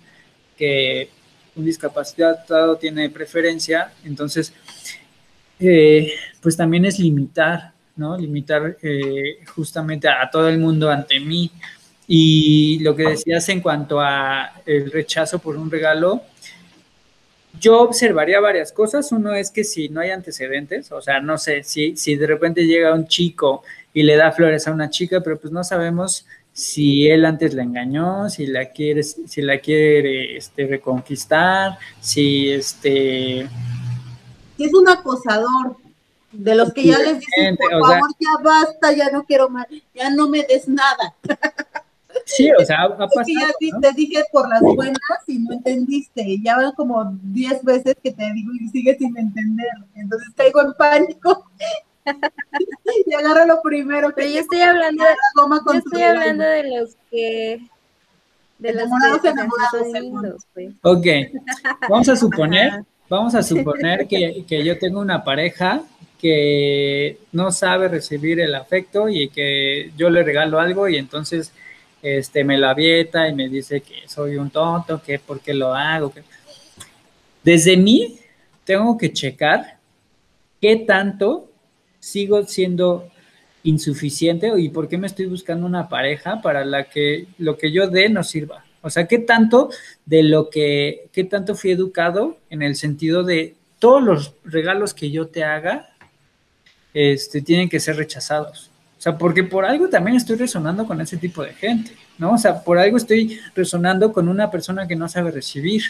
que 0.58 1.10
un 1.56 1.66
discapacitado 1.66 2.78
tiene 2.78 3.10
preferencia, 3.10 3.94
entonces, 4.04 4.54
eh, 5.60 6.12
pues 6.42 6.58
también 6.58 6.86
es 6.86 7.00
limitar 7.00 7.76
¿no? 7.96 8.18
Limitar 8.18 8.78
eh, 8.82 9.40
justamente 9.56 10.08
a, 10.08 10.30
todo 10.30 10.50
el 10.50 10.60
mundo 10.60 10.90
ante 10.90 11.20
mí. 11.20 11.52
Y 12.08 12.80
lo 12.80 12.96
que 12.96 13.04
decías 13.04 13.48
en 13.50 13.62
cuanto 13.62 14.00
a 14.00 14.62
el 14.66 14.92
rechazo 14.92 15.40
por 15.40 15.58
un 15.58 15.72
regalo, 15.72 16.22
yo 17.60 17.82
observaría 17.82 18.40
varias 18.40 18.72
cosas. 18.72 19.12
Uno 19.12 19.34
es 19.34 19.52
que 19.52 19.64
si 19.64 19.90
no 19.90 20.02
hay 20.02 20.12
antecedentes, 20.12 20.92
o 20.92 21.02
sea, 21.02 21.20
no 21.20 21.38
sé, 21.38 21.64
si, 21.64 21.96
si 21.96 22.16
de 22.16 22.28
repente 22.28 22.66
llega 22.66 22.94
un 22.94 23.08
chico 23.08 23.64
y 23.94 24.04
le 24.04 24.16
da 24.16 24.32
flores 24.32 24.68
a 24.68 24.72
una 24.72 24.90
chica, 24.90 25.22
pero 25.22 25.40
pues 25.40 25.52
no 25.54 25.64
sabemos 25.64 26.26
si 26.54 27.08
él 27.10 27.26
antes 27.26 27.54
la 27.54 27.64
engañó, 27.64 28.30
si 28.30 28.48
la 28.48 28.70
quiere, 28.70 29.04
si 29.04 29.42
la 29.42 29.60
quiere 29.60 30.38
este, 30.38 30.68
reconquistar, 30.68 31.78
si 32.00 32.52
este... 32.52 33.48
Si 34.58 34.64
es 34.64 34.74
un 34.74 34.88
acosador, 34.88 35.76
de 36.38 36.56
los 36.56 36.74
que 36.74 36.86
ya 36.86 37.00
les 37.00 37.20
dicen, 37.20 37.58
por 37.58 37.72
favor, 37.72 38.10
ya 38.20 38.44
basta, 38.44 38.92
ya 38.94 39.10
no 39.10 39.24
quiero 39.24 39.50
más, 39.50 39.68
ya 39.94 40.10
no 40.10 40.28
me 40.28 40.44
des 40.44 40.68
nada. 40.68 41.14
Sí, 42.26 42.52
o 42.52 42.66
sea, 42.66 42.84
ha 42.84 42.90
pasado, 42.90 43.24
ya 43.62 43.80
te 43.80 43.92
dije 43.96 44.24
por 44.32 44.50
las 44.50 44.60
buenas 44.62 45.00
y 45.28 45.38
no 45.40 45.54
entendiste. 45.54 46.40
Ya 46.44 46.58
van 46.58 46.72
como 46.74 47.16
10 47.22 47.64
veces 47.64 47.96
que 48.04 48.12
te 48.12 48.34
digo 48.34 48.52
y 48.60 48.68
sigues 48.70 48.98
sin 48.98 49.16
entender. 49.16 49.68
Entonces 49.94 50.30
caigo 50.36 50.62
en 50.62 50.74
pánico. 50.74 51.46
y 53.06 53.14
agarro 53.14 53.46
lo 53.46 53.62
primero 53.62 54.10
que 54.10 54.16
Pero 54.16 54.30
yo 54.30 54.40
estoy 54.40 54.62
hablando 54.62 55.04
de, 55.04 55.10
yo 55.66 55.74
estoy 55.74 56.02
hablando 56.02 56.44
de 56.44 56.64
los 56.64 56.96
que 57.10 57.62
de 58.58 58.74
los 58.74 58.84
enamorados, 58.84 59.88
enamorados, 59.94 60.44
pues. 60.54 60.74
Ok, 60.82 61.06
vamos 61.90 62.10
a 62.10 62.16
suponer, 62.16 62.84
vamos 63.10 63.36
a 63.36 63.44
suponer 63.44 64.08
que, 64.08 64.46
que 64.48 64.64
yo 64.64 64.80
tengo 64.80 65.00
una 65.00 65.24
pareja 65.24 65.84
que 66.20 67.20
no 67.34 67.52
sabe 67.52 67.88
recibir 67.88 68.40
el 68.40 68.56
afecto 68.56 69.10
y 69.10 69.30
que 69.30 69.92
yo 69.98 70.10
le 70.10 70.24
regalo 70.24 70.60
algo 70.60 70.88
y 70.88 70.98
entonces 70.98 71.52
este, 72.06 72.44
me 72.44 72.56
la 72.56 72.70
avieta 72.70 73.28
y 73.28 73.34
me 73.34 73.50
dice 73.50 73.82
que 73.82 74.08
soy 74.08 74.38
un 74.38 74.52
tonto, 74.52 75.02
que 75.02 75.18
por 75.18 75.40
qué 75.40 75.56
lo 75.56 75.74
hago. 75.74 76.14
Desde 77.44 77.76
mí 77.78 78.20
tengo 78.64 78.96
que 78.96 79.12
checar 79.12 79.80
qué 80.62 80.76
tanto 80.76 81.50
sigo 82.00 82.44
siendo 82.44 83.10
insuficiente 83.64 84.52
y 84.56 84.70
por 84.70 84.88
qué 84.88 85.00
me 85.00 85.08
estoy 85.08 85.26
buscando 85.26 85.66
una 85.66 85.90
pareja 85.90 86.44
para 86.44 86.64
la 86.64 86.84
que 86.84 87.26
lo 87.40 87.58
que 87.58 87.72
yo 87.72 87.88
dé 87.88 88.08
no 88.08 88.24
sirva. 88.24 88.64
O 88.84 88.92
sea, 88.92 89.08
qué 89.08 89.18
tanto 89.18 89.72
de 90.06 90.22
lo 90.22 90.52
que, 90.52 91.08
qué 91.12 91.24
tanto 91.24 91.56
fui 91.56 91.72
educado 91.72 92.38
en 92.52 92.62
el 92.62 92.76
sentido 92.76 93.24
de 93.24 93.56
todos 93.80 94.04
los 94.04 94.34
regalos 94.44 94.94
que 94.94 95.10
yo 95.10 95.28
te 95.28 95.44
haga 95.44 95.90
este, 96.94 97.42
tienen 97.42 97.68
que 97.68 97.80
ser 97.80 97.96
rechazados. 97.98 98.70
O 98.98 99.02
sea, 99.02 99.18
porque 99.18 99.44
por 99.44 99.66
algo 99.66 99.90
también 99.90 100.18
estoy 100.18 100.38
resonando 100.38 100.86
con 100.86 101.00
ese 101.02 101.18
tipo 101.18 101.44
de 101.44 101.54
gente, 101.54 101.92
¿no? 102.18 102.34
O 102.34 102.38
sea, 102.38 102.64
por 102.64 102.78
algo 102.78 102.98
estoy 102.98 103.40
resonando 103.56 104.12
con 104.14 104.28
una 104.28 104.50
persona 104.50 104.88
que 104.88 104.96
no 104.96 105.08
sabe 105.10 105.32
recibir, 105.32 105.84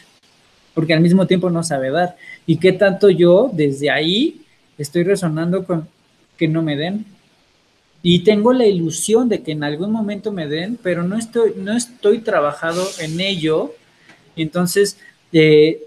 porque 0.74 0.94
al 0.94 1.02
mismo 1.02 1.26
tiempo 1.28 1.50
no 1.50 1.64
sabe 1.64 1.92
dar. 1.92 2.18
¿Y 2.46 2.58
qué 2.58 2.74
tanto 2.74 3.10
yo 3.10 3.50
desde 3.54 3.90
ahí 3.90 4.42
estoy 4.78 5.04
resonando 5.04 5.66
con 5.66 5.88
que 6.38 6.48
no 6.48 6.62
me 6.62 6.76
den? 6.76 7.06
Y 8.02 8.20
tengo 8.24 8.54
la 8.54 8.66
ilusión 8.66 9.30
de 9.30 9.42
que 9.42 9.54
en 9.54 9.64
algún 9.64 9.92
momento 9.92 10.32
me 10.32 10.48
den, 10.48 10.78
pero 10.82 11.04
no 11.04 11.18
estoy, 11.18 11.54
no 11.58 11.76
estoy 11.76 12.20
trabajado 12.20 12.86
en 13.00 13.20
ello. 13.20 13.74
Y 14.36 14.44
entonces, 14.44 14.98
eh, 15.32 15.82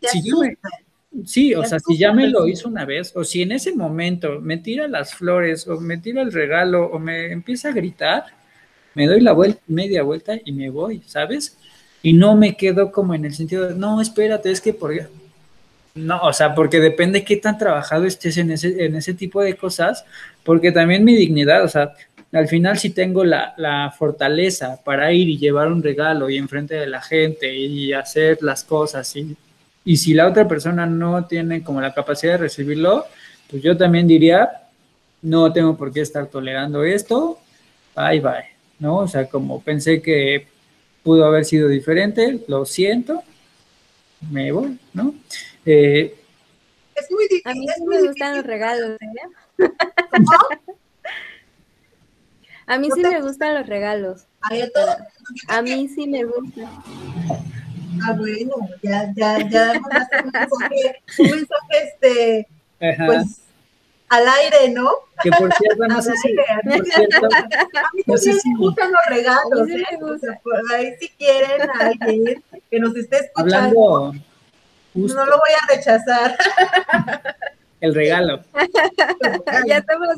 si 0.00 0.22
yo 0.22 0.36
Sí, 1.26 1.54
o 1.54 1.64
sea, 1.64 1.80
si 1.80 1.98
ya 1.98 2.12
me 2.12 2.28
lo 2.28 2.46
hizo 2.46 2.68
una 2.68 2.84
vez, 2.84 3.12
o 3.16 3.24
si 3.24 3.42
en 3.42 3.52
ese 3.52 3.74
momento 3.74 4.40
me 4.40 4.58
tira 4.58 4.86
las 4.86 5.14
flores, 5.14 5.66
o 5.66 5.80
me 5.80 5.98
tira 5.98 6.22
el 6.22 6.32
regalo, 6.32 6.86
o 6.86 7.00
me 7.00 7.32
empieza 7.32 7.68
a 7.68 7.72
gritar, 7.72 8.24
me 8.94 9.06
doy 9.06 9.20
la 9.20 9.32
vuelta, 9.32 9.60
media 9.66 10.02
vuelta 10.04 10.38
y 10.44 10.52
me 10.52 10.70
voy, 10.70 11.02
¿sabes? 11.06 11.58
Y 12.02 12.12
no 12.12 12.36
me 12.36 12.56
quedo 12.56 12.92
como 12.92 13.14
en 13.14 13.24
el 13.24 13.34
sentido 13.34 13.68
de, 13.68 13.74
no, 13.74 14.00
espérate, 14.00 14.50
es 14.50 14.60
que 14.60 14.72
por... 14.72 14.92
No, 15.96 16.20
o 16.22 16.32
sea, 16.32 16.54
porque 16.54 16.78
depende 16.78 17.24
qué 17.24 17.36
tan 17.36 17.58
trabajado 17.58 18.04
estés 18.04 18.36
en 18.36 18.52
ese, 18.52 18.84
en 18.84 18.94
ese 18.94 19.12
tipo 19.12 19.42
de 19.42 19.56
cosas, 19.56 20.04
porque 20.44 20.70
también 20.70 21.04
mi 21.04 21.16
dignidad, 21.16 21.64
o 21.64 21.68
sea, 21.68 21.94
al 22.32 22.46
final 22.46 22.78
si 22.78 22.90
tengo 22.90 23.24
la, 23.24 23.54
la 23.56 23.92
fortaleza 23.98 24.80
para 24.84 25.12
ir 25.12 25.28
y 25.28 25.38
llevar 25.38 25.72
un 25.72 25.82
regalo 25.82 26.30
y 26.30 26.36
enfrente 26.38 26.76
de 26.76 26.86
la 26.86 27.02
gente 27.02 27.52
y 27.52 27.92
hacer 27.92 28.38
las 28.42 28.62
cosas 28.62 29.14
y 29.16 29.36
y 29.84 29.96
si 29.96 30.14
la 30.14 30.28
otra 30.28 30.46
persona 30.46 30.86
no 30.86 31.26
tiene 31.26 31.62
como 31.62 31.80
la 31.80 31.94
capacidad 31.94 32.32
de 32.32 32.38
recibirlo, 32.38 33.06
pues 33.48 33.62
yo 33.62 33.76
también 33.76 34.06
diría, 34.06 34.68
no 35.22 35.52
tengo 35.52 35.76
por 35.76 35.92
qué 35.92 36.00
estar 36.00 36.26
tolerando 36.26 36.84
esto, 36.84 37.38
bye 37.96 38.20
bye, 38.20 38.44
¿no? 38.78 38.98
O 38.98 39.08
sea, 39.08 39.28
como 39.28 39.62
pensé 39.62 40.00
que 40.02 40.46
pudo 41.02 41.24
haber 41.24 41.44
sido 41.44 41.68
diferente, 41.68 42.40
lo 42.46 42.64
siento, 42.64 43.22
me 44.30 44.52
voy, 44.52 44.78
¿no? 44.92 45.14
Eh, 45.64 46.14
es 46.94 47.10
muy 47.10 47.24
difícil. 47.28 47.50
A 47.50 47.54
mí 47.54 47.66
sí 47.74 47.82
me 47.86 48.02
gustan 48.02 48.36
los 48.36 48.44
regalos, 48.44 48.98
¿eh? 49.00 49.68
A 52.66 52.78
mí 52.78 52.88
sí 52.94 53.00
me 53.00 53.20
gustan 53.20 53.54
los 53.54 53.66
regalos. 53.66 54.26
A 55.48 55.62
mí 55.62 55.88
sí 55.88 56.06
me 56.06 56.24
gustan. 56.24 56.68
Ah, 58.02 58.12
bueno, 58.12 58.54
ya, 58.82 59.12
ya, 59.14 59.38
ya 59.48 59.72
un 59.72 59.82
mensaje, 60.32 61.02
un 61.18 61.30
mensaje 61.30 61.76
este, 61.82 62.48
pues, 62.78 63.40
al 64.08 64.28
aire, 64.28 64.70
¿no? 64.70 64.90
Que 65.22 65.30
por 65.30 65.52
cierto, 65.54 65.86
no 65.86 66.02
sé 66.02 66.12
si, 66.16 66.34
por 66.34 66.84
cierto, 66.84 67.26
a 67.26 67.90
mí 67.94 68.02
no 68.06 68.16
sé 68.16 68.32
si 68.32 68.50
me 68.50 68.58
gustan 68.58 68.90
los 68.90 69.16
regalos, 69.16 69.68
¿eh? 69.68 69.98
O 70.02 70.18
sea, 70.18 70.40
por 70.42 70.72
ahí 70.72 70.94
si 71.00 71.08
quieren 71.10 71.70
a 71.70 71.86
alguien 71.86 72.42
que 72.70 72.80
nos 72.80 72.96
esté 72.96 73.18
escuchando, 73.18 74.06
Hablando 74.06 74.30
no 74.94 75.26
lo 75.26 75.38
voy 75.38 75.50
a 75.60 75.74
rechazar. 75.74 76.36
El 77.80 77.94
regalo. 77.94 78.42
ya 79.66 79.78
estamos. 79.78 80.08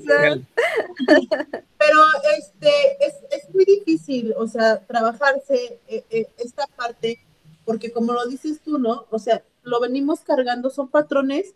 Pero 1.78 1.98
este 2.36 2.70
es, 3.00 3.14
es 3.30 3.54
muy 3.54 3.64
difícil, 3.64 4.34
o 4.36 4.48
sea, 4.48 4.80
trabajarse 4.80 5.78
eh, 5.86 6.04
eh, 6.10 6.26
esta 6.38 6.66
parte 6.66 7.20
porque 7.64 7.92
como 7.92 8.12
lo 8.12 8.26
dices 8.26 8.60
tú, 8.64 8.78
¿no? 8.78 9.06
O 9.10 9.18
sea, 9.18 9.42
lo 9.62 9.80
venimos 9.80 10.20
cargando, 10.20 10.70
son 10.70 10.88
patrones 10.88 11.54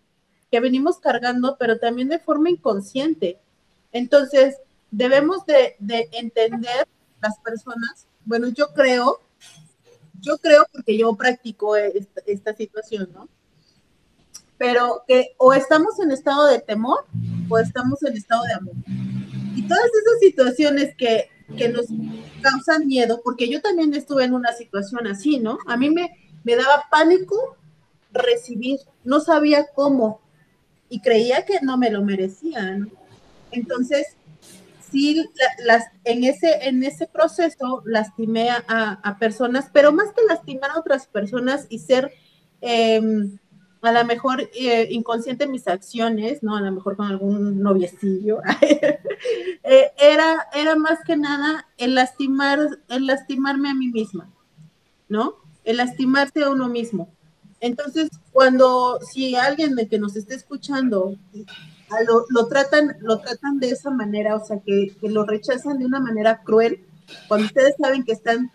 que 0.51 0.61
venimos 0.61 0.99
cargando, 0.99 1.57
pero 1.59 1.79
también 1.79 2.09
de 2.09 2.19
forma 2.19 2.51
inconsciente. 2.51 3.41
Entonces, 3.93 4.57
debemos 4.91 5.45
de, 5.47 5.77
entender 6.13 6.87
las 7.21 7.39
personas, 7.41 8.07
bueno, 8.25 8.49
yo 8.49 8.69
creo, 8.73 9.21
yo 10.21 10.39
creo 10.39 10.67
porque 10.73 10.97
yo 10.97 11.15
practico 11.17 11.77
esta, 11.77 12.21
esta 12.27 12.55
situación, 12.55 13.11
¿no? 13.13 13.29
Pero 14.59 15.03
que 15.07 15.35
o 15.37 15.53
estamos 15.53 15.99
en 16.01 16.13
estado 16.13 16.47
de 16.47 16.61
temor 16.61 17.05
o 17.49 17.59
estamos 17.59 18.03
en 18.05 18.17
estado 18.17 18.43
de 18.45 18.55
amor. 18.55 18.75
Y 19.55 19.67
todas 19.67 19.85
esas 19.85 20.21
situaciones 20.21 20.95
que 20.97 21.31
que 21.57 21.69
nos 21.69 21.87
causan 22.51 22.87
miedo, 22.87 23.21
porque 23.25 23.49
yo 23.49 23.61
también 23.61 23.93
estuve 23.95 24.25
en 24.25 24.35
una 24.35 24.53
situación 24.53 25.07
así, 25.07 25.39
¿no? 25.39 25.59
A 25.67 25.77
mí 25.77 25.91
me, 25.91 26.11
me 26.45 26.57
daba 26.57 26.85
pánico 26.91 27.57
recibir, 28.13 28.79
no 29.05 29.21
sabía 29.21 29.67
cómo 29.75 30.21
y 30.89 31.01
creía 31.01 31.45
que 31.45 31.61
no 31.63 31.77
me 31.77 31.91
lo 31.91 32.03
merecían. 32.03 32.93
Entonces, 33.51 34.17
sí, 34.91 35.25
las, 35.65 35.85
en, 36.05 36.25
ese, 36.25 36.69
en 36.69 36.85
ese 36.85 37.07
proceso 37.07 37.83
lastimé 37.85 38.51
a, 38.51 39.17
personas, 39.19 39.69
pero 39.73 39.93
más 39.93 40.13
que 40.13 40.23
lastimar 40.29 40.71
a 40.71 40.79
otras 40.79 41.07
personas 41.07 41.67
y 41.69 41.79
ser... 41.81 42.13
Em, 42.61 43.39
a 43.87 43.93
lo 43.93 44.05
mejor 44.05 44.49
eh, 44.55 44.89
inconsciente 44.91 45.47
mis 45.47 45.68
acciones, 45.68 46.43
¿no? 46.43 46.57
A 46.57 46.61
lo 46.61 46.72
mejor 46.72 46.97
con 46.97 47.07
algún 47.07 47.61
noviecillo, 47.61 48.41
eh, 49.62 49.93
era, 49.99 50.47
era 50.55 50.76
más 50.76 50.99
que 51.07 51.16
nada 51.16 51.66
el 51.78 51.95
lastimar, 51.95 52.59
el 52.89 53.07
lastimarme 53.07 53.70
a 53.70 53.74
mí 53.74 53.89
misma. 53.89 54.30
¿no? 55.09 55.37
El 55.64 55.78
lastimarse 55.78 56.43
a 56.43 56.51
uno 56.51 56.68
mismo. 56.68 57.09
Entonces, 57.61 58.11
cuando, 58.32 58.99
si 59.01 59.34
alguien 59.34 59.74
de 59.74 59.89
que 59.89 59.99
nos 59.99 60.16
esté 60.16 60.34
escuchando 60.34 61.16
lo, 62.30 62.47
tratan, 62.49 62.97
lo 63.01 63.18
tratan 63.18 63.59
de 63.59 63.70
esa 63.70 63.91
manera, 63.91 64.37
o 64.37 64.45
sea, 64.45 64.61
que, 64.61 64.95
que 65.01 65.09
lo 65.09 65.24
rechazan 65.24 65.78
de 65.78 65.87
una 65.87 66.01
manera 66.01 66.43
cruel, 66.43 66.80
cuando 67.28 67.47
ustedes 67.47 67.74
saben 67.80 68.05
que 68.05 68.12
están 68.12 68.51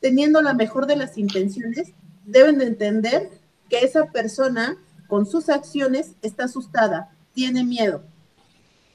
teniendo 0.00 0.40
la 0.42 0.54
mejor 0.54 0.86
de 0.86 0.96
las 0.96 1.18
intenciones, 1.18 1.92
deben 2.24 2.58
de 2.58 2.66
entender 2.66 3.30
que 3.70 3.78
esa 3.78 4.06
persona 4.06 4.76
con 5.08 5.24
sus 5.26 5.48
acciones 5.48 6.12
está 6.22 6.44
asustada, 6.44 7.10
tiene 7.32 7.64
miedo, 7.64 8.02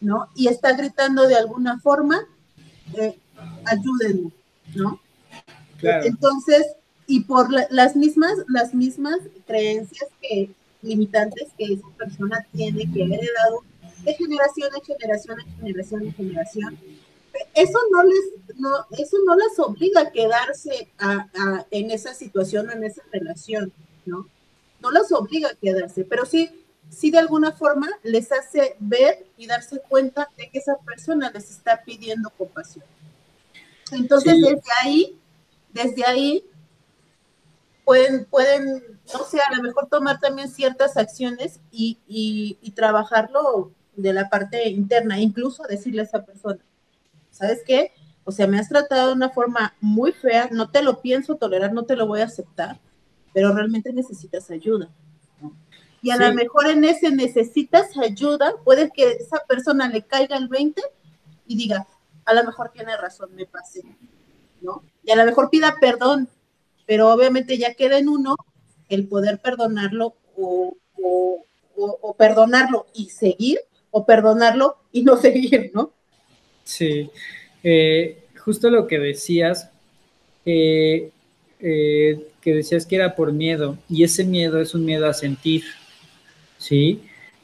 ¿no? 0.02 0.28
Y 0.36 0.48
está 0.48 0.74
gritando 0.74 1.28
de 1.28 1.36
alguna 1.36 1.80
forma, 1.80 2.22
eh, 2.94 3.18
ayúdenme, 3.66 4.32
¿no? 4.76 5.00
Entonces, 5.82 6.66
y 7.08 7.22
por 7.22 7.50
las 7.70 7.96
mismas, 7.96 8.34
las 8.48 8.74
mismas 8.74 9.18
creencias 9.46 10.10
que 10.22 10.52
limitantes 10.82 11.50
que 11.58 11.74
esa 11.74 11.88
persona 11.98 12.46
tiene, 12.54 12.92
que 12.92 13.04
ha 13.04 13.08
heredado 13.08 13.64
de 14.04 14.14
generación 14.14 14.70
en 14.76 14.82
generación 14.82 15.40
en 15.40 15.58
generación 15.58 16.02
en 16.04 16.14
generación, 16.14 16.80
eso 17.54 17.78
no 17.92 18.04
les, 18.04 18.60
no, 18.60 18.70
eso 18.98 19.18
no 19.26 19.36
las 19.36 19.60
obliga 19.60 20.02
a 20.02 20.12
quedarse 20.12 20.88
en 21.72 21.92
esa 21.92 22.14
situación 22.14 22.70
o 22.70 22.72
en 22.72 22.84
esa 22.84 23.02
relación, 23.12 23.72
¿no? 24.06 24.28
No 24.86 24.92
las 24.92 25.12
obliga 25.12 25.50
a 25.50 25.56
quedarse, 25.56 26.06
pero 26.06 26.28
sí, 26.28 26.64
sí 26.92 27.10
de 27.10 27.18
alguna 27.18 27.52
forma 27.52 27.90
les 28.04 28.32
hace 28.32 28.76
ver 28.78 29.26
y 29.36 29.48
darse 29.48 29.80
cuenta 29.80 30.30
de 30.38 30.48
que 30.52 30.60
esa 30.60 30.78
persona 30.78 31.32
les 31.32 31.50
está 31.50 31.82
pidiendo 31.84 32.30
compasión. 32.30 32.86
Entonces, 33.92 34.36
desde 34.36 34.62
ahí, 34.84 35.20
desde 35.74 36.06
ahí, 36.06 36.46
pueden, 37.84 38.26
pueden, 38.26 38.84
no 39.12 39.24
sé, 39.24 39.40
a 39.40 39.56
lo 39.56 39.64
mejor 39.64 39.88
tomar 39.88 40.20
también 40.20 40.50
ciertas 40.52 40.98
acciones 40.98 41.60
y, 41.72 41.98
y, 42.08 42.60
y 42.62 42.72
trabajarlo 42.72 43.72
de 43.96 44.14
la 44.14 44.30
parte 44.30 44.70
interna, 44.70 45.20
incluso 45.20 45.64
decirle 45.64 46.02
a 46.02 46.06
esa 46.06 46.24
persona, 46.24 46.60
¿sabes 47.32 47.64
qué? 47.66 47.92
O 48.24 48.32
sea, 48.32 48.46
me 48.46 48.60
has 48.60 48.70
tratado 48.70 49.08
de 49.08 49.14
una 49.14 49.32
forma 49.32 49.74
muy 49.82 50.12
fea, 50.12 50.48
no 50.52 50.70
te 50.70 50.84
lo 50.84 51.02
pienso 51.02 51.38
tolerar, 51.38 51.74
no 51.74 51.86
te 51.86 51.96
lo 51.96 52.06
voy 52.06 52.22
a 52.22 52.26
aceptar, 52.26 52.80
pero 53.36 53.54
realmente 53.54 53.92
necesitas 53.92 54.50
ayuda. 54.50 54.90
Y 56.02 56.10
a 56.10 56.16
lo 56.16 56.34
mejor 56.34 56.68
en 56.68 56.86
ese 56.86 57.12
necesitas 57.12 57.98
ayuda, 57.98 58.54
puede 58.64 58.92
que 58.92 59.12
esa 59.12 59.44
persona 59.46 59.90
le 59.90 60.04
caiga 60.04 60.38
el 60.38 60.48
20 60.48 60.82
y 61.46 61.58
diga, 61.58 61.86
a 62.24 62.34
lo 62.34 62.46
mejor 62.46 62.70
tiene 62.70 62.96
razón, 62.96 63.36
me 63.36 63.46
pasé, 63.46 63.84
¿no? 64.62 64.84
Y 65.04 65.12
a 65.12 65.18
lo 65.18 65.26
mejor 65.26 65.50
pida 65.50 65.76
perdón, 65.82 66.30
pero 66.86 67.12
obviamente 67.12 67.58
ya 67.58 67.74
queda 67.74 67.98
en 67.98 68.08
uno 68.08 68.38
el 68.88 69.06
poder 69.06 69.42
perdonarlo 69.42 70.16
o, 70.38 70.78
o 70.96 72.16
perdonarlo 72.18 72.86
y 72.94 73.10
seguir, 73.10 73.60
o 73.92 74.06
perdonarlo 74.06 74.78
y 74.94 75.04
no 75.04 75.18
seguir, 75.18 75.72
¿no? 75.74 75.92
Sí, 76.64 77.12
eh, 77.64 78.24
justo 78.38 78.70
lo 78.70 78.88
que 78.88 78.98
decías, 78.98 79.72
eh, 80.46 81.12
eh, 81.60 82.28
que 82.42 82.54
decías 82.54 82.86
que 82.86 82.96
era 82.96 83.16
por 83.16 83.32
miedo, 83.32 83.78
y 83.90 84.04
ese 84.04 84.24
miedo 84.24 84.62
es 84.62 84.74
un 84.76 84.86
miedo 84.86 85.08
a 85.08 85.14
sentir, 85.14 85.64
¿sí? 86.58 87.02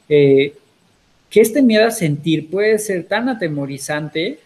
que 0.08 1.40
este 1.40 1.62
miedo 1.62 1.86
a 1.86 1.90
sentir 1.90 2.50
puede 2.50 2.78
ser 2.78 3.04
tan 3.04 3.30
atemorizante 3.30 4.40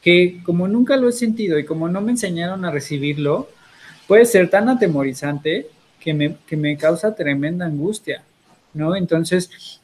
que 0.00 0.40
como 0.44 0.68
nunca 0.68 0.96
lo 0.96 1.08
he 1.08 1.12
sentido 1.12 1.58
y 1.58 1.64
como 1.64 1.88
no 1.88 2.00
me 2.00 2.12
enseñaron 2.12 2.64
a 2.64 2.70
recibirlo, 2.70 3.48
puede 4.06 4.24
ser 4.26 4.48
tan 4.48 4.68
atemorizante 4.68 5.66
que 5.98 6.14
me, 6.14 6.36
que 6.46 6.56
me 6.56 6.76
causa 6.76 7.16
tremenda 7.16 7.66
angustia, 7.66 8.22
¿no? 8.74 8.94
Entonces, 8.94 9.80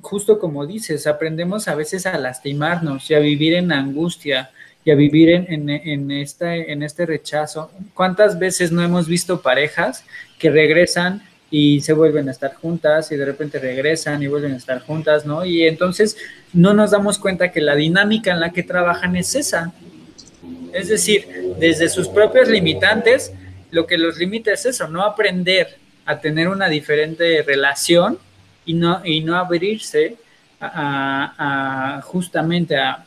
justo 0.00 0.38
como 0.38 0.66
dices, 0.66 1.06
aprendemos 1.06 1.68
a 1.68 1.74
veces 1.74 2.06
a 2.06 2.18
lastimarnos 2.18 3.10
y 3.10 3.14
a 3.14 3.18
vivir 3.18 3.54
en 3.54 3.72
angustia 3.72 4.50
y 4.84 4.90
a 4.90 4.94
vivir 4.94 5.30
en, 5.30 5.70
en, 5.70 6.10
en 6.10 6.82
este 6.82 7.06
rechazo. 7.06 7.70
¿Cuántas 7.94 8.38
veces 8.38 8.70
no 8.70 8.82
hemos 8.82 9.08
visto 9.08 9.40
parejas 9.40 10.04
que 10.38 10.50
regresan 10.50 11.22
y 11.50 11.80
se 11.80 11.92
vuelven 11.92 12.28
a 12.28 12.32
estar 12.32 12.54
juntas 12.54 13.12
y 13.12 13.16
de 13.16 13.24
repente 13.24 13.58
regresan 13.58 14.22
y 14.22 14.26
vuelven 14.26 14.54
a 14.54 14.56
estar 14.56 14.80
juntas, 14.80 15.24
¿no? 15.24 15.44
Y 15.44 15.62
entonces 15.62 16.16
no 16.52 16.74
nos 16.74 16.90
damos 16.90 17.18
cuenta 17.18 17.52
que 17.52 17.60
la 17.60 17.76
dinámica 17.76 18.32
en 18.32 18.40
la 18.40 18.50
que 18.50 18.64
trabajan 18.64 19.14
es 19.14 19.34
esa. 19.36 19.72
Es 20.72 20.88
decir, 20.88 21.54
desde 21.60 21.88
sus 21.88 22.08
propios 22.08 22.48
limitantes, 22.48 23.32
lo 23.70 23.86
que 23.86 23.98
los 23.98 24.18
limita 24.18 24.52
es 24.52 24.66
eso, 24.66 24.88
no 24.88 25.04
aprender 25.04 25.78
a 26.06 26.20
tener 26.20 26.48
una 26.48 26.68
diferente 26.68 27.42
relación 27.42 28.18
y 28.66 28.74
no, 28.74 29.00
y 29.04 29.20
no 29.20 29.36
abrirse 29.36 30.16
a, 30.60 32.00
justamente 32.04 32.76
a, 32.76 33.04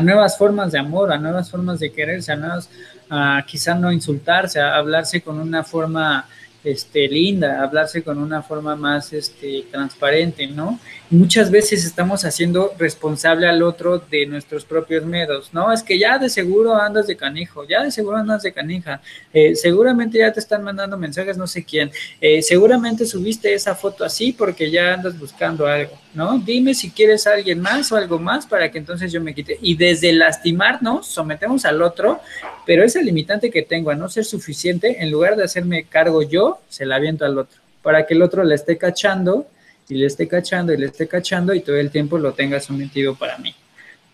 nuevas 0.00 0.36
formas 0.38 0.72
de 0.72 0.78
amor, 0.78 1.12
a 1.12 1.18
nuevas 1.18 1.50
formas 1.50 1.80
de 1.80 1.92
quererse, 1.92 2.32
a 2.32 2.36
nuevas, 2.36 2.70
a 3.10 3.44
quizá 3.46 3.74
no 3.74 3.90
insultarse, 3.92 4.60
a 4.60 4.76
hablarse 4.76 5.20
con 5.20 5.38
una 5.38 5.64
forma 5.64 6.26
este, 6.64 7.08
linda, 7.08 7.62
hablarse 7.62 8.02
con 8.02 8.18
una 8.18 8.42
forma 8.42 8.76
más 8.76 9.12
este, 9.12 9.64
transparente, 9.70 10.46
¿no? 10.46 10.78
muchas 11.10 11.50
veces 11.50 11.84
estamos 11.84 12.24
haciendo 12.24 12.74
responsable 12.78 13.46
al 13.46 13.62
otro 13.62 13.98
de 13.98 14.26
nuestros 14.26 14.64
propios 14.64 15.04
miedos, 15.04 15.50
¿no? 15.52 15.72
Es 15.72 15.82
que 15.82 15.98
ya 15.98 16.18
de 16.18 16.28
seguro 16.28 16.76
andas 16.76 17.06
de 17.06 17.16
canijo, 17.16 17.66
ya 17.66 17.82
de 17.82 17.90
seguro 17.90 18.16
andas 18.18 18.42
de 18.42 18.52
canija, 18.52 19.00
eh, 19.32 19.54
seguramente 19.54 20.18
ya 20.18 20.32
te 20.32 20.40
están 20.40 20.62
mandando 20.62 20.98
mensajes 20.98 21.38
no 21.38 21.46
sé 21.46 21.64
quién, 21.64 21.90
eh, 22.20 22.42
seguramente 22.42 23.06
subiste 23.06 23.54
esa 23.54 23.74
foto 23.74 24.04
así 24.04 24.32
porque 24.32 24.70
ya 24.70 24.94
andas 24.94 25.18
buscando 25.18 25.66
algo, 25.66 25.98
¿no? 26.14 26.38
Dime 26.38 26.74
si 26.74 26.90
quieres 26.90 27.26
a 27.26 27.34
alguien 27.34 27.60
más 27.60 27.92
o 27.92 27.96
algo 27.96 28.18
más 28.18 28.46
para 28.46 28.70
que 28.70 28.78
entonces 28.78 29.12
yo 29.12 29.20
me 29.20 29.34
quite. 29.34 29.58
Y 29.60 29.76
desde 29.76 30.12
lastimarnos, 30.12 31.06
sometemos 31.06 31.64
al 31.64 31.82
otro, 31.82 32.20
pero 32.66 32.84
esa 32.84 33.00
limitante 33.00 33.50
que 33.50 33.62
tengo 33.62 33.90
a 33.90 33.94
no 33.94 34.08
ser 34.08 34.24
suficiente, 34.24 35.02
en 35.02 35.10
lugar 35.10 35.36
de 35.36 35.44
hacerme 35.44 35.84
cargo 35.84 36.22
yo, 36.22 36.60
se 36.68 36.86
la 36.86 36.96
aviento 36.96 37.24
al 37.24 37.38
otro, 37.38 37.60
para 37.82 38.06
que 38.06 38.14
el 38.14 38.22
otro 38.22 38.44
la 38.44 38.54
esté 38.54 38.78
cachando 38.78 39.46
y 39.88 39.94
le 39.94 40.06
esté 40.06 40.28
cachando 40.28 40.72
y 40.72 40.76
le 40.76 40.86
esté 40.86 41.08
cachando 41.08 41.54
y 41.54 41.60
todo 41.60 41.76
el 41.76 41.90
tiempo 41.90 42.18
lo 42.18 42.32
tenga 42.32 42.60
sometido 42.60 43.14
para 43.14 43.38
mí. 43.38 43.54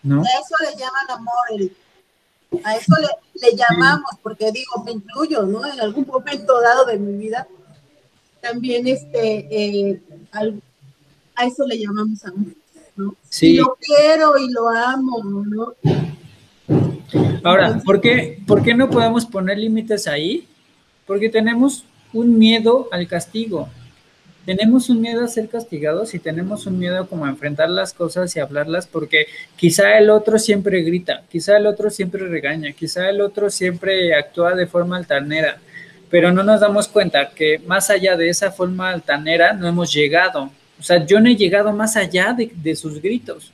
¿no? 0.03 0.21
A 0.21 0.25
eso 0.25 0.55
le 0.61 0.77
llaman 0.77 1.09
amor, 1.09 1.71
A 2.63 2.75
eso 2.75 2.93
le, 3.41 3.55
llamamos, 3.55 4.11
porque 4.21 4.51
digo, 4.51 4.83
me 4.83 4.91
incluyo, 4.91 5.43
¿no? 5.43 5.65
En 5.65 5.79
algún 5.81 6.05
momento 6.05 6.61
dado 6.61 6.85
de 6.85 6.97
mi 6.97 7.17
vida, 7.17 7.47
también 8.39 8.87
este, 8.87 9.47
eh, 9.49 10.01
a 11.35 11.45
eso 11.45 11.65
le 11.65 11.79
llamamos 11.79 12.23
amor, 12.25 12.53
¿no? 12.95 13.15
Sí. 13.29 13.47
Y 13.47 13.57
lo 13.57 13.77
quiero 13.79 14.37
y 14.37 14.51
lo 14.51 14.69
amo, 14.69 15.23
¿no? 15.23 15.73
Ahora, 17.43 17.79
¿por 17.83 18.01
qué, 18.01 18.41
¿por 18.47 18.63
qué 18.63 18.73
no 18.73 18.89
podemos 18.89 19.25
poner 19.25 19.57
límites 19.57 20.07
ahí? 20.07 20.47
Porque 21.05 21.29
tenemos 21.29 21.85
un 22.13 22.37
miedo 22.37 22.87
al 22.91 23.07
castigo 23.07 23.69
tenemos 24.45 24.89
un 24.89 25.01
miedo 25.01 25.23
a 25.23 25.27
ser 25.27 25.49
castigados 25.49 26.13
y 26.13 26.19
tenemos 26.19 26.67
un 26.67 26.77
miedo 26.77 27.07
como 27.07 27.25
a 27.25 27.29
enfrentar 27.29 27.69
las 27.69 27.93
cosas 27.93 28.35
y 28.35 28.39
hablarlas 28.39 28.85
porque 28.85 29.25
quizá 29.55 29.97
el 29.97 30.11
otro 30.11 30.37
siempre 30.37 30.83
grita, 30.83 31.23
quizá 31.29 31.57
el 31.57 31.65
otro 31.65 31.89
siempre 31.89 32.27
regaña, 32.27 32.71
quizá 32.71 33.09
el 33.09 33.21
otro 33.21 33.49
siempre 33.49 34.13
actúa 34.13 34.53
de 34.53 34.67
forma 34.67 34.97
altanera, 34.97 35.57
pero 36.11 36.31
no 36.31 36.43
nos 36.43 36.61
damos 36.61 36.87
cuenta 36.87 37.31
que 37.31 37.59
más 37.65 37.89
allá 37.89 38.15
de 38.15 38.29
esa 38.29 38.51
forma 38.51 38.91
altanera 38.91 39.53
no 39.53 39.67
hemos 39.67 39.91
llegado. 39.91 40.51
O 40.79 40.83
sea, 40.83 41.05
yo 41.05 41.19
no 41.19 41.29
he 41.29 41.35
llegado 41.35 41.71
más 41.73 41.95
allá 41.95 42.33
de, 42.33 42.51
de 42.53 42.75
sus 42.75 43.01
gritos. 43.01 43.51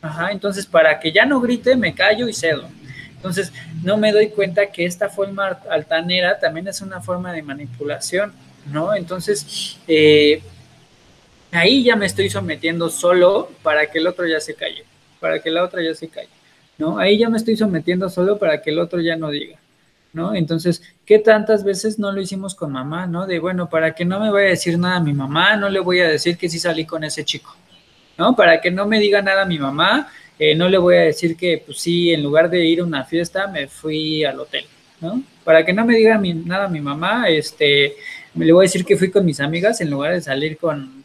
Ajá, 0.00 0.32
entonces 0.32 0.66
para 0.66 0.98
que 0.98 1.12
ya 1.12 1.24
no 1.24 1.40
grite 1.40 1.76
me 1.76 1.94
callo 1.94 2.28
y 2.28 2.32
cedo. 2.32 2.68
Entonces 3.14 3.52
no 3.84 3.96
me 3.96 4.10
doy 4.12 4.30
cuenta 4.30 4.66
que 4.66 4.84
esta 4.84 5.08
forma 5.08 5.46
altanera 5.70 6.40
también 6.40 6.66
es 6.66 6.80
una 6.80 7.00
forma 7.00 7.32
de 7.32 7.42
manipulación 7.42 8.32
¿no? 8.70 8.94
Entonces, 8.94 9.78
eh, 9.88 10.42
ahí 11.50 11.82
ya 11.82 11.96
me 11.96 12.06
estoy 12.06 12.30
sometiendo 12.30 12.88
solo 12.90 13.50
para 13.62 13.86
que 13.86 13.98
el 13.98 14.06
otro 14.06 14.26
ya 14.26 14.40
se 14.40 14.54
calle, 14.54 14.84
para 15.20 15.40
que 15.40 15.50
la 15.50 15.64
otra 15.64 15.82
ya 15.82 15.94
se 15.94 16.08
calle, 16.08 16.28
¿no? 16.78 16.98
Ahí 16.98 17.18
ya 17.18 17.28
me 17.28 17.38
estoy 17.38 17.56
sometiendo 17.56 18.08
solo 18.08 18.38
para 18.38 18.62
que 18.62 18.70
el 18.70 18.78
otro 18.78 19.00
ya 19.00 19.16
no 19.16 19.30
diga, 19.30 19.58
¿no? 20.12 20.34
Entonces, 20.34 20.82
¿qué 21.06 21.18
tantas 21.18 21.64
veces 21.64 21.98
no 21.98 22.12
lo 22.12 22.20
hicimos 22.20 22.54
con 22.54 22.72
mamá, 22.72 23.06
¿no? 23.06 23.26
De, 23.26 23.38
bueno, 23.38 23.68
para 23.68 23.94
que 23.94 24.04
no 24.04 24.20
me 24.20 24.30
vaya 24.30 24.48
a 24.48 24.50
decir 24.50 24.78
nada 24.78 24.96
a 24.96 25.00
mi 25.00 25.12
mamá, 25.12 25.56
no 25.56 25.68
le 25.68 25.80
voy 25.80 26.00
a 26.00 26.08
decir 26.08 26.36
que 26.36 26.48
sí 26.48 26.58
salí 26.58 26.84
con 26.84 27.04
ese 27.04 27.24
chico, 27.24 27.54
¿no? 28.18 28.36
Para 28.36 28.60
que 28.60 28.70
no 28.70 28.86
me 28.86 29.00
diga 29.00 29.22
nada 29.22 29.42
a 29.42 29.46
mi 29.46 29.58
mamá, 29.58 30.10
eh, 30.38 30.54
no 30.54 30.68
le 30.68 30.78
voy 30.78 30.96
a 30.96 31.02
decir 31.02 31.36
que, 31.36 31.62
pues 31.64 31.78
sí, 31.78 32.12
en 32.12 32.22
lugar 32.22 32.50
de 32.50 32.64
ir 32.64 32.80
a 32.80 32.84
una 32.84 33.04
fiesta, 33.04 33.46
me 33.46 33.68
fui 33.68 34.24
al 34.24 34.40
hotel, 34.40 34.64
¿no? 35.00 35.22
Para 35.44 35.64
que 35.64 35.72
no 35.72 35.84
me 35.84 35.94
diga 35.96 36.18
nada 36.18 36.66
a 36.66 36.68
mi 36.68 36.80
mamá, 36.80 37.28
este, 37.28 37.94
me 38.34 38.44
le 38.44 38.52
voy 38.52 38.64
a 38.64 38.68
decir 38.68 38.84
que 38.84 38.96
fui 38.96 39.10
con 39.10 39.24
mis 39.24 39.40
amigas 39.40 39.80
en 39.80 39.90
lugar 39.90 40.12
de 40.12 40.20
salir 40.20 40.56
con 40.56 41.04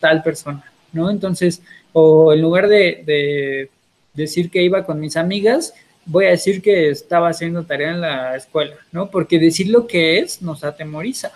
tal 0.00 0.22
persona, 0.22 0.64
¿no? 0.92 1.10
Entonces, 1.10 1.62
o 1.92 2.32
en 2.32 2.40
lugar 2.40 2.68
de, 2.68 3.70
decir 4.14 4.50
que 4.50 4.62
iba 4.62 4.84
con 4.84 4.98
mis 4.98 5.16
amigas, 5.16 5.74
voy 6.08 6.24
a 6.24 6.30
decir 6.30 6.60
que 6.60 6.90
estaba 6.90 7.28
haciendo 7.28 7.64
tarea 7.64 7.92
en 7.92 8.00
la 8.00 8.34
escuela, 8.34 8.74
¿no? 8.90 9.10
Porque 9.10 9.38
decir 9.38 9.68
lo 9.68 9.86
que 9.86 10.18
es 10.18 10.42
nos 10.42 10.64
atemoriza. 10.64 11.30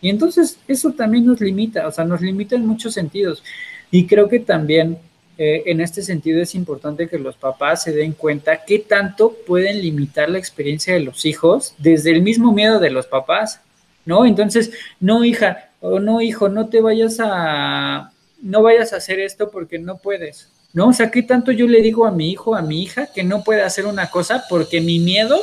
Y 0.00 0.08
entonces 0.08 0.58
eso 0.68 0.92
también 0.92 1.26
nos 1.26 1.40
limita, 1.40 1.86
o 1.86 1.92
sea, 1.92 2.04
nos 2.04 2.20
limita 2.20 2.54
en 2.54 2.66
muchos 2.66 2.94
sentidos. 2.94 3.42
Y 3.90 4.06
creo 4.06 4.28
que 4.28 4.40
también 4.40 4.98
eh, 5.38 5.64
en 5.66 5.80
este 5.80 6.02
sentido 6.02 6.40
es 6.40 6.54
importante 6.54 7.08
que 7.08 7.18
los 7.18 7.36
papás 7.36 7.82
se 7.82 7.92
den 7.92 8.12
cuenta 8.12 8.64
qué 8.64 8.78
tanto 8.78 9.36
pueden 9.46 9.82
limitar 9.82 10.30
la 10.30 10.38
experiencia 10.38 10.94
de 10.94 11.00
los 11.00 11.26
hijos 11.26 11.74
desde 11.78 12.12
el 12.12 12.22
mismo 12.22 12.52
miedo 12.52 12.78
de 12.78 12.90
los 12.90 13.06
papás, 13.06 13.60
¿no? 14.04 14.24
Entonces, 14.24 14.70
no 15.00 15.24
hija 15.24 15.70
o 15.80 15.98
no 15.98 16.20
hijo, 16.20 16.48
no 16.48 16.68
te 16.68 16.80
vayas 16.80 17.18
a, 17.20 18.12
no 18.40 18.62
vayas 18.62 18.92
a 18.92 18.96
hacer 18.96 19.18
esto 19.18 19.50
porque 19.50 19.78
no 19.78 19.98
puedes, 19.98 20.48
¿no? 20.76 20.88
O 20.88 20.92
sea, 20.92 21.10
¿qué 21.10 21.22
tanto 21.22 21.52
yo 21.52 21.66
le 21.66 21.80
digo 21.80 22.04
a 22.04 22.10
mi 22.10 22.30
hijo, 22.30 22.54
a 22.54 22.60
mi 22.60 22.82
hija, 22.82 23.06
que 23.06 23.24
no 23.24 23.42
puede 23.42 23.62
hacer 23.62 23.86
una 23.86 24.10
cosa 24.10 24.44
porque 24.46 24.82
mi 24.82 24.98
miedo 24.98 25.40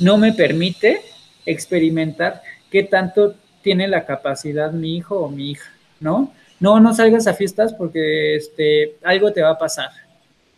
no 0.00 0.16
me 0.16 0.32
permite 0.32 1.02
experimentar 1.44 2.40
qué 2.70 2.82
tanto 2.82 3.34
tiene 3.60 3.86
la 3.86 4.06
capacidad 4.06 4.72
mi 4.72 4.96
hijo 4.96 5.20
o 5.20 5.28
mi 5.28 5.50
hija, 5.50 5.70
¿no? 6.00 6.32
No, 6.58 6.80
no 6.80 6.94
salgas 6.94 7.26
a 7.26 7.34
fiestas 7.34 7.74
porque 7.74 8.36
este, 8.36 8.96
algo 9.04 9.30
te 9.30 9.42
va 9.42 9.50
a 9.50 9.58
pasar. 9.58 9.90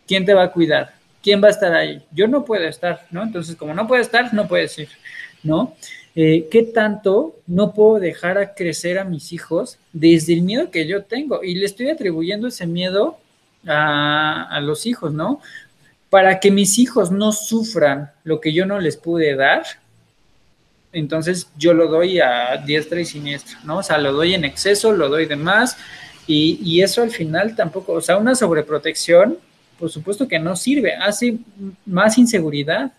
¿Quién 0.06 0.24
te 0.24 0.32
va 0.32 0.44
a 0.44 0.52
cuidar? 0.52 0.94
¿Quién 1.20 1.42
va 1.42 1.48
a 1.48 1.50
estar 1.50 1.74
ahí? 1.74 2.00
Yo 2.12 2.28
no 2.28 2.44
puedo 2.44 2.68
estar, 2.68 3.04
¿no? 3.10 3.24
Entonces, 3.24 3.56
como 3.56 3.74
no 3.74 3.88
puedo 3.88 4.00
estar, 4.00 4.32
no 4.32 4.46
puedes 4.46 4.78
ir, 4.78 4.90
¿no? 5.42 5.74
Eh, 6.14 6.46
¿Qué 6.52 6.62
tanto 6.62 7.34
no 7.48 7.74
puedo 7.74 7.98
dejar 7.98 8.38
a 8.38 8.54
crecer 8.54 9.00
a 9.00 9.04
mis 9.04 9.32
hijos 9.32 9.80
desde 9.92 10.34
el 10.34 10.42
miedo 10.42 10.70
que 10.70 10.86
yo 10.86 11.02
tengo? 11.02 11.42
Y 11.42 11.56
le 11.56 11.66
estoy 11.66 11.90
atribuyendo 11.90 12.46
ese 12.46 12.64
miedo 12.64 13.18
a, 13.66 14.60
los 14.62 14.86
hijos, 14.86 15.12
¿no? 15.12 15.40
Para 16.10 16.40
que 16.40 16.50
mis 16.50 16.78
hijos 16.78 17.10
no 17.10 17.32
sufran 17.32 18.10
lo 18.24 18.40
que 18.40 18.52
yo 18.52 18.66
no 18.66 18.80
les 18.80 18.96
pude 18.96 19.34
dar, 19.34 19.64
entonces 20.92 21.48
yo 21.56 21.74
lo 21.74 21.88
doy 21.88 22.20
a 22.20 22.56
diestra 22.64 23.00
y 23.00 23.04
siniestra, 23.04 23.58
¿no? 23.64 23.78
O 23.78 23.82
sea, 23.82 23.98
lo 23.98 24.12
doy 24.12 24.34
en 24.34 24.44
exceso, 24.44 24.92
lo 24.92 25.08
doy 25.08 25.26
de 25.26 25.36
más, 25.36 25.76
y, 26.26 26.60
y, 26.62 26.82
eso 26.82 27.02
al 27.02 27.10
final 27.10 27.56
tampoco, 27.56 27.92
o 27.92 28.00
sea, 28.00 28.18
una 28.18 28.34
sobreprotección, 28.34 29.38
por 29.78 29.90
supuesto 29.90 30.28
que 30.28 30.38
no 30.38 30.56
sirve, 30.56 30.94
hace 30.94 31.38
más 31.86 32.18
inseguridad, 32.18 32.92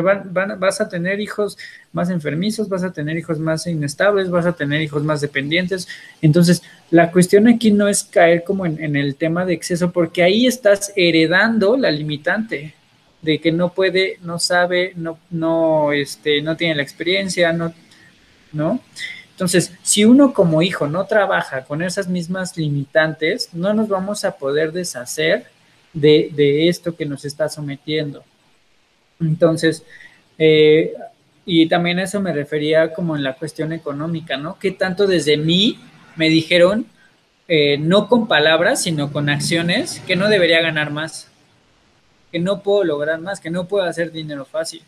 vas 0.00 0.80
a 0.80 0.88
tener 0.88 1.20
hijos 1.20 1.58
más 1.92 2.08
enfermizos, 2.08 2.68
vas 2.68 2.82
a 2.82 2.92
tener 2.92 3.16
hijos 3.16 3.38
más 3.38 3.66
inestables, 3.66 4.30
vas 4.30 4.46
a 4.46 4.52
tener 4.52 4.80
hijos 4.80 5.02
más 5.02 5.20
dependientes. 5.20 5.86
Entonces, 6.22 6.62
la 6.90 7.10
cuestión 7.10 7.48
aquí 7.48 7.70
no 7.70 7.88
es 7.88 8.04
caer 8.04 8.44
como 8.44 8.64
en, 8.64 8.96
el 8.96 9.16
tema 9.16 9.44
de 9.44 9.54
exceso, 9.54 9.92
porque 9.92 10.22
ahí 10.22 10.46
estás 10.46 10.92
heredando 10.96 11.76
la 11.76 11.90
limitante 11.90 12.74
de 13.20 13.38
que 13.40 13.52
no 13.52 13.72
puede, 13.74 14.18
no 14.22 14.38
sabe, 14.38 14.92
no, 14.96 15.18
no, 15.30 15.92
este, 15.92 16.40
no 16.42 16.56
tiene 16.56 16.76
la 16.76 16.82
experiencia, 16.82 17.52
no, 17.52 17.72
¿no? 18.52 18.80
Entonces, 19.30 19.72
si 19.82 20.04
uno 20.04 20.34
como 20.34 20.62
hijo 20.62 20.86
no 20.86 21.06
trabaja 21.06 21.64
con 21.64 21.82
esas 21.82 22.08
mismas 22.08 22.56
limitantes, 22.56 23.48
no 23.52 23.74
nos 23.74 23.88
vamos 23.88 24.24
a 24.24 24.36
poder 24.36 24.72
deshacer 24.72 25.46
de, 25.92 26.30
de 26.34 26.68
esto 26.68 26.96
que 26.96 27.06
nos 27.06 27.24
está 27.24 27.48
sometiendo. 27.48 28.24
Entonces, 29.26 29.84
eh, 30.38 30.94
y 31.44 31.66
también 31.66 31.98
eso 31.98 32.20
me 32.20 32.32
refería 32.32 32.92
como 32.92 33.16
en 33.16 33.24
la 33.24 33.34
cuestión 33.34 33.72
económica, 33.72 34.36
¿no? 34.36 34.58
Que 34.58 34.70
tanto 34.70 35.06
desde 35.06 35.36
mí 35.36 35.78
me 36.16 36.28
dijeron, 36.28 36.86
eh, 37.48 37.78
no 37.78 38.08
con 38.08 38.28
palabras, 38.28 38.82
sino 38.82 39.12
con 39.12 39.28
acciones, 39.28 40.00
que 40.06 40.16
no 40.16 40.28
debería 40.28 40.60
ganar 40.60 40.90
más, 40.90 41.28
que 42.30 42.38
no 42.38 42.62
puedo 42.62 42.84
lograr 42.84 43.20
más, 43.20 43.40
que 43.40 43.50
no 43.50 43.66
puedo 43.66 43.84
hacer 43.84 44.12
dinero 44.12 44.44
fácil, 44.44 44.82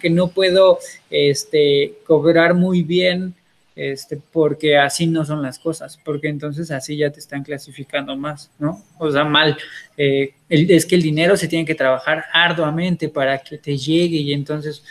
que 0.00 0.10
no 0.10 0.28
puedo 0.28 0.78
este, 1.10 1.94
cobrar 2.06 2.54
muy 2.54 2.82
bien 2.82 3.34
este, 3.80 4.20
porque 4.30 4.76
así 4.76 5.06
no 5.06 5.24
son 5.24 5.40
las 5.40 5.58
cosas, 5.58 5.98
porque 6.04 6.28
entonces 6.28 6.70
así 6.70 6.98
ya 6.98 7.10
te 7.10 7.18
están 7.18 7.42
clasificando 7.42 8.14
más, 8.14 8.50
¿no? 8.58 8.84
O 8.98 9.10
sea, 9.10 9.24
mal. 9.24 9.56
Eh, 9.96 10.34
es 10.50 10.84
que 10.84 10.96
el 10.96 11.02
dinero 11.02 11.34
se 11.34 11.48
tiene 11.48 11.64
que 11.64 11.74
trabajar 11.74 12.26
arduamente 12.30 13.08
para 13.08 13.38
que 13.38 13.56
te 13.56 13.78
llegue 13.78 14.18
y 14.18 14.34
entonces, 14.34 14.84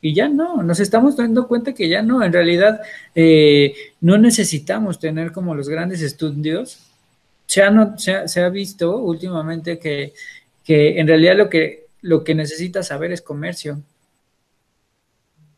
y 0.00 0.14
ya 0.14 0.26
no, 0.26 0.62
nos 0.62 0.80
estamos 0.80 1.18
dando 1.18 1.46
cuenta 1.46 1.74
que 1.74 1.86
ya 1.86 2.00
no, 2.00 2.24
en 2.24 2.32
realidad 2.32 2.80
eh, 3.14 3.74
no 4.00 4.16
necesitamos 4.16 4.98
tener 4.98 5.30
como 5.30 5.54
los 5.54 5.68
grandes 5.68 6.00
estudios. 6.00 6.78
Se 7.44 7.62
ha, 7.62 7.70
no, 7.70 7.98
se 7.98 8.40
ha 8.40 8.48
visto 8.48 8.96
últimamente 8.96 9.78
que, 9.78 10.14
que 10.64 10.98
en 10.98 11.06
realidad 11.06 11.36
lo 11.36 11.50
que, 11.50 11.88
lo 12.00 12.24
que 12.24 12.34
necesitas 12.34 12.86
saber 12.86 13.12
es 13.12 13.20
comercio 13.20 13.82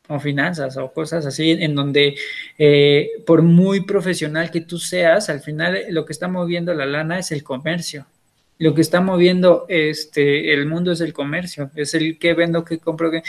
o 0.09 0.21
finanzas 0.21 0.77
o 0.77 0.93
cosas 0.93 1.25
así, 1.25 1.51
en 1.51 1.75
donde 1.75 2.17
eh, 2.59 3.11
por 3.27 3.43
muy 3.43 3.83
profesional 3.83 4.51
que 4.51 4.61
tú 4.61 4.79
seas, 4.79 5.31
al 5.31 5.41
final 5.41 5.79
lo 5.91 6.05
que 6.05 6.13
está 6.13 6.29
moviendo 6.29 6.75
la 6.75 6.87
lana 6.87 7.19
es 7.19 7.33
el 7.33 7.43
comercio. 7.43 8.07
Lo 8.59 8.75
que 8.75 8.83
está 8.83 9.01
moviendo 9.01 9.67
este, 9.69 10.53
el 10.53 10.67
mundo 10.67 10.93
es 10.93 11.01
el 11.01 11.13
comercio, 11.13 11.71
es 11.75 11.95
el 11.95 12.19
que 12.19 12.35
vendo, 12.35 12.65
que 12.65 12.79
compro, 12.79 13.11
que, 13.11 13.23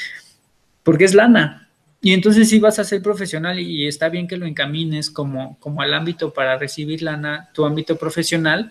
porque 0.84 1.06
es 1.06 1.14
lana. 1.14 1.70
Y 2.02 2.14
entonces 2.14 2.50
si 2.50 2.60
vas 2.60 2.78
a 2.78 2.84
ser 2.84 3.02
profesional 3.02 3.60
y 3.60 3.88
está 3.88 4.10
bien 4.10 4.28
que 4.28 4.38
lo 4.38 4.46
encamines 4.46 5.10
como, 5.10 5.58
como 5.60 5.82
al 5.82 5.94
ámbito 5.94 6.32
para 6.32 6.58
recibir 6.58 7.02
lana, 7.02 7.50
tu 7.54 7.66
ámbito 7.66 7.96
profesional, 7.96 8.70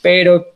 pero 0.00 0.54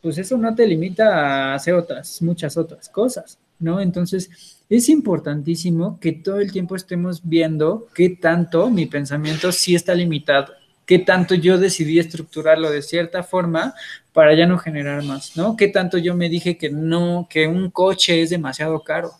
pues 0.00 0.18
eso 0.18 0.36
no 0.36 0.54
te 0.54 0.66
limita 0.66 1.52
a 1.52 1.54
hacer 1.54 1.74
otras, 1.74 2.20
muchas 2.22 2.56
otras 2.56 2.88
cosas, 2.88 3.38
¿no? 3.58 3.80
Entonces, 3.80 4.57
es 4.70 4.88
importantísimo 4.88 5.98
que 6.00 6.12
todo 6.12 6.40
el 6.40 6.52
tiempo 6.52 6.76
estemos 6.76 7.22
viendo 7.24 7.88
qué 7.94 8.10
tanto 8.10 8.70
mi 8.70 8.86
pensamiento 8.86 9.50
sí 9.50 9.74
está 9.74 9.94
limitado, 9.94 10.52
qué 10.84 10.98
tanto 10.98 11.34
yo 11.34 11.58
decidí 11.58 11.98
estructurarlo 11.98 12.70
de 12.70 12.82
cierta 12.82 13.22
forma 13.22 13.74
para 14.12 14.34
ya 14.34 14.46
no 14.46 14.58
generar 14.58 15.02
más, 15.04 15.36
¿no? 15.36 15.56
Qué 15.56 15.68
tanto 15.68 15.96
yo 15.96 16.14
me 16.14 16.28
dije 16.28 16.58
que 16.58 16.70
no, 16.70 17.26
que 17.30 17.46
un 17.46 17.70
coche 17.70 18.22
es 18.22 18.30
demasiado 18.30 18.82
caro. 18.82 19.12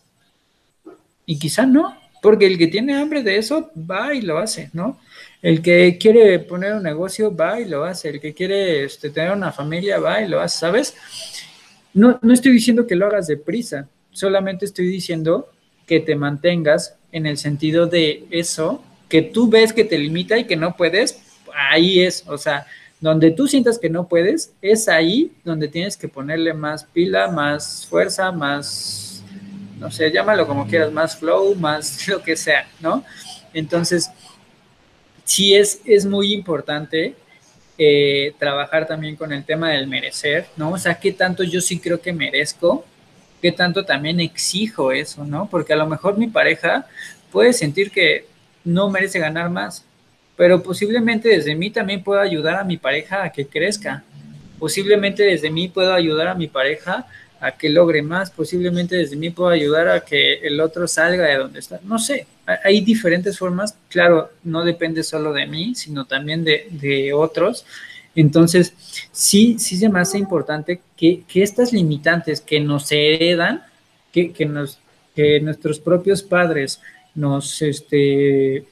Y 1.25 1.39
quizá 1.39 1.65
no, 1.67 1.97
porque 2.21 2.47
el 2.47 2.59
que 2.59 2.67
tiene 2.67 2.95
hambre 2.95 3.23
de 3.23 3.39
eso 3.39 3.71
va 3.79 4.15
y 4.15 4.21
lo 4.23 4.39
hace, 4.39 4.71
¿no? 4.73 4.99
El 5.41 5.63
que 5.63 5.97
quiere 5.99 6.41
poner 6.41 6.75
un 6.75 6.83
negocio 6.83 7.35
va 7.35 7.61
y 7.61 7.65
lo 7.65 7.85
hace, 7.85 8.11
el 8.11 8.21
que 8.21 8.35
quiere 8.35 8.85
este, 8.85 9.11
tener 9.11 9.33
una 9.33 9.53
familia 9.53 9.99
va 9.99 10.21
y 10.21 10.29
lo 10.29 10.41
hace, 10.41 10.59
¿sabes? 10.59 10.95
No, 11.95 12.19
no 12.21 12.35
estoy 12.35 12.53
diciendo 12.53 12.87
que 12.87 12.97
lo 12.97 13.07
hagas 13.07 13.29
deprisa, 13.29 13.89
solamente 14.19 14.65
estoy 14.65 14.87
diciendo 14.87 15.49
que 15.87 16.01
te 16.01 16.17
mantengas 16.17 16.97
en 17.13 17.27
el 17.27 17.39
sentido 17.39 17.87
de 17.87 18.27
eso, 18.31 18.83
que 19.09 19.23
tú 19.23 19.49
ves 19.49 19.73
que 19.73 19.85
te 19.85 19.97
limita 19.97 20.37
y 20.39 20.45
que 20.45 20.57
no 20.57 20.77
puedes, 20.77 21.23
ahí 21.55 22.01
es, 22.01 22.25
o 22.27 22.37
sea, 22.37 22.67
donde 23.01 23.31
tú 23.31 23.47
sientas 23.47 23.79
que 23.79 23.89
no 23.89 24.09
puedes, 24.09 24.53
es 24.61 24.89
ahí 24.89 25.33
donde 25.45 25.69
tienes 25.69 25.97
que 25.97 26.09
ponerle 26.09 26.53
más 26.53 26.85
pila, 26.85 27.29
más 27.29 27.87
fuerza, 27.89 28.33
más, 28.33 29.23
no 29.79 29.91
sé, 29.91 30.11
llámalo 30.11 30.47
como 30.47 30.67
quieras, 30.67 30.93
más 30.93 31.17
flow, 31.17 31.55
más 31.55 32.07
lo 32.09 32.23
que 32.23 32.37
sea, 32.37 32.69
¿no? 32.81 33.05
Entonces, 33.55 34.11
sí 35.25 35.55
es, 35.55 35.81
es 35.85 36.05
muy 36.05 36.35
importante 36.35 37.15
eh, 37.79 38.35
trabajar 38.39 38.87
también 38.89 39.15
con 39.15 39.33
el 39.33 39.45
tema 39.45 39.71
del 39.71 39.87
merecer, 39.87 40.49
¿no? 40.57 40.73
O 40.73 40.79
sea, 40.79 40.99
qué 40.99 41.13
tanto 41.13 41.45
yo 41.45 41.61
sí 41.61 41.79
creo 41.79 42.01
que 42.01 42.13
merezco 42.13 42.85
qué 43.41 43.53
tanto 43.53 43.85
también 43.85 44.21
exijo 44.21 44.93
eso, 44.93 45.25
¿no? 45.25 45.49
Porque 45.51 45.73
a 45.73 45.77
lo 45.77 45.87
mejor 45.87 46.19
mi 46.19 46.27
pareja 46.29 46.87
puede 47.31 47.53
sentir 47.53 47.91
que 47.91 48.27
no 48.65 48.91
merece 48.91 49.19
ganar 49.19 49.51
más, 49.51 49.85
pero 50.37 50.63
posiblemente 50.63 51.29
desde 51.29 51.55
mí 51.55 51.71
también 51.71 52.03
puedo 52.03 52.21
ayudar 52.21 52.57
a 52.57 52.65
mi 52.65 52.77
pareja 52.77 53.25
a 53.25 53.33
que 53.33 53.47
crezca. 53.47 54.05
Posiblemente 54.59 55.23
desde 55.23 55.51
mí 55.51 55.69
puedo 55.69 55.93
ayudar 55.93 56.29
a 56.29 56.35
mi 56.35 56.49
pareja 56.49 57.07
a 57.41 57.53
que 57.53 57.69
logre 57.69 58.03
más, 58.03 58.31
posiblemente 58.31 58.97
desde 58.97 59.17
mí 59.17 59.31
puedo 59.31 59.51
ayudar 59.51 59.89
a 59.89 60.01
que 60.01 60.35
el 60.35 60.61
otro 60.61 60.89
salga 60.89 61.25
de 61.27 61.37
donde 61.37 61.61
está. 61.61 61.81
No 61.85 61.99
sé, 61.99 62.27
hay 62.65 62.81
diferentes 62.81 63.39
formas, 63.39 63.77
claro, 63.89 64.31
no 64.43 64.65
depende 64.65 65.03
solo 65.03 65.33
de 65.33 65.47
mí, 65.47 65.75
sino 65.75 66.05
también 66.05 66.45
de, 66.45 66.67
de 66.71 67.13
otros. 67.13 67.65
Entonces, 68.21 68.75
sí, 69.13 69.61
sí 69.61 69.77
se 69.77 69.89
me 69.89 70.01
hace 70.01 70.19
importante 70.19 70.81
que, 70.97 71.25
estas 71.35 71.73
limitantes 71.73 72.41
que 72.41 72.59
nos 72.59 72.91
heredan, 72.91 73.63
que, 74.13 74.45
nos, 74.45 74.81
que 75.15 75.39
nuestros 75.41 75.79
propios 75.79 76.25
padres 76.25 76.81
nos, 77.15 77.63
este, 77.63 78.65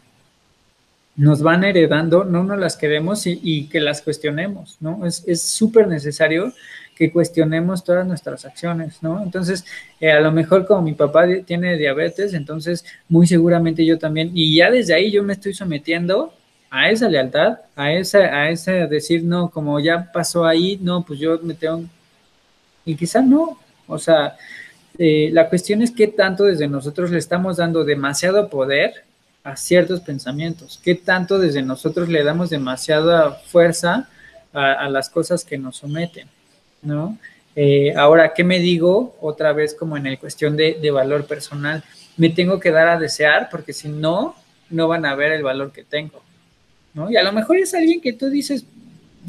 nos 1.15 1.43
van 1.43 1.63
heredando, 1.63 2.25
no 2.25 2.43
nos 2.43 2.59
las 2.59 2.77
queremos 2.77 3.25
y, 3.25 3.69
que 3.69 3.79
las 3.79 4.03
cuestionemos, 4.03 4.79
¿no? 4.81 5.07
Es 5.07 5.43
súper 5.43 5.87
necesario 5.87 6.53
que 6.97 7.13
cuestionemos 7.13 7.85
todas 7.85 8.05
nuestras 8.05 8.45
acciones, 8.47 9.01
¿no? 9.01 9.23
Entonces, 9.23 9.65
eh, 10.01 10.11
a 10.11 10.19
lo 10.19 10.33
mejor 10.33 10.67
como 10.67 10.83
mi 10.83 10.95
papá 10.95 11.25
tiene 11.45 11.77
diabetes, 11.77 12.35
entonces 12.35 12.85
muy 13.09 13.29
seguramente 13.29 13.87
yo 13.87 13.97
también, 13.97 14.33
y 14.35 14.57
ya 14.57 14.73
desde 14.73 14.95
ahí 14.95 15.13
yo 15.13 15.23
me 15.23 15.35
estoy 15.35 15.55
sometiendo 15.55 16.33
a 16.71 16.91
esa 16.91 17.09
lealtad, 17.09 17.59
a 17.75 17.93
esa, 17.93 18.19
a 18.19 18.51
ese 18.51 18.87
decir, 18.87 19.23
no, 19.25 19.51
como 19.51 19.81
ya 19.81 20.11
pasó 20.13 20.45
ahí, 20.45 20.79
no, 20.83 21.05
pues 21.05 21.19
yo 21.19 21.39
me 21.43 21.55
tengo, 21.55 21.85
y 22.85 22.95
quizá 22.95 23.21
no, 23.21 23.59
O 23.89 23.99
sea, 23.99 24.37
eh, 24.99 25.31
la 25.33 25.49
cuestión 25.49 25.83
es 25.83 25.91
qué 25.91 26.07
tanto 26.09 26.45
desde 26.45 26.69
nosotros 26.69 27.11
le 27.11 27.19
estamos 27.19 27.59
dando 27.59 27.85
demasiado 27.85 28.49
poder 28.49 29.05
a 29.45 29.57
ciertos 29.57 30.01
pensamientos, 30.01 30.81
qué 30.83 30.95
tanto 30.95 31.39
desde 31.39 31.63
nosotros 31.63 32.09
le 32.09 32.25
damos 32.25 32.51
demasiada 32.51 33.33
fuerza 33.33 34.09
a, 34.53 34.89
las 34.89 35.11
cosas 35.11 35.45
que 35.45 35.59
nos 35.59 35.77
someten, 35.77 36.29
¿no? 36.83 37.19
Eh, 37.55 37.95
ahora, 37.95 38.33
¿qué 38.35 38.43
me 38.43 38.59
digo? 38.59 39.17
Otra 39.21 39.53
vez 39.53 39.75
como 39.75 39.97
en 39.97 40.07
el 40.07 40.19
cuestión 40.19 40.57
de, 40.57 40.79
de 40.81 40.91
valor 40.91 41.27
personal, 41.27 41.85
me 42.17 42.31
tengo 42.31 42.59
que 42.59 42.71
dar 42.71 42.89
a 42.89 42.99
desear 42.99 43.49
porque 43.51 43.73
si 43.73 43.89
no, 43.89 44.35
no 44.71 44.89
van 44.89 45.05
a 45.05 45.15
ver 45.15 45.33
el 45.33 45.43
valor 45.43 45.73
que 45.73 45.85
tengo, 45.85 46.23
¿no? 46.97 47.11
Y 47.11 47.17
a 47.17 47.23
lo 47.23 47.33
mejor 47.33 47.59
es 47.59 47.75
alguien 47.75 48.01
que 48.01 48.15
tú 48.15 48.29
dices, 48.31 48.65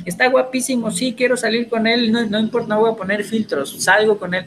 está 0.05 0.27
guapísimo, 0.29 0.89
sí, 0.89 1.13
quiero 1.13 1.35
salir 1.35 1.67
con 1.67 1.85
él, 1.85 2.11
no, 2.11 2.25
no 2.25 2.39
importa, 2.39 2.69
no 2.69 2.79
voy 2.79 2.91
a 2.91 2.95
poner 2.95 3.23
filtros, 3.25 3.83
salgo 3.83 4.17
con 4.17 4.33
él, 4.33 4.45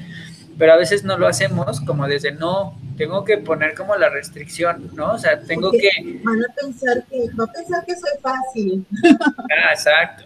pero 0.58 0.72
a 0.72 0.76
veces 0.76 1.04
no 1.04 1.18
lo 1.18 1.28
hacemos 1.28 1.80
como 1.82 2.06
desde 2.08 2.32
no, 2.32 2.74
tengo 2.96 3.24
que 3.24 3.36
poner 3.36 3.74
como 3.74 3.94
la 3.94 4.08
restricción, 4.08 4.90
¿no? 4.94 5.12
O 5.12 5.18
sea, 5.18 5.38
tengo 5.38 5.70
que... 5.70 5.90
Van 6.24 6.42
a 6.42 6.54
pensar 6.54 7.04
que, 7.10 7.18
va 7.38 7.44
a 7.44 7.52
pensar 7.52 7.84
que 7.84 7.94
soy 7.94 8.10
fácil. 8.20 8.86
Ah, 9.50 9.72
exacto, 9.72 10.24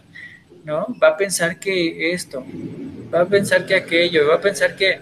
¿no? 0.63 0.87
Va 1.01 1.09
a 1.09 1.17
pensar 1.17 1.59
que 1.59 2.13
esto, 2.13 2.45
va 3.13 3.21
a 3.21 3.25
pensar 3.25 3.65
que 3.65 3.75
aquello, 3.75 4.27
va 4.29 4.35
a 4.35 4.41
pensar 4.41 4.73
que, 4.75 4.99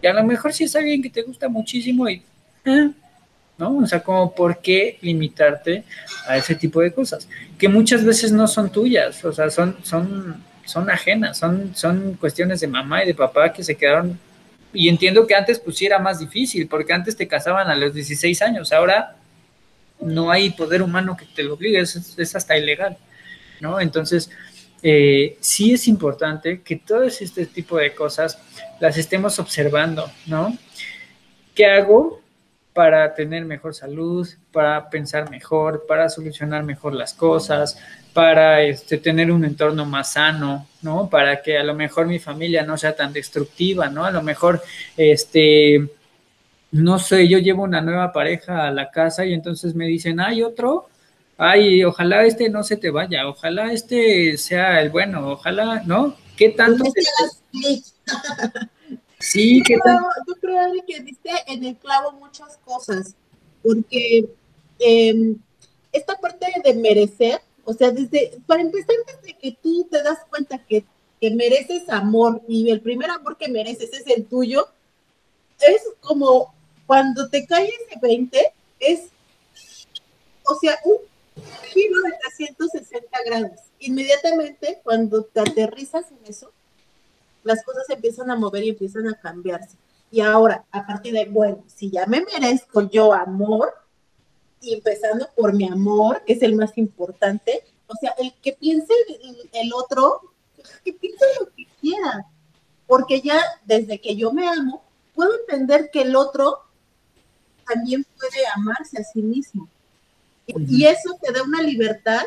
y 0.00 0.06
a 0.06 0.14
lo 0.14 0.24
mejor 0.24 0.54
si 0.54 0.64
es 0.64 0.74
alguien 0.74 1.02
que 1.02 1.10
te 1.10 1.22
gusta 1.22 1.48
muchísimo 1.48 2.08
y... 2.08 2.22
Eh, 2.64 2.90
¿no? 3.58 3.78
O 3.78 3.86
sea, 3.86 4.00
como 4.00 4.34
por 4.34 4.58
qué 4.58 4.98
limitarte 5.02 5.84
a 6.26 6.36
ese 6.36 6.54
tipo 6.54 6.80
de 6.80 6.92
cosas, 6.92 7.28
que 7.58 7.68
muchas 7.68 8.04
veces 8.04 8.32
no 8.32 8.46
son 8.46 8.70
tuyas, 8.70 9.24
o 9.24 9.32
sea, 9.32 9.50
son, 9.50 9.76
son, 9.82 10.42
son 10.64 10.88
ajenas, 10.90 11.38
son, 11.38 11.74
son 11.74 12.14
cuestiones 12.14 12.60
de 12.60 12.68
mamá 12.68 13.02
y 13.02 13.08
de 13.08 13.14
papá 13.14 13.52
que 13.52 13.64
se 13.64 13.76
quedaron, 13.76 14.18
y 14.72 14.88
entiendo 14.88 15.26
que 15.26 15.34
antes 15.34 15.58
pues 15.58 15.80
era 15.82 15.98
más 15.98 16.20
difícil, 16.20 16.68
porque 16.68 16.92
antes 16.92 17.16
te 17.16 17.26
casaban 17.26 17.68
a 17.68 17.74
los 17.74 17.92
16 17.92 18.40
años, 18.42 18.72
ahora 18.72 19.16
no 20.00 20.30
hay 20.30 20.50
poder 20.50 20.82
humano 20.82 21.16
que 21.16 21.26
te 21.26 21.42
lo 21.42 21.54
obligue, 21.54 21.80
es, 21.80 22.36
hasta 22.36 22.56
ilegal, 22.56 22.96
¿no? 23.60 23.80
Entonces, 23.80 24.30
eh, 24.82 25.36
sí 25.40 25.72
es 25.72 25.88
importante 25.88 26.60
que 26.62 26.76
todo 26.76 27.02
este 27.02 27.46
tipo 27.46 27.78
de 27.78 27.92
cosas 27.94 28.38
las 28.78 28.96
estemos 28.96 29.40
observando, 29.40 30.08
¿no? 30.26 30.56
¿Qué 31.54 31.66
hago? 31.66 32.17
Para 32.78 33.12
tener 33.12 33.44
mejor 33.44 33.74
salud, 33.74 34.28
para 34.52 34.88
pensar 34.88 35.28
mejor, 35.30 35.84
para 35.88 36.08
solucionar 36.08 36.62
mejor 36.62 36.94
las 36.94 37.12
cosas, 37.12 37.76
para 38.12 38.62
este, 38.62 38.98
tener 38.98 39.32
un 39.32 39.44
entorno 39.44 39.84
más 39.84 40.12
sano, 40.12 40.68
¿no? 40.82 41.10
Para 41.10 41.42
que 41.42 41.58
a 41.58 41.64
lo 41.64 41.74
mejor 41.74 42.06
mi 42.06 42.20
familia 42.20 42.62
no 42.62 42.78
sea 42.78 42.94
tan 42.94 43.12
destructiva, 43.12 43.88
¿no? 43.88 44.04
A 44.04 44.12
lo 44.12 44.22
mejor, 44.22 44.62
este, 44.96 45.88
no 46.70 47.00
sé, 47.00 47.26
yo 47.26 47.38
llevo 47.38 47.64
una 47.64 47.80
nueva 47.80 48.12
pareja 48.12 48.68
a 48.68 48.70
la 48.70 48.92
casa 48.92 49.26
y 49.26 49.32
entonces 49.34 49.74
me 49.74 49.86
dicen, 49.86 50.20
hay 50.20 50.44
otro, 50.44 50.86
ay, 51.36 51.82
ojalá 51.82 52.26
este 52.26 52.48
no 52.48 52.62
se 52.62 52.76
te 52.76 52.90
vaya, 52.90 53.26
ojalá 53.26 53.72
este 53.72 54.36
sea 54.36 54.80
el 54.80 54.90
bueno, 54.90 55.30
ojalá, 55.30 55.82
¿no? 55.84 56.14
¿Qué 56.36 56.50
tanto? 56.50 56.84
Sí, 59.18 59.62
yo 59.68 59.78
creo, 59.80 60.08
yo 60.26 60.34
creo 60.34 60.84
que 60.86 61.00
diste 61.00 61.30
en 61.46 61.64
el 61.64 61.76
clavo 61.76 62.12
muchas 62.12 62.56
cosas, 62.58 63.14
porque 63.62 64.28
em, 64.78 65.36
esta 65.92 66.16
parte 66.16 66.46
de 66.62 66.74
merecer, 66.74 67.40
o 67.64 67.72
sea, 67.72 67.90
desde, 67.90 68.38
para 68.46 68.62
empezar, 68.62 68.94
desde 69.06 69.36
que 69.36 69.52
tú 69.60 69.86
te 69.90 70.02
das 70.02 70.18
cuenta 70.30 70.58
que, 70.58 70.84
que 71.20 71.30
mereces 71.32 71.88
amor 71.88 72.42
y 72.46 72.70
el 72.70 72.80
primer 72.80 73.10
amor 73.10 73.36
que 73.36 73.48
mereces 73.48 73.92
es 73.92 74.06
el 74.06 74.24
tuyo, 74.24 74.68
es 75.60 75.82
como 76.00 76.54
cuando 76.86 77.28
te 77.28 77.44
caes 77.44 77.72
de 77.90 77.98
20, 78.00 78.52
es, 78.78 79.08
o 80.46 80.54
sea, 80.60 80.78
un 80.84 80.96
giro 81.72 82.02
de 82.02 82.12
360 82.36 83.18
grados. 83.26 83.58
Inmediatamente, 83.80 84.80
cuando 84.82 85.24
te 85.24 85.40
aterrizas 85.40 86.06
en 86.10 86.18
eso, 86.26 86.52
las 87.44 87.62
cosas 87.62 87.84
se 87.86 87.94
empiezan 87.94 88.30
a 88.30 88.36
mover 88.36 88.64
y 88.64 88.70
empiezan 88.70 89.08
a 89.08 89.18
cambiarse. 89.18 89.76
Y 90.10 90.20
ahora, 90.20 90.64
a 90.70 90.86
partir 90.86 91.12
de, 91.12 91.26
bueno, 91.26 91.64
si 91.66 91.90
ya 91.90 92.06
me 92.06 92.22
merezco 92.22 92.88
yo 92.88 93.12
amor, 93.12 93.72
y 94.60 94.74
empezando 94.74 95.28
por 95.36 95.52
mi 95.52 95.68
amor, 95.68 96.22
que 96.24 96.32
es 96.32 96.42
el 96.42 96.56
más 96.56 96.76
importante, 96.78 97.64
o 97.86 97.94
sea, 98.00 98.14
el 98.18 98.32
que 98.42 98.52
piense 98.52 98.92
el, 99.52 99.72
otro, 99.72 100.20
que 100.84 100.92
piense 100.92 101.24
lo 101.40 101.50
que 101.50 101.66
quiera, 101.80 102.26
porque 102.86 103.20
ya 103.20 103.40
desde 103.64 104.00
que 104.00 104.16
yo 104.16 104.32
me 104.32 104.48
amo, 104.48 104.82
puedo 105.14 105.38
entender 105.40 105.90
que 105.92 106.02
el 106.02 106.16
otro 106.16 106.58
también 107.66 108.04
puede 108.18 108.46
amarse 108.54 109.00
a 109.00 109.04
sí 109.04 109.22
mismo. 109.22 109.68
Y 110.46 110.86
eso 110.86 111.18
te 111.20 111.30
da 111.32 111.42
una 111.42 111.62
libertad 111.62 112.22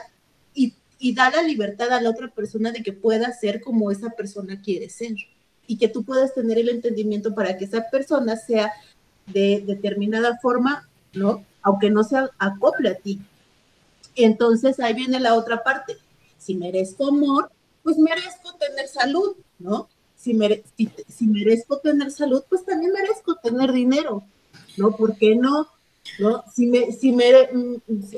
y 1.02 1.16
da 1.16 1.32
la 1.32 1.41
libertad 1.41 1.89
a 1.91 1.99
la 1.99 2.12
otra 2.12 2.28
persona 2.28 2.72
de 2.72 2.84
que 2.84 2.93
pueda 2.93 3.34
ser 3.34 3.60
como 3.60 3.89
esa 3.89 4.12
persona 4.12 4.62
quiere 4.62 4.88
ser 4.88 5.16
y 5.66 5.78
que 5.78 5.88
tú 5.88 6.04
puedas 6.04 6.34
tener 6.36 6.60
el 6.60 6.70
entendimiento 6.70 7.34
para 7.34 7.58
que 7.58 7.66
esa 7.66 7.89
persona 7.89 8.36
sea 8.36 8.72
de 9.26 9.64
determinada 9.66 10.38
forma, 10.38 10.88
¿no? 11.14 11.43
Aunque 11.64 11.89
no 11.89 12.04
se 12.04 12.18
acople 12.38 12.89
a 12.89 12.95
ti. 12.95 13.20
Entonces 14.16 14.80
ahí 14.80 14.93
viene 14.93 15.20
la 15.20 15.34
otra 15.34 15.64
parte. 15.64 15.97
Si 16.38 16.54
merezco 16.54 17.08
amor, 17.08 17.52
pues 17.82 17.97
merezco 17.97 18.54
tener 18.60 18.88
salud, 18.88 19.36
¿no? 19.58 19.89
Si, 20.16 20.38
si 21.08 21.26
merezco 21.26 21.80
tener 21.80 22.12
salud, 22.12 22.43
pues 22.47 22.64
también 22.64 22.91
merezco 22.93 23.36
tener 23.36 23.72
dinero, 23.72 24.24
¿no? 24.78 24.95
¿Por 24.95 25.18
qué 25.18 25.36
no? 25.36 25.68
¿No? 26.20 26.43
Si 26.54 26.68
me, 26.68 26.91
si 26.91 27.12
me, 27.12 27.26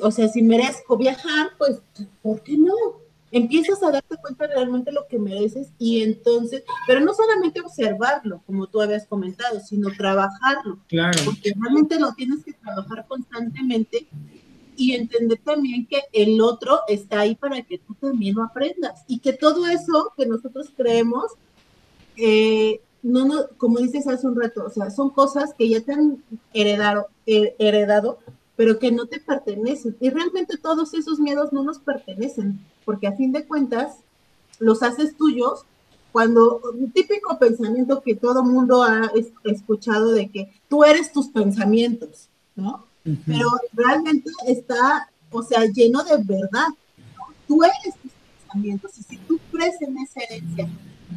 o 0.01 0.11
sea, 0.11 0.27
si 0.27 0.41
merezco 0.41 0.97
viajar, 0.97 1.51
pues, 1.57 1.81
¿por 2.21 2.41
qué 2.41 2.57
no? 2.57 2.73
Empiezas 3.31 3.81
a 3.81 3.91
darte 3.91 4.15
cuenta 4.17 4.45
realmente 4.45 4.91
lo 4.91 5.07
que 5.07 5.17
mereces 5.17 5.69
y 5.79 6.03
entonces, 6.03 6.63
pero 6.85 6.99
no 6.99 7.15
solamente 7.15 7.61
observarlo, 7.61 8.43
como 8.45 8.67
tú 8.67 8.79
habías 8.79 9.07
comentado, 9.07 9.59
sino 9.59 9.89
trabajarlo. 9.97 10.77
Claro. 10.87 11.19
Porque 11.25 11.51
realmente 11.59 11.99
lo 11.99 12.13
tienes 12.13 12.43
que 12.43 12.53
trabajar 12.53 13.05
constantemente 13.07 14.07
y 14.77 14.93
entender 14.93 15.39
también 15.43 15.87
que 15.87 16.01
el 16.13 16.39
otro 16.41 16.81
está 16.87 17.21
ahí 17.21 17.35
para 17.35 17.61
que 17.63 17.79
tú 17.79 17.95
también 17.95 18.35
lo 18.35 18.43
aprendas 18.43 19.03
y 19.07 19.19
que 19.19 19.33
todo 19.33 19.65
eso 19.67 20.13
que 20.15 20.25
nosotros 20.25 20.71
creemos 20.75 21.31
eh, 22.17 22.81
no, 23.03 23.25
no, 23.25 23.47
como 23.57 23.79
dices 23.79 24.07
hace 24.07 24.25
un 24.25 24.39
rato, 24.39 24.63
o 24.65 24.69
sea, 24.69 24.89
son 24.89 25.09
cosas 25.09 25.53
que 25.53 25.69
ya 25.69 25.81
te 25.81 25.91
han 25.91 26.23
heredado, 26.53 27.07
heredado, 27.25 28.19
pero 28.55 28.79
que 28.79 28.91
no 28.91 29.05
te 29.07 29.19
pertenecen. 29.19 29.97
Y 29.99 30.09
realmente 30.09 30.57
todos 30.57 30.93
esos 30.93 31.19
miedos 31.19 31.51
no 31.51 31.63
nos 31.63 31.79
pertenecen, 31.79 32.59
porque 32.85 33.07
a 33.07 33.15
fin 33.15 33.33
de 33.33 33.45
cuentas 33.45 33.97
los 34.59 34.81
haces 34.83 35.17
tuyos 35.17 35.65
cuando 36.13 36.61
un 36.73 36.91
típico 36.91 37.37
pensamiento 37.39 38.01
que 38.01 38.15
todo 38.15 38.43
mundo 38.43 38.83
ha 38.83 39.11
escuchado 39.43 40.11
de 40.11 40.29
que 40.29 40.53
tú 40.69 40.83
eres 40.83 41.11
tus 41.11 41.27
pensamientos, 41.27 42.29
¿no? 42.55 42.85
Pero 43.25 43.49
realmente 43.73 44.29
está, 44.47 45.09
o 45.31 45.43
sea, 45.43 45.65
lleno 45.65 46.03
de 46.03 46.17
verdad. 46.23 46.67
Tú 47.47 47.63
eres 47.63 47.95
tus 48.01 48.11
pensamientos. 48.39 48.97
Y 48.97 49.03
si 49.03 49.17
tú 49.17 49.39
crees 49.51 49.81
en 49.81 49.97
esa 49.97 50.21
herencia 50.21 50.69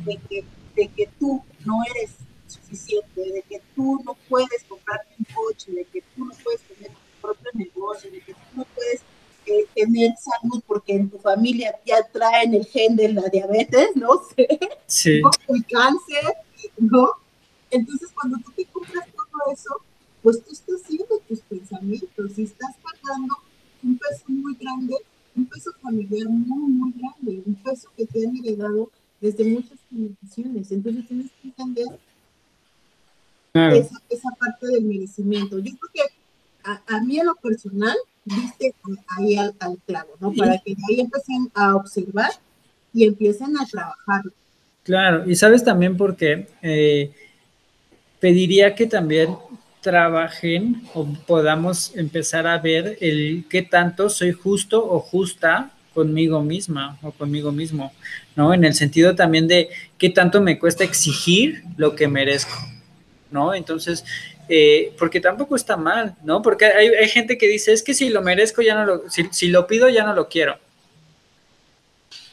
de 0.04 0.16
que 0.28 0.44
de 0.76 0.88
que 0.88 1.08
tú 1.18 1.42
no 1.64 1.80
eres 1.94 2.12
suficiente, 2.46 3.20
de 3.32 3.42
que 3.42 3.60
tú 3.74 4.00
no 4.04 4.16
puedes 4.28 4.62
comprarte 4.68 5.14
un 5.18 5.26
coche, 5.34 5.72
de 5.72 5.84
que 5.86 6.02
tú 6.14 6.24
no 6.24 6.32
puedes 6.44 6.60
tener 6.62 6.90
tu 6.90 7.20
propio 7.20 7.50
negocio, 7.54 8.10
de 8.10 8.20
que 8.20 8.34
tú 8.34 8.40
no 8.54 8.64
puedes 8.74 9.00
eh, 9.46 9.66
tener 9.74 10.12
salud 10.18 10.62
porque 10.66 10.94
en 10.94 11.10
tu 11.10 11.18
familia 11.18 11.74
ya 11.84 12.02
traen 12.12 12.54
el 12.54 12.66
gen 12.66 12.94
de 12.94 13.08
la 13.12 13.22
diabetes, 13.28 13.96
no 13.96 14.20
sé, 14.34 14.46
sí. 14.86 15.22
el 15.48 15.66
cáncer, 15.66 16.34
¿no? 16.78 17.10
Entonces, 17.70 18.10
cuando 18.14 18.38
tú 18.38 18.52
te 18.52 18.64
compras 18.66 19.06
todo 19.14 19.52
eso, 19.52 19.70
pues 20.22 20.42
tú 20.44 20.52
estás 20.52 20.82
haciendo 20.82 21.18
tus 21.28 21.40
pensamientos 21.40 22.38
y 22.38 22.42
estás 22.42 22.74
pagando 22.82 23.36
un 23.82 23.98
peso 23.98 24.24
muy 24.28 24.54
grande, 24.54 24.96
un 25.36 25.46
peso 25.46 25.70
familiar 25.80 26.28
muy, 26.28 26.70
muy 26.70 26.92
grande, 26.92 27.42
un 27.44 27.54
peso 27.56 27.88
que 27.96 28.06
te 28.06 28.26
han 28.26 28.36
heredado 28.36 28.90
desde 29.20 29.44
muchas 29.44 29.78
comunicaciones. 29.88 30.70
Entonces 30.72 31.06
tienes 31.08 31.30
que 31.30 31.48
entender 31.48 31.86
esa, 33.54 33.96
esa, 34.10 34.28
parte 34.38 34.66
del 34.66 34.84
merecimiento. 34.84 35.58
Yo 35.58 35.72
creo 35.76 35.90
que 35.94 36.02
a, 36.64 36.82
a, 36.86 37.02
mí 37.02 37.18
en 37.18 37.26
lo 37.26 37.34
personal, 37.36 37.96
viste 38.24 38.74
ahí 39.16 39.36
al, 39.36 39.54
al 39.60 39.78
clavo, 39.86 40.10
¿no? 40.20 40.32
Para 40.32 40.58
que 40.58 40.74
de 40.74 40.82
ahí 40.90 41.00
empiecen 41.00 41.50
a 41.54 41.76
observar 41.76 42.30
y 42.92 43.04
empiecen 43.04 43.56
a 43.56 43.64
trabajar. 43.66 44.22
Claro, 44.82 45.28
y 45.28 45.34
sabes 45.34 45.64
también 45.64 45.96
porque 45.96 46.48
eh, 46.62 47.12
pediría 48.20 48.74
que 48.74 48.86
también 48.86 49.36
trabajen 49.80 50.82
o 50.94 51.06
podamos 51.26 51.96
empezar 51.96 52.46
a 52.46 52.58
ver 52.58 52.98
el 53.00 53.44
qué 53.48 53.62
tanto 53.62 54.08
soy 54.08 54.32
justo 54.32 54.84
o 54.84 55.00
justa 55.00 55.75
conmigo 55.96 56.42
misma 56.42 56.98
o 57.02 57.10
conmigo 57.10 57.52
mismo, 57.52 57.90
¿no? 58.36 58.52
En 58.52 58.64
el 58.66 58.74
sentido 58.74 59.14
también 59.14 59.48
de 59.48 59.70
qué 59.96 60.10
tanto 60.10 60.42
me 60.42 60.58
cuesta 60.58 60.84
exigir 60.84 61.62
lo 61.78 61.96
que 61.96 62.06
merezco, 62.06 62.54
¿no? 63.30 63.54
Entonces, 63.54 64.04
eh, 64.50 64.92
porque 64.98 65.22
tampoco 65.22 65.56
está 65.56 65.78
mal, 65.78 66.14
¿no? 66.22 66.42
Porque 66.42 66.66
hay, 66.66 67.08
gente 67.08 67.38
que 67.38 67.48
dice, 67.48 67.72
es 67.72 67.82
que 67.82 67.94
si 67.94 68.10
lo 68.10 68.20
merezco, 68.20 68.60
ya 68.60 68.74
no 68.74 68.84
lo, 68.84 69.02
si, 69.08 69.48
lo 69.48 69.66
pido, 69.66 69.88
ya 69.88 70.04
no 70.04 70.14
lo 70.14 70.28
quiero. 70.28 70.58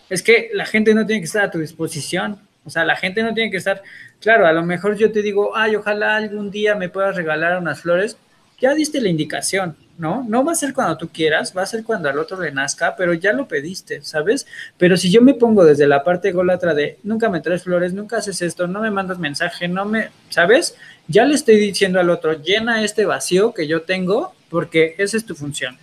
Es 0.10 0.22
que 0.22 0.50
la 0.54 0.66
gente 0.66 0.94
no 0.94 1.06
tiene 1.06 1.22
que 1.22 1.28
estar 1.28 1.46
a 1.46 1.52
tu 1.52 1.60
disposición, 1.60 2.38
o 2.66 2.70
sea, 2.70 2.84
la 2.84 2.98
gente 2.98 3.24
no 3.24 3.34
tiene 3.34 3.50
que 3.50 3.58
estar, 3.58 3.82
claro, 4.20 4.46
a 4.46 4.52
lo 4.52 4.64
mejor 4.64 4.98
yo 4.98 5.10
te 5.10 5.22
digo, 5.22 5.56
ay, 5.56 5.78
ojalá 5.78 6.18
algún 6.18 6.52
día 6.52 6.76
me 6.76 6.90
puedas 6.90 7.16
regalar 7.16 7.58
unas 7.58 7.80
flores, 7.80 8.18
ya 8.60 8.74
diste 8.74 9.00
la 9.00 9.08
indicación, 9.08 9.78
¿no? 9.98 10.26
No 10.28 10.44
va 10.44 10.54
a 10.54 10.56
ser 10.56 10.74
cuando 10.74 10.98
tú 10.98 11.10
quieras, 11.10 11.54
va 11.56 11.62
a 11.62 11.68
ser 11.68 11.84
cuando 11.84 12.10
al 12.10 12.18
otro 12.18 12.42
le 12.42 12.52
nazca, 12.52 12.96
pero 12.96 13.14
ya 13.14 13.32
lo 13.34 13.48
pediste, 13.48 14.02
¿sabes? 14.02 14.48
Pero 14.78 14.98
si 14.98 15.12
yo 15.12 15.22
me 15.22 15.36
pongo 15.36 15.64
desde 15.64 15.88
la 15.88 16.04
parte 16.04 16.32
golatra 16.32 16.74
de 16.74 16.98
nunca 17.04 17.30
me 17.30 17.42
traes 17.42 17.64
flores, 17.64 17.94
nunca 17.94 18.18
haces 18.18 18.42
esto, 18.42 18.68
no 18.68 18.82
me 18.82 18.92
mandas 18.92 19.20
mensaje, 19.20 19.68
no 19.68 19.86
me, 19.86 20.10
¿sabes? 20.30 20.76
Ya 21.08 21.26
le 21.26 21.36
estoy 21.36 21.58
diciendo 21.58 22.00
al 22.00 22.10
otro, 22.10 22.42
llena 22.42 22.84
este 22.84 23.06
vacío 23.06 23.54
que 23.54 23.68
yo 23.68 23.84
tengo 23.84 24.34
porque 24.50 24.96
esa 24.98 25.18
es 25.18 25.26
tu 25.26 25.36
función. 25.36 25.78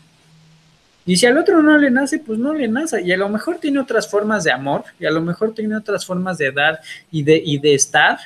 Y 1.07 1.17
si 1.17 1.27
al 1.27 1.39
otro 1.39 1.63
no 1.63 1.77
le 1.79 1.91
nace, 1.91 2.19
pues 2.19 2.39
no 2.39 2.53
le 2.55 2.69
nace. 2.69 3.03
Y 3.03 3.13
a 3.13 3.17
lo 3.17 3.29
mejor 3.29 3.59
tiene 3.59 3.81
otras 3.81 4.09
formas 4.09 4.45
de 4.45 4.53
amor, 4.53 4.85
y 4.99 5.07
a 5.07 5.11
lo 5.11 5.21
mejor 5.21 5.55
tiene 5.55 5.77
otras 5.77 6.05
formas 6.05 6.39
de 6.39 6.53
dar 6.53 6.81
y 7.11 7.23
de, 7.23 7.41
y 7.45 7.59
de 7.59 7.75
estar, 7.75 8.19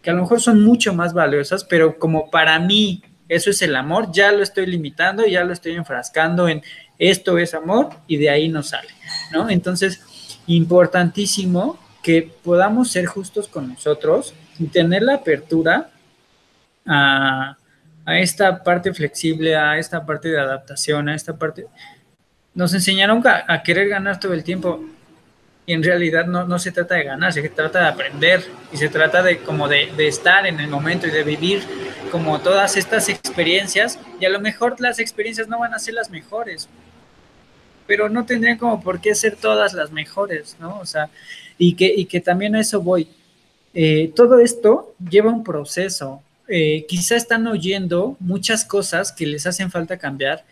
que 0.00 0.10
a 0.10 0.14
lo 0.14 0.22
mejor 0.22 0.40
son 0.40 0.62
mucho 0.62 0.94
más 0.94 1.12
valiosas, 1.12 1.64
pero 1.64 1.98
como 1.98 2.30
para 2.30 2.58
mí 2.58 3.02
eso 3.30 3.50
es 3.50 3.62
el 3.62 3.76
amor, 3.76 4.10
ya 4.12 4.32
lo 4.32 4.42
estoy 4.42 4.66
limitando, 4.66 5.24
ya 5.24 5.44
lo 5.44 5.52
estoy 5.52 5.72
enfrascando 5.76 6.48
en 6.48 6.62
esto 6.98 7.38
es 7.38 7.54
amor 7.54 7.90
y 8.08 8.16
de 8.16 8.28
ahí 8.28 8.48
no 8.48 8.62
sale, 8.64 8.90
¿no? 9.32 9.48
Entonces, 9.48 10.02
importantísimo 10.48 11.78
que 12.02 12.28
podamos 12.42 12.90
ser 12.90 13.06
justos 13.06 13.46
con 13.46 13.68
nosotros 13.68 14.34
y 14.58 14.64
tener 14.66 15.02
la 15.02 15.14
apertura 15.14 15.90
a, 16.84 17.56
esta 18.06 18.64
parte 18.64 18.92
flexible, 18.92 19.54
a 19.54 19.78
esta 19.78 20.04
parte 20.04 20.28
de 20.28 20.40
adaptación, 20.40 21.08
a 21.08 21.14
esta 21.14 21.36
parte... 21.36 21.66
Nos 22.52 22.74
enseñaron 22.74 23.22
a 23.24 23.62
querer 23.62 23.88
ganar 23.88 24.18
todo 24.18 24.34
el 24.34 24.42
tiempo 24.42 24.84
y 25.70 25.72
en 25.72 25.84
realidad 25.84 26.26
no, 26.26 26.44
no, 26.48 26.58
se 26.58 26.72
trata 26.72 26.96
de 26.96 27.04
ganar, 27.04 27.32
se 27.32 27.48
trata 27.48 27.78
de 27.78 27.86
aprender 27.86 28.44
y 28.72 28.76
se 28.76 28.88
trata 28.88 29.22
de 29.22 29.38
como 29.38 29.68
de, 29.68 29.88
de, 29.96 30.08
estar 30.08 30.44
en 30.44 30.58
el 30.58 30.66
momento 30.66 31.06
y 31.06 31.12
de 31.12 31.22
vivir 31.22 31.62
como 32.10 32.40
todas 32.40 32.76
estas 32.76 33.08
experiencias 33.08 33.96
y 34.18 34.24
a 34.24 34.30
lo 34.30 34.40
mejor 34.40 34.80
las 34.80 34.98
experiencias 34.98 35.46
no 35.46 35.60
van 35.60 35.72
a 35.72 35.78
ser 35.78 35.94
las 35.94 36.10
mejores, 36.10 36.68
pero 37.86 38.08
no 38.08 38.26
tendrían 38.26 38.58
como 38.58 38.82
por 38.82 39.00
qué 39.00 39.14
ser 39.14 39.36
todas 39.36 39.72
las 39.72 39.92
mejores, 39.92 40.56
¿no? 40.58 40.80
O 40.80 40.86
sea, 40.86 41.08
y 41.56 41.76
que, 41.76 41.86
y 41.86 42.06
que 42.06 42.20
también 42.20 42.56
a 42.56 42.60
eso 42.60 42.80
voy. 42.80 43.06
Eh, 43.72 44.10
todo 44.16 44.40
esto 44.40 44.96
lleva 45.08 45.30
un 45.30 45.44
proceso. 45.44 46.20
Eh, 46.48 46.84
quizá 46.88 47.14
están 47.14 47.46
oyendo 47.46 48.16
muchas 48.18 48.64
cosas 48.64 49.12
que 49.12 49.24
les 49.24 49.46
hacen 49.46 49.70
falta 49.70 49.96
cambiar 49.98 50.42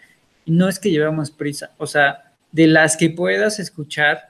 no 0.47 0.69
es 0.69 0.79
que 0.79 0.93
llevamos 0.93 1.33
prisa, 1.33 1.73
o 1.77 1.89
sea, 1.89 2.33
de 2.53 2.67
las 2.67 2.97
que 2.97 3.11
puedas 3.11 3.59
escuchar, 3.59 4.29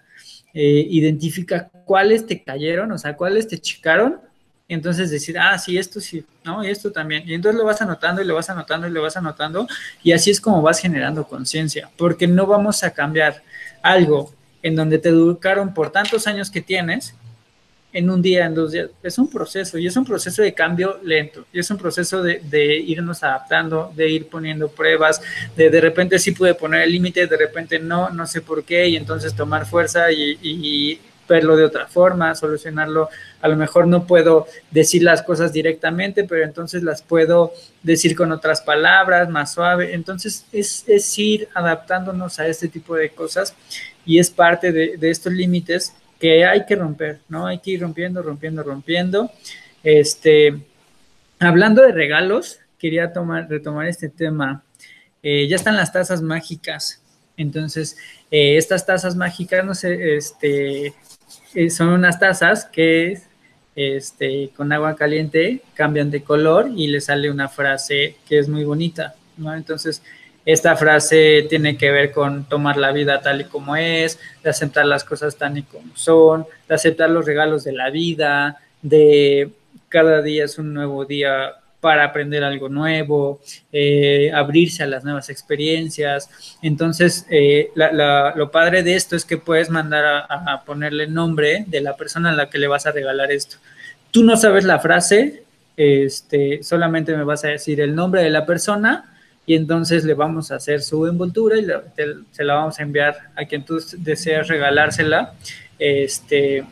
eh, 0.61 0.89
identifica 0.91 1.71
cuáles 1.85 2.27
te 2.27 2.43
cayeron, 2.43 2.91
o 2.91 2.99
sea, 2.99 3.17
cuáles 3.17 3.47
te 3.47 3.61
chicaron, 3.61 4.21
y 4.67 4.75
entonces 4.75 5.09
decir, 5.09 5.39
ah, 5.39 5.57
sí, 5.57 5.79
esto 5.79 6.01
sí, 6.01 6.25
¿no? 6.45 6.65
Y 6.65 6.69
esto 6.69 6.91
también. 6.91 7.23
Y 7.29 7.35
entonces 7.35 7.57
lo 7.57 7.65
vas 7.65 7.81
anotando 7.81 8.23
y 8.23 8.25
lo 8.25 8.35
vas 8.35 8.51
anotando 8.51 8.89
y 8.89 8.91
lo 8.91 9.01
vas 9.01 9.17
anotando, 9.17 9.69
y 10.03 10.11
así 10.11 10.33
es 10.33 10.41
como 10.41 10.61
vas 10.61 10.81
generando 10.81 11.29
conciencia, 11.29 11.89
porque 11.97 12.27
no 12.27 12.45
vamos 12.45 12.83
a 12.83 12.91
cambiar 12.91 13.41
algo 13.83 14.35
en 14.61 14.75
donde 14.75 14.99
te 14.99 15.11
educaron 15.11 15.73
por 15.73 15.93
tantos 15.93 16.27
años 16.27 16.51
que 16.51 16.61
tienes, 16.61 17.15
en 17.93 18.11
un 18.11 18.21
día, 18.21 18.47
en 18.47 18.55
dos 18.55 18.73
días. 18.73 18.91
Es 19.03 19.19
un 19.19 19.31
proceso 19.31 19.79
y 19.79 19.87
es 19.87 19.97
un 19.97 20.05
proceso 20.05 20.43
de 20.43 20.53
cambio 20.53 21.01
lento 21.03 21.47
y 21.53 21.59
es 21.59 21.71
un 21.71 21.79
proceso 21.79 22.23
de, 22.23 22.77
irnos 22.87 23.23
adaptando, 23.23 23.93
de 23.95 24.09
ir 24.11 24.29
poniendo 24.29 24.69
pruebas, 24.69 25.21
de 25.57 25.71
de 25.71 25.81
repente 25.81 26.19
sí 26.19 26.33
pude 26.33 26.55
poner 26.55 26.83
el 26.83 26.93
límite, 26.93 27.27
de 27.27 27.37
repente 27.37 27.79
no, 27.79 28.11
no 28.11 28.27
sé 28.27 28.41
por 28.41 28.65
qué 28.65 28.89
y 28.89 28.97
entonces 28.97 29.35
tomar 29.35 29.67
fuerza 29.67 30.11
y, 30.13 31.01
verlo 31.29 31.57
de 31.57 31.65
otra 31.65 31.87
forma, 31.87 32.35
solucionarlo. 32.35 33.11
A 33.43 33.49
lo 33.49 33.57
mejor 33.57 33.87
no 33.87 34.07
puedo 34.07 34.47
decir 34.71 35.03
las 35.03 35.23
cosas 35.23 35.53
directamente, 35.53 36.25
pero 36.25 36.43
entonces 36.43 36.83
las 36.83 37.03
puedo 37.03 37.53
decir 37.83 38.17
con 38.17 38.33
otras 38.33 38.63
palabras, 38.63 39.29
más 39.29 39.53
suave. 39.53 39.93
Entonces 39.93 40.47
es, 40.53 40.85
es 40.87 41.19
ir 41.19 41.47
adaptándonos 41.53 42.39
a 42.39 42.47
este 42.47 42.69
tipo 42.69 42.97
de 42.97 43.11
cosas 43.11 43.55
y 44.07 44.19
es 44.19 44.31
parte 44.31 44.73
de, 44.73 44.97
de 44.97 45.11
estos 45.11 45.35
límites 45.35 45.93
que 46.19 46.45
hay 46.45 46.67
que 46.67 46.77
romper, 46.77 47.21
¿no? 47.29 47.47
Hay 47.47 47.59
que 47.59 47.73
ir 47.73 47.81
rompiendo, 47.81 48.23
rompiendo, 48.23 48.63
rompiendo. 48.63 49.31
Este, 49.83 50.59
hablando 51.39 51.83
de 51.83 51.93
regalos, 51.93 52.59
quería 52.79 53.13
tomar, 53.13 53.49
retomar 53.49 53.87
este 53.87 54.09
tema. 54.09 54.63
Eh, 55.23 55.47
ya 55.49 55.57
están 55.57 55.77
las 55.77 55.93
tazas 55.93 56.23
mágicas. 56.23 57.03
Entonces, 57.37 57.97
eh, 58.31 58.57
estas 58.57 58.85
tazas 58.85 59.15
mágicas, 59.17 59.65
no 59.65 59.75
sé, 59.75 60.17
este, 60.17 60.95
eh, 61.55 61.71
son 61.71 61.89
unas 61.89 62.19
tazas 62.19 62.65
que 62.65 63.21
este, 63.77 64.51
con 64.57 64.73
agua 64.73 64.97
caliente 64.97 65.63
cambian 65.75 66.11
de 66.11 66.25
color 66.25 66.69
y 66.75 66.89
le 66.89 67.01
sale 67.01 67.31
una 67.31 67.49
frase 67.49 68.17
que 68.29 68.41
es 68.41 68.49
muy 68.49 68.65
bonita, 68.65 69.15
¿no? 69.37 69.55
Entonces, 69.55 70.03
esta 70.49 70.77
frase 70.77 71.45
tiene 71.47 71.77
que 71.77 71.91
ver 71.91 72.11
con 72.11 72.45
tomar 72.45 72.79
la 72.79 72.91
vida 72.91 73.21
tal 73.21 73.43
y 73.43 73.45
como 73.45 73.77
es, 73.77 74.19
de 74.43 74.49
aceptar 74.49 74.87
las 74.87 75.05
cosas 75.05 75.37
tal 75.37 75.59
y 75.59 75.63
como 75.63 75.95
son, 75.95 76.47
de 76.67 76.75
aceptar 76.75 77.11
los 77.11 77.27
regalos 77.27 77.65
de 77.65 77.73
la 77.73 77.91
vida, 77.91 78.57
de 78.81 79.51
cada 79.91 80.23
día 80.23 80.47
es 80.47 80.59
un 80.59 80.73
nuevo 80.73 81.05
día 81.05 81.53
para 81.81 82.03
aprender 82.03 82.45
algo 82.45 82.71
nuevo, 82.71 83.43
eh, 83.71 84.31
abrirse 84.35 84.83
a 84.83 84.87
las 84.87 85.05
nuevas 85.05 85.29
experiencias. 85.29 86.31
Entonces, 86.63 87.27
eh, 87.29 87.71
lo 87.75 88.51
padre 88.51 88.83
de 88.83 88.95
esto 88.95 89.17
es 89.17 89.27
que 89.27 89.37
puedes 89.37 89.69
mandar 89.69 90.07
a, 90.07 90.21
a, 90.55 90.65
ponerle 90.65 91.09
nombre 91.09 91.65
de 91.67 91.83
la 91.83 91.95
persona 91.95 92.31
a 92.31 92.35
la 92.35 92.49
que 92.49 92.57
le 92.57 92.69
vas 92.69 92.87
a 92.87 92.93
regalar 92.93 93.31
esto. 93.33 93.59
Tú 94.11 94.25
no 94.25 94.35
sabes 94.39 94.65
la 94.65 94.79
frase, 94.79 95.43
este, 95.77 96.63
solamente 96.63 97.15
me 97.15 97.25
vas 97.25 97.45
a 97.45 97.49
decir 97.49 97.83
el 97.83 97.95
nombre 97.95 98.23
de 98.23 98.31
la 98.31 98.47
persona 98.47 99.15
y 99.49 99.55
entonces 99.55 100.05
le 100.05 100.13
vamos 100.13 100.53
a 100.53 100.57
hacer 100.57 100.83
su 100.83 101.07
envoltura 101.07 101.57
y 101.57 101.65
se 102.33 102.45
la 102.45 102.55
vamos 102.55 102.79
a 102.79 102.83
enviar 102.83 103.31
a 103.35 103.47
quien 103.47 103.65
tú 103.65 103.83
deseas 103.97 104.47
regalársela. 104.47 105.33
Este, 105.79 106.67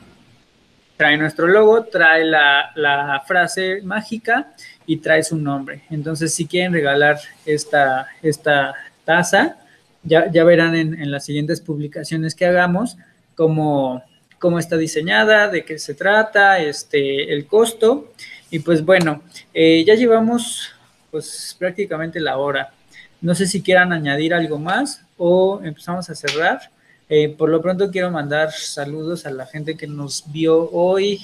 trae 0.99 1.17
nuestro 1.17 1.47
logo, 1.47 1.85
trae 1.85 2.27
la, 2.27 3.23
frase 3.27 3.81
mágica 3.83 4.53
y 4.85 4.99
trae 4.99 5.23
su 5.23 5.39
nombre. 5.39 5.85
Entonces, 5.89 6.35
si 6.35 6.47
quieren 6.47 6.75
regalar 6.75 7.19
esta, 7.47 8.09
esta 8.21 8.75
taza, 9.07 9.57
ya, 10.03 10.31
ya 10.31 10.45
verán 10.45 10.75
en, 10.75 11.11
las 11.11 11.25
siguientes 11.25 11.63
publicaciones 11.63 12.35
que 12.35 12.45
hagamos 12.45 12.99
cómo, 13.35 14.03
cómo 14.39 14.59
está 14.59 14.77
diseñada, 14.77 15.49
de 15.49 15.65
qué 15.65 15.79
se 15.79 15.95
trata, 15.95 16.59
este, 16.59 17.33
el 17.33 17.47
costo. 17.47 18.13
Y 18.51 18.59
pues 18.59 18.85
bueno, 18.85 19.23
eh, 19.55 19.83
ya 19.87 19.95
llevamos 19.95 20.76
pues 21.11 21.57
prácticamente 21.59 22.21
la 22.21 22.39
hora. 22.39 22.73
No 23.21 23.35
sé 23.35 23.47
si 23.47 23.63
quieran 23.63 23.93
añadir 23.93 24.35
algo 24.35 24.59
más 24.59 25.03
o 25.17 25.61
empezamos 25.63 26.09
a 26.11 26.15
cerrar. 26.15 26.71
Eh, 27.09 27.29
por 27.29 27.49
lo 27.49 27.63
pronto 27.63 27.91
quiero 27.91 28.11
mandar 28.11 28.53
saludos 28.53 29.27
a 29.27 29.31
la 29.31 29.47
gente 29.47 29.77
que 29.77 29.87
nos 29.87 30.25
vio 30.33 30.71
hoy. 30.71 31.21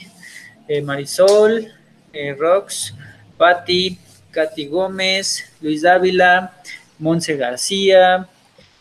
Eh, 0.69 0.81
Marisol, 0.81 1.73
eh, 2.13 2.35
Rox, 2.39 2.95
Patti, 3.37 3.99
Katy 4.31 4.67
Gómez, 4.67 5.53
Luis 5.61 5.83
Dávila, 5.83 6.55
Monse 6.99 7.37
García, 7.37 8.29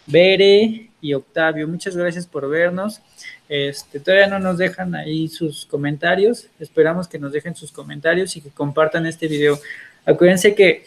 Bere 0.05 0.89
y 1.01 1.13
Octavio. 1.13 1.67
Muchas 1.67 1.95
gracias 1.95 2.27
por 2.27 2.47
vernos. 2.49 3.01
Este, 3.49 3.99
todavía 3.99 4.27
no 4.27 4.39
nos 4.39 4.57
dejan 4.57 4.95
ahí 4.95 5.27
sus 5.27 5.65
comentarios. 5.65 6.47
Esperamos 6.59 7.07
que 7.07 7.19
nos 7.19 7.33
dejen 7.33 7.55
sus 7.55 7.71
comentarios 7.71 8.37
y 8.37 8.41
que 8.41 8.49
compartan 8.49 9.05
este 9.05 9.27
video. 9.27 9.59
Acuérdense 10.05 10.55
que 10.55 10.83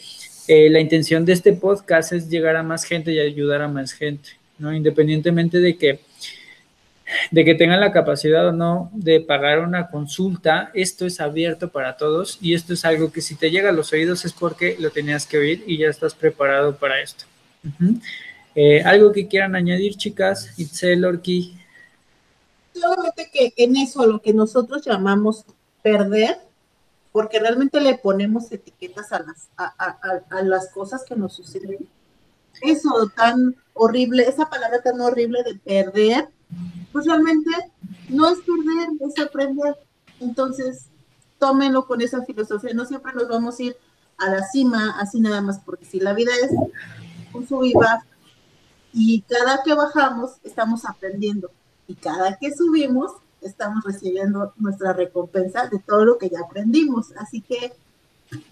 eh, 0.48 0.68
la 0.68 0.80
intención 0.80 1.24
de 1.24 1.32
este 1.32 1.52
podcast 1.52 2.12
es 2.12 2.28
llegar 2.28 2.56
a 2.56 2.62
más 2.62 2.84
gente 2.84 3.12
y 3.12 3.20
ayudar 3.20 3.62
a 3.62 3.68
más 3.68 3.92
gente, 3.92 4.30
¿no? 4.58 4.74
Independientemente 4.74 5.58
de 5.58 5.78
que, 5.78 6.00
de 7.30 7.44
que 7.44 7.54
tengan 7.54 7.80
la 7.80 7.92
capacidad 7.92 8.48
o 8.48 8.52
no 8.52 8.90
de 8.92 9.20
pagar 9.20 9.60
una 9.60 9.88
consulta, 9.88 10.70
esto 10.74 11.06
es 11.06 11.20
abierto 11.20 11.70
para 11.70 11.96
todos 11.96 12.38
y 12.42 12.54
esto 12.54 12.74
es 12.74 12.84
algo 12.84 13.10
que 13.10 13.22
si 13.22 13.36
te 13.36 13.50
llega 13.50 13.70
a 13.70 13.72
los 13.72 13.92
oídos 13.92 14.24
es 14.24 14.32
porque 14.32 14.76
lo 14.78 14.90
tenías 14.90 15.26
que 15.26 15.38
oír 15.38 15.64
y 15.66 15.78
ya 15.78 15.88
estás 15.88 16.14
preparado 16.14 16.76
para 16.76 17.00
esto. 17.00 17.24
Eh, 18.54 18.82
¿Algo 18.82 19.12
que 19.12 19.26
quieran 19.26 19.54
añadir, 19.56 19.96
chicas? 19.96 20.52
Itzel, 20.58 21.04
Orki. 21.04 21.56
Solamente 22.74 23.30
que 23.32 23.52
en 23.56 23.76
eso, 23.76 24.04
lo 24.06 24.20
que 24.20 24.34
nosotros 24.34 24.84
llamamos 24.84 25.44
perder, 25.82 26.36
porque 27.14 27.38
realmente 27.38 27.80
le 27.80 27.96
ponemos 27.96 28.50
etiquetas 28.50 29.12
a 29.12 29.20
las, 29.20 29.48
a, 29.56 30.42
las 30.42 30.68
cosas 30.72 31.04
que 31.04 31.14
nos 31.14 31.32
suceden. 31.32 31.88
Eso 32.60 32.90
tan 33.14 33.54
horrible, 33.72 34.24
esa 34.24 34.50
palabra 34.50 34.82
tan 34.82 35.00
horrible 35.00 35.44
de 35.44 35.54
perder, 35.54 36.28
pues 36.92 37.06
realmente 37.06 37.50
no 38.08 38.28
es 38.28 38.38
perder, 38.38 38.88
es 38.98 39.24
aprender. 39.24 39.76
Entonces, 40.18 40.86
tómenlo 41.38 41.86
con 41.86 42.00
esa 42.00 42.24
filosofía. 42.24 42.74
No 42.74 42.84
siempre 42.84 43.12
nos 43.14 43.28
vamos 43.28 43.60
a 43.60 43.62
ir 43.62 43.76
a 44.18 44.30
la 44.30 44.42
cima 44.48 44.98
así 44.98 45.20
nada 45.20 45.40
más, 45.40 45.60
porque 45.60 45.84
si 45.84 46.00
la 46.00 46.14
vida 46.14 46.32
es 46.42 46.50
un 47.32 47.46
sub 47.46 47.62
y 47.62 47.74
y 48.92 49.20
cada 49.20 49.62
que 49.62 49.72
bajamos 49.72 50.32
estamos 50.42 50.84
aprendiendo, 50.84 51.52
y 51.86 51.94
cada 51.94 52.38
que 52.38 52.52
subimos 52.52 53.12
estamos 53.48 53.84
recibiendo 53.84 54.52
nuestra 54.56 54.92
recompensa 54.92 55.68
de 55.68 55.78
todo 55.78 56.04
lo 56.04 56.18
que 56.18 56.28
ya 56.28 56.40
aprendimos. 56.40 57.12
Así 57.16 57.40
que, 57.40 57.72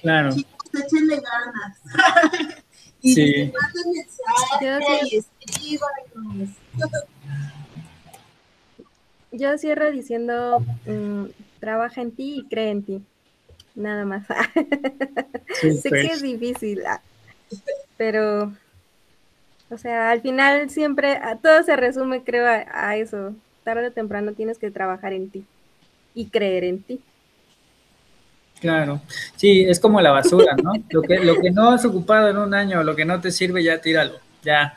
claro. 0.01 0.33
chicos, 0.33 0.71
échenle 0.73 1.21
ganas. 1.21 1.79
y 3.03 3.15
sí. 3.15 3.53
y 5.61 5.79
Yo 9.33 9.59
cierro 9.59 9.91
diciendo, 9.91 10.61
mm, 10.87 11.27
trabaja 11.61 12.03
en 12.03 12.13
ti 12.13 12.39
y 12.39 12.49
cree 12.49 12.71
en 12.71 12.83
ti. 12.83 13.03
Nada 13.75 14.05
más. 14.05 14.27
sé 15.61 15.91
que 15.91 16.07
es 16.07 16.21
difícil, 16.21 16.85
ah, 16.87 17.01
pero, 17.97 18.53
o 19.71 19.79
sea, 19.79 20.11
al 20.11 20.21
final 20.21 20.69
siempre, 20.69 21.19
todo 21.43 21.63
se 21.63 21.77
resume, 21.77 22.23
creo, 22.23 22.47
a 22.47 22.97
eso 22.97 23.35
tarde 23.63 23.89
o 23.89 23.93
temprano 23.93 24.33
tienes 24.33 24.59
que 24.59 24.71
trabajar 24.71 25.13
en 25.13 25.31
ti 25.31 25.45
y 26.15 26.27
creer 26.27 26.65
en 26.65 26.83
ti. 26.83 27.01
Claro, 28.61 29.03
sí, 29.35 29.65
es 29.65 29.81
como 29.81 30.01
la 30.01 30.13
basura, 30.13 30.55
¿no? 30.63 30.73
Lo 30.91 31.03
que, 31.03 31.19
lo 31.19 31.41
que 31.41 31.51
no 31.51 31.71
has 31.71 31.85
ocupado 31.85 32.29
en 32.29 32.37
un 32.37 32.55
año, 32.55 32.85
lo 32.85 32.95
que 32.95 33.05
no 33.05 33.21
te 33.21 33.33
sirve, 33.33 33.65
ya 33.65 33.81
tíralo, 33.81 34.21
ya, 34.45 34.77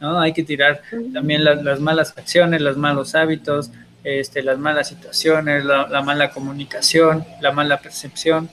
¿no? 0.00 0.18
Hay 0.18 0.32
que 0.32 0.42
tirar 0.42 0.80
también 1.12 1.44
las, 1.44 1.78
malas 1.78 2.16
acciones, 2.16 2.62
los 2.62 2.78
malos 2.78 3.14
hábitos, 3.14 3.70
este, 4.04 4.42
las 4.42 4.58
malas 4.58 4.88
situaciones, 4.88 5.66
la, 5.66 6.00
mala 6.02 6.30
comunicación, 6.30 7.26
la 7.42 7.52
mala 7.52 7.78
percepción. 7.78 8.48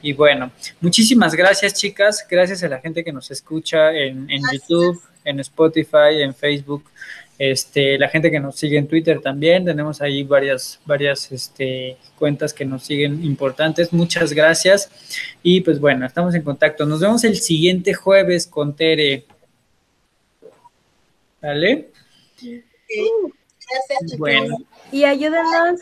Y 0.00 0.14
bueno, 0.14 0.50
muchísimas 0.80 1.34
gracias 1.34 1.74
chicas, 1.74 2.26
gracias 2.28 2.62
a 2.62 2.68
la 2.68 2.80
gente 2.80 3.04
que 3.04 3.12
nos 3.12 3.30
escucha 3.30 3.92
en, 3.92 4.30
en 4.30 4.40
YouTube, 4.50 4.98
en 5.24 5.40
Spotify, 5.40 6.22
en 6.22 6.34
Facebook. 6.34 6.84
Este, 7.38 7.98
la 7.98 8.08
gente 8.08 8.30
que 8.30 8.38
nos 8.38 8.56
sigue 8.56 8.78
en 8.78 8.86
Twitter 8.86 9.20
también, 9.20 9.64
tenemos 9.64 10.00
ahí 10.00 10.22
varias, 10.22 10.80
varias 10.84 11.32
este, 11.32 11.96
cuentas 12.18 12.52
que 12.52 12.64
nos 12.64 12.84
siguen 12.84 13.24
importantes. 13.24 13.92
Muchas 13.92 14.32
gracias. 14.32 14.90
Y 15.42 15.60
pues 15.62 15.80
bueno, 15.80 16.06
estamos 16.06 16.34
en 16.34 16.42
contacto. 16.42 16.86
Nos 16.86 17.00
vemos 17.00 17.24
el 17.24 17.36
siguiente 17.36 17.94
jueves 17.94 18.46
con 18.46 18.76
Tere. 18.76 19.24
¿Vale? 21.40 21.88
Gracias, 22.38 24.18
Bueno. 24.18 24.58
Y 24.92 25.04
ayúdenos, 25.04 25.80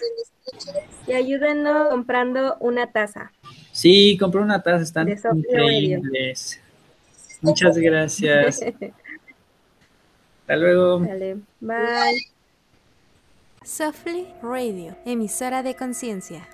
y 1.06 1.12
ayúdenos 1.12 1.88
comprando 1.88 2.56
una 2.60 2.90
taza. 2.90 3.32
Sí, 3.72 4.16
compré 4.18 4.40
una 4.40 4.62
taza, 4.62 4.82
están 4.82 5.08
increíbles. 5.08 6.60
Muchas 7.40 7.76
gracias. 7.76 8.60
Hasta 10.50 10.56
luego. 10.56 10.98
Dale, 10.98 11.36
bye. 11.60 12.26
Softly 13.62 14.26
Radio, 14.42 14.96
emisora 15.04 15.62
de 15.62 15.76
conciencia. 15.76 16.48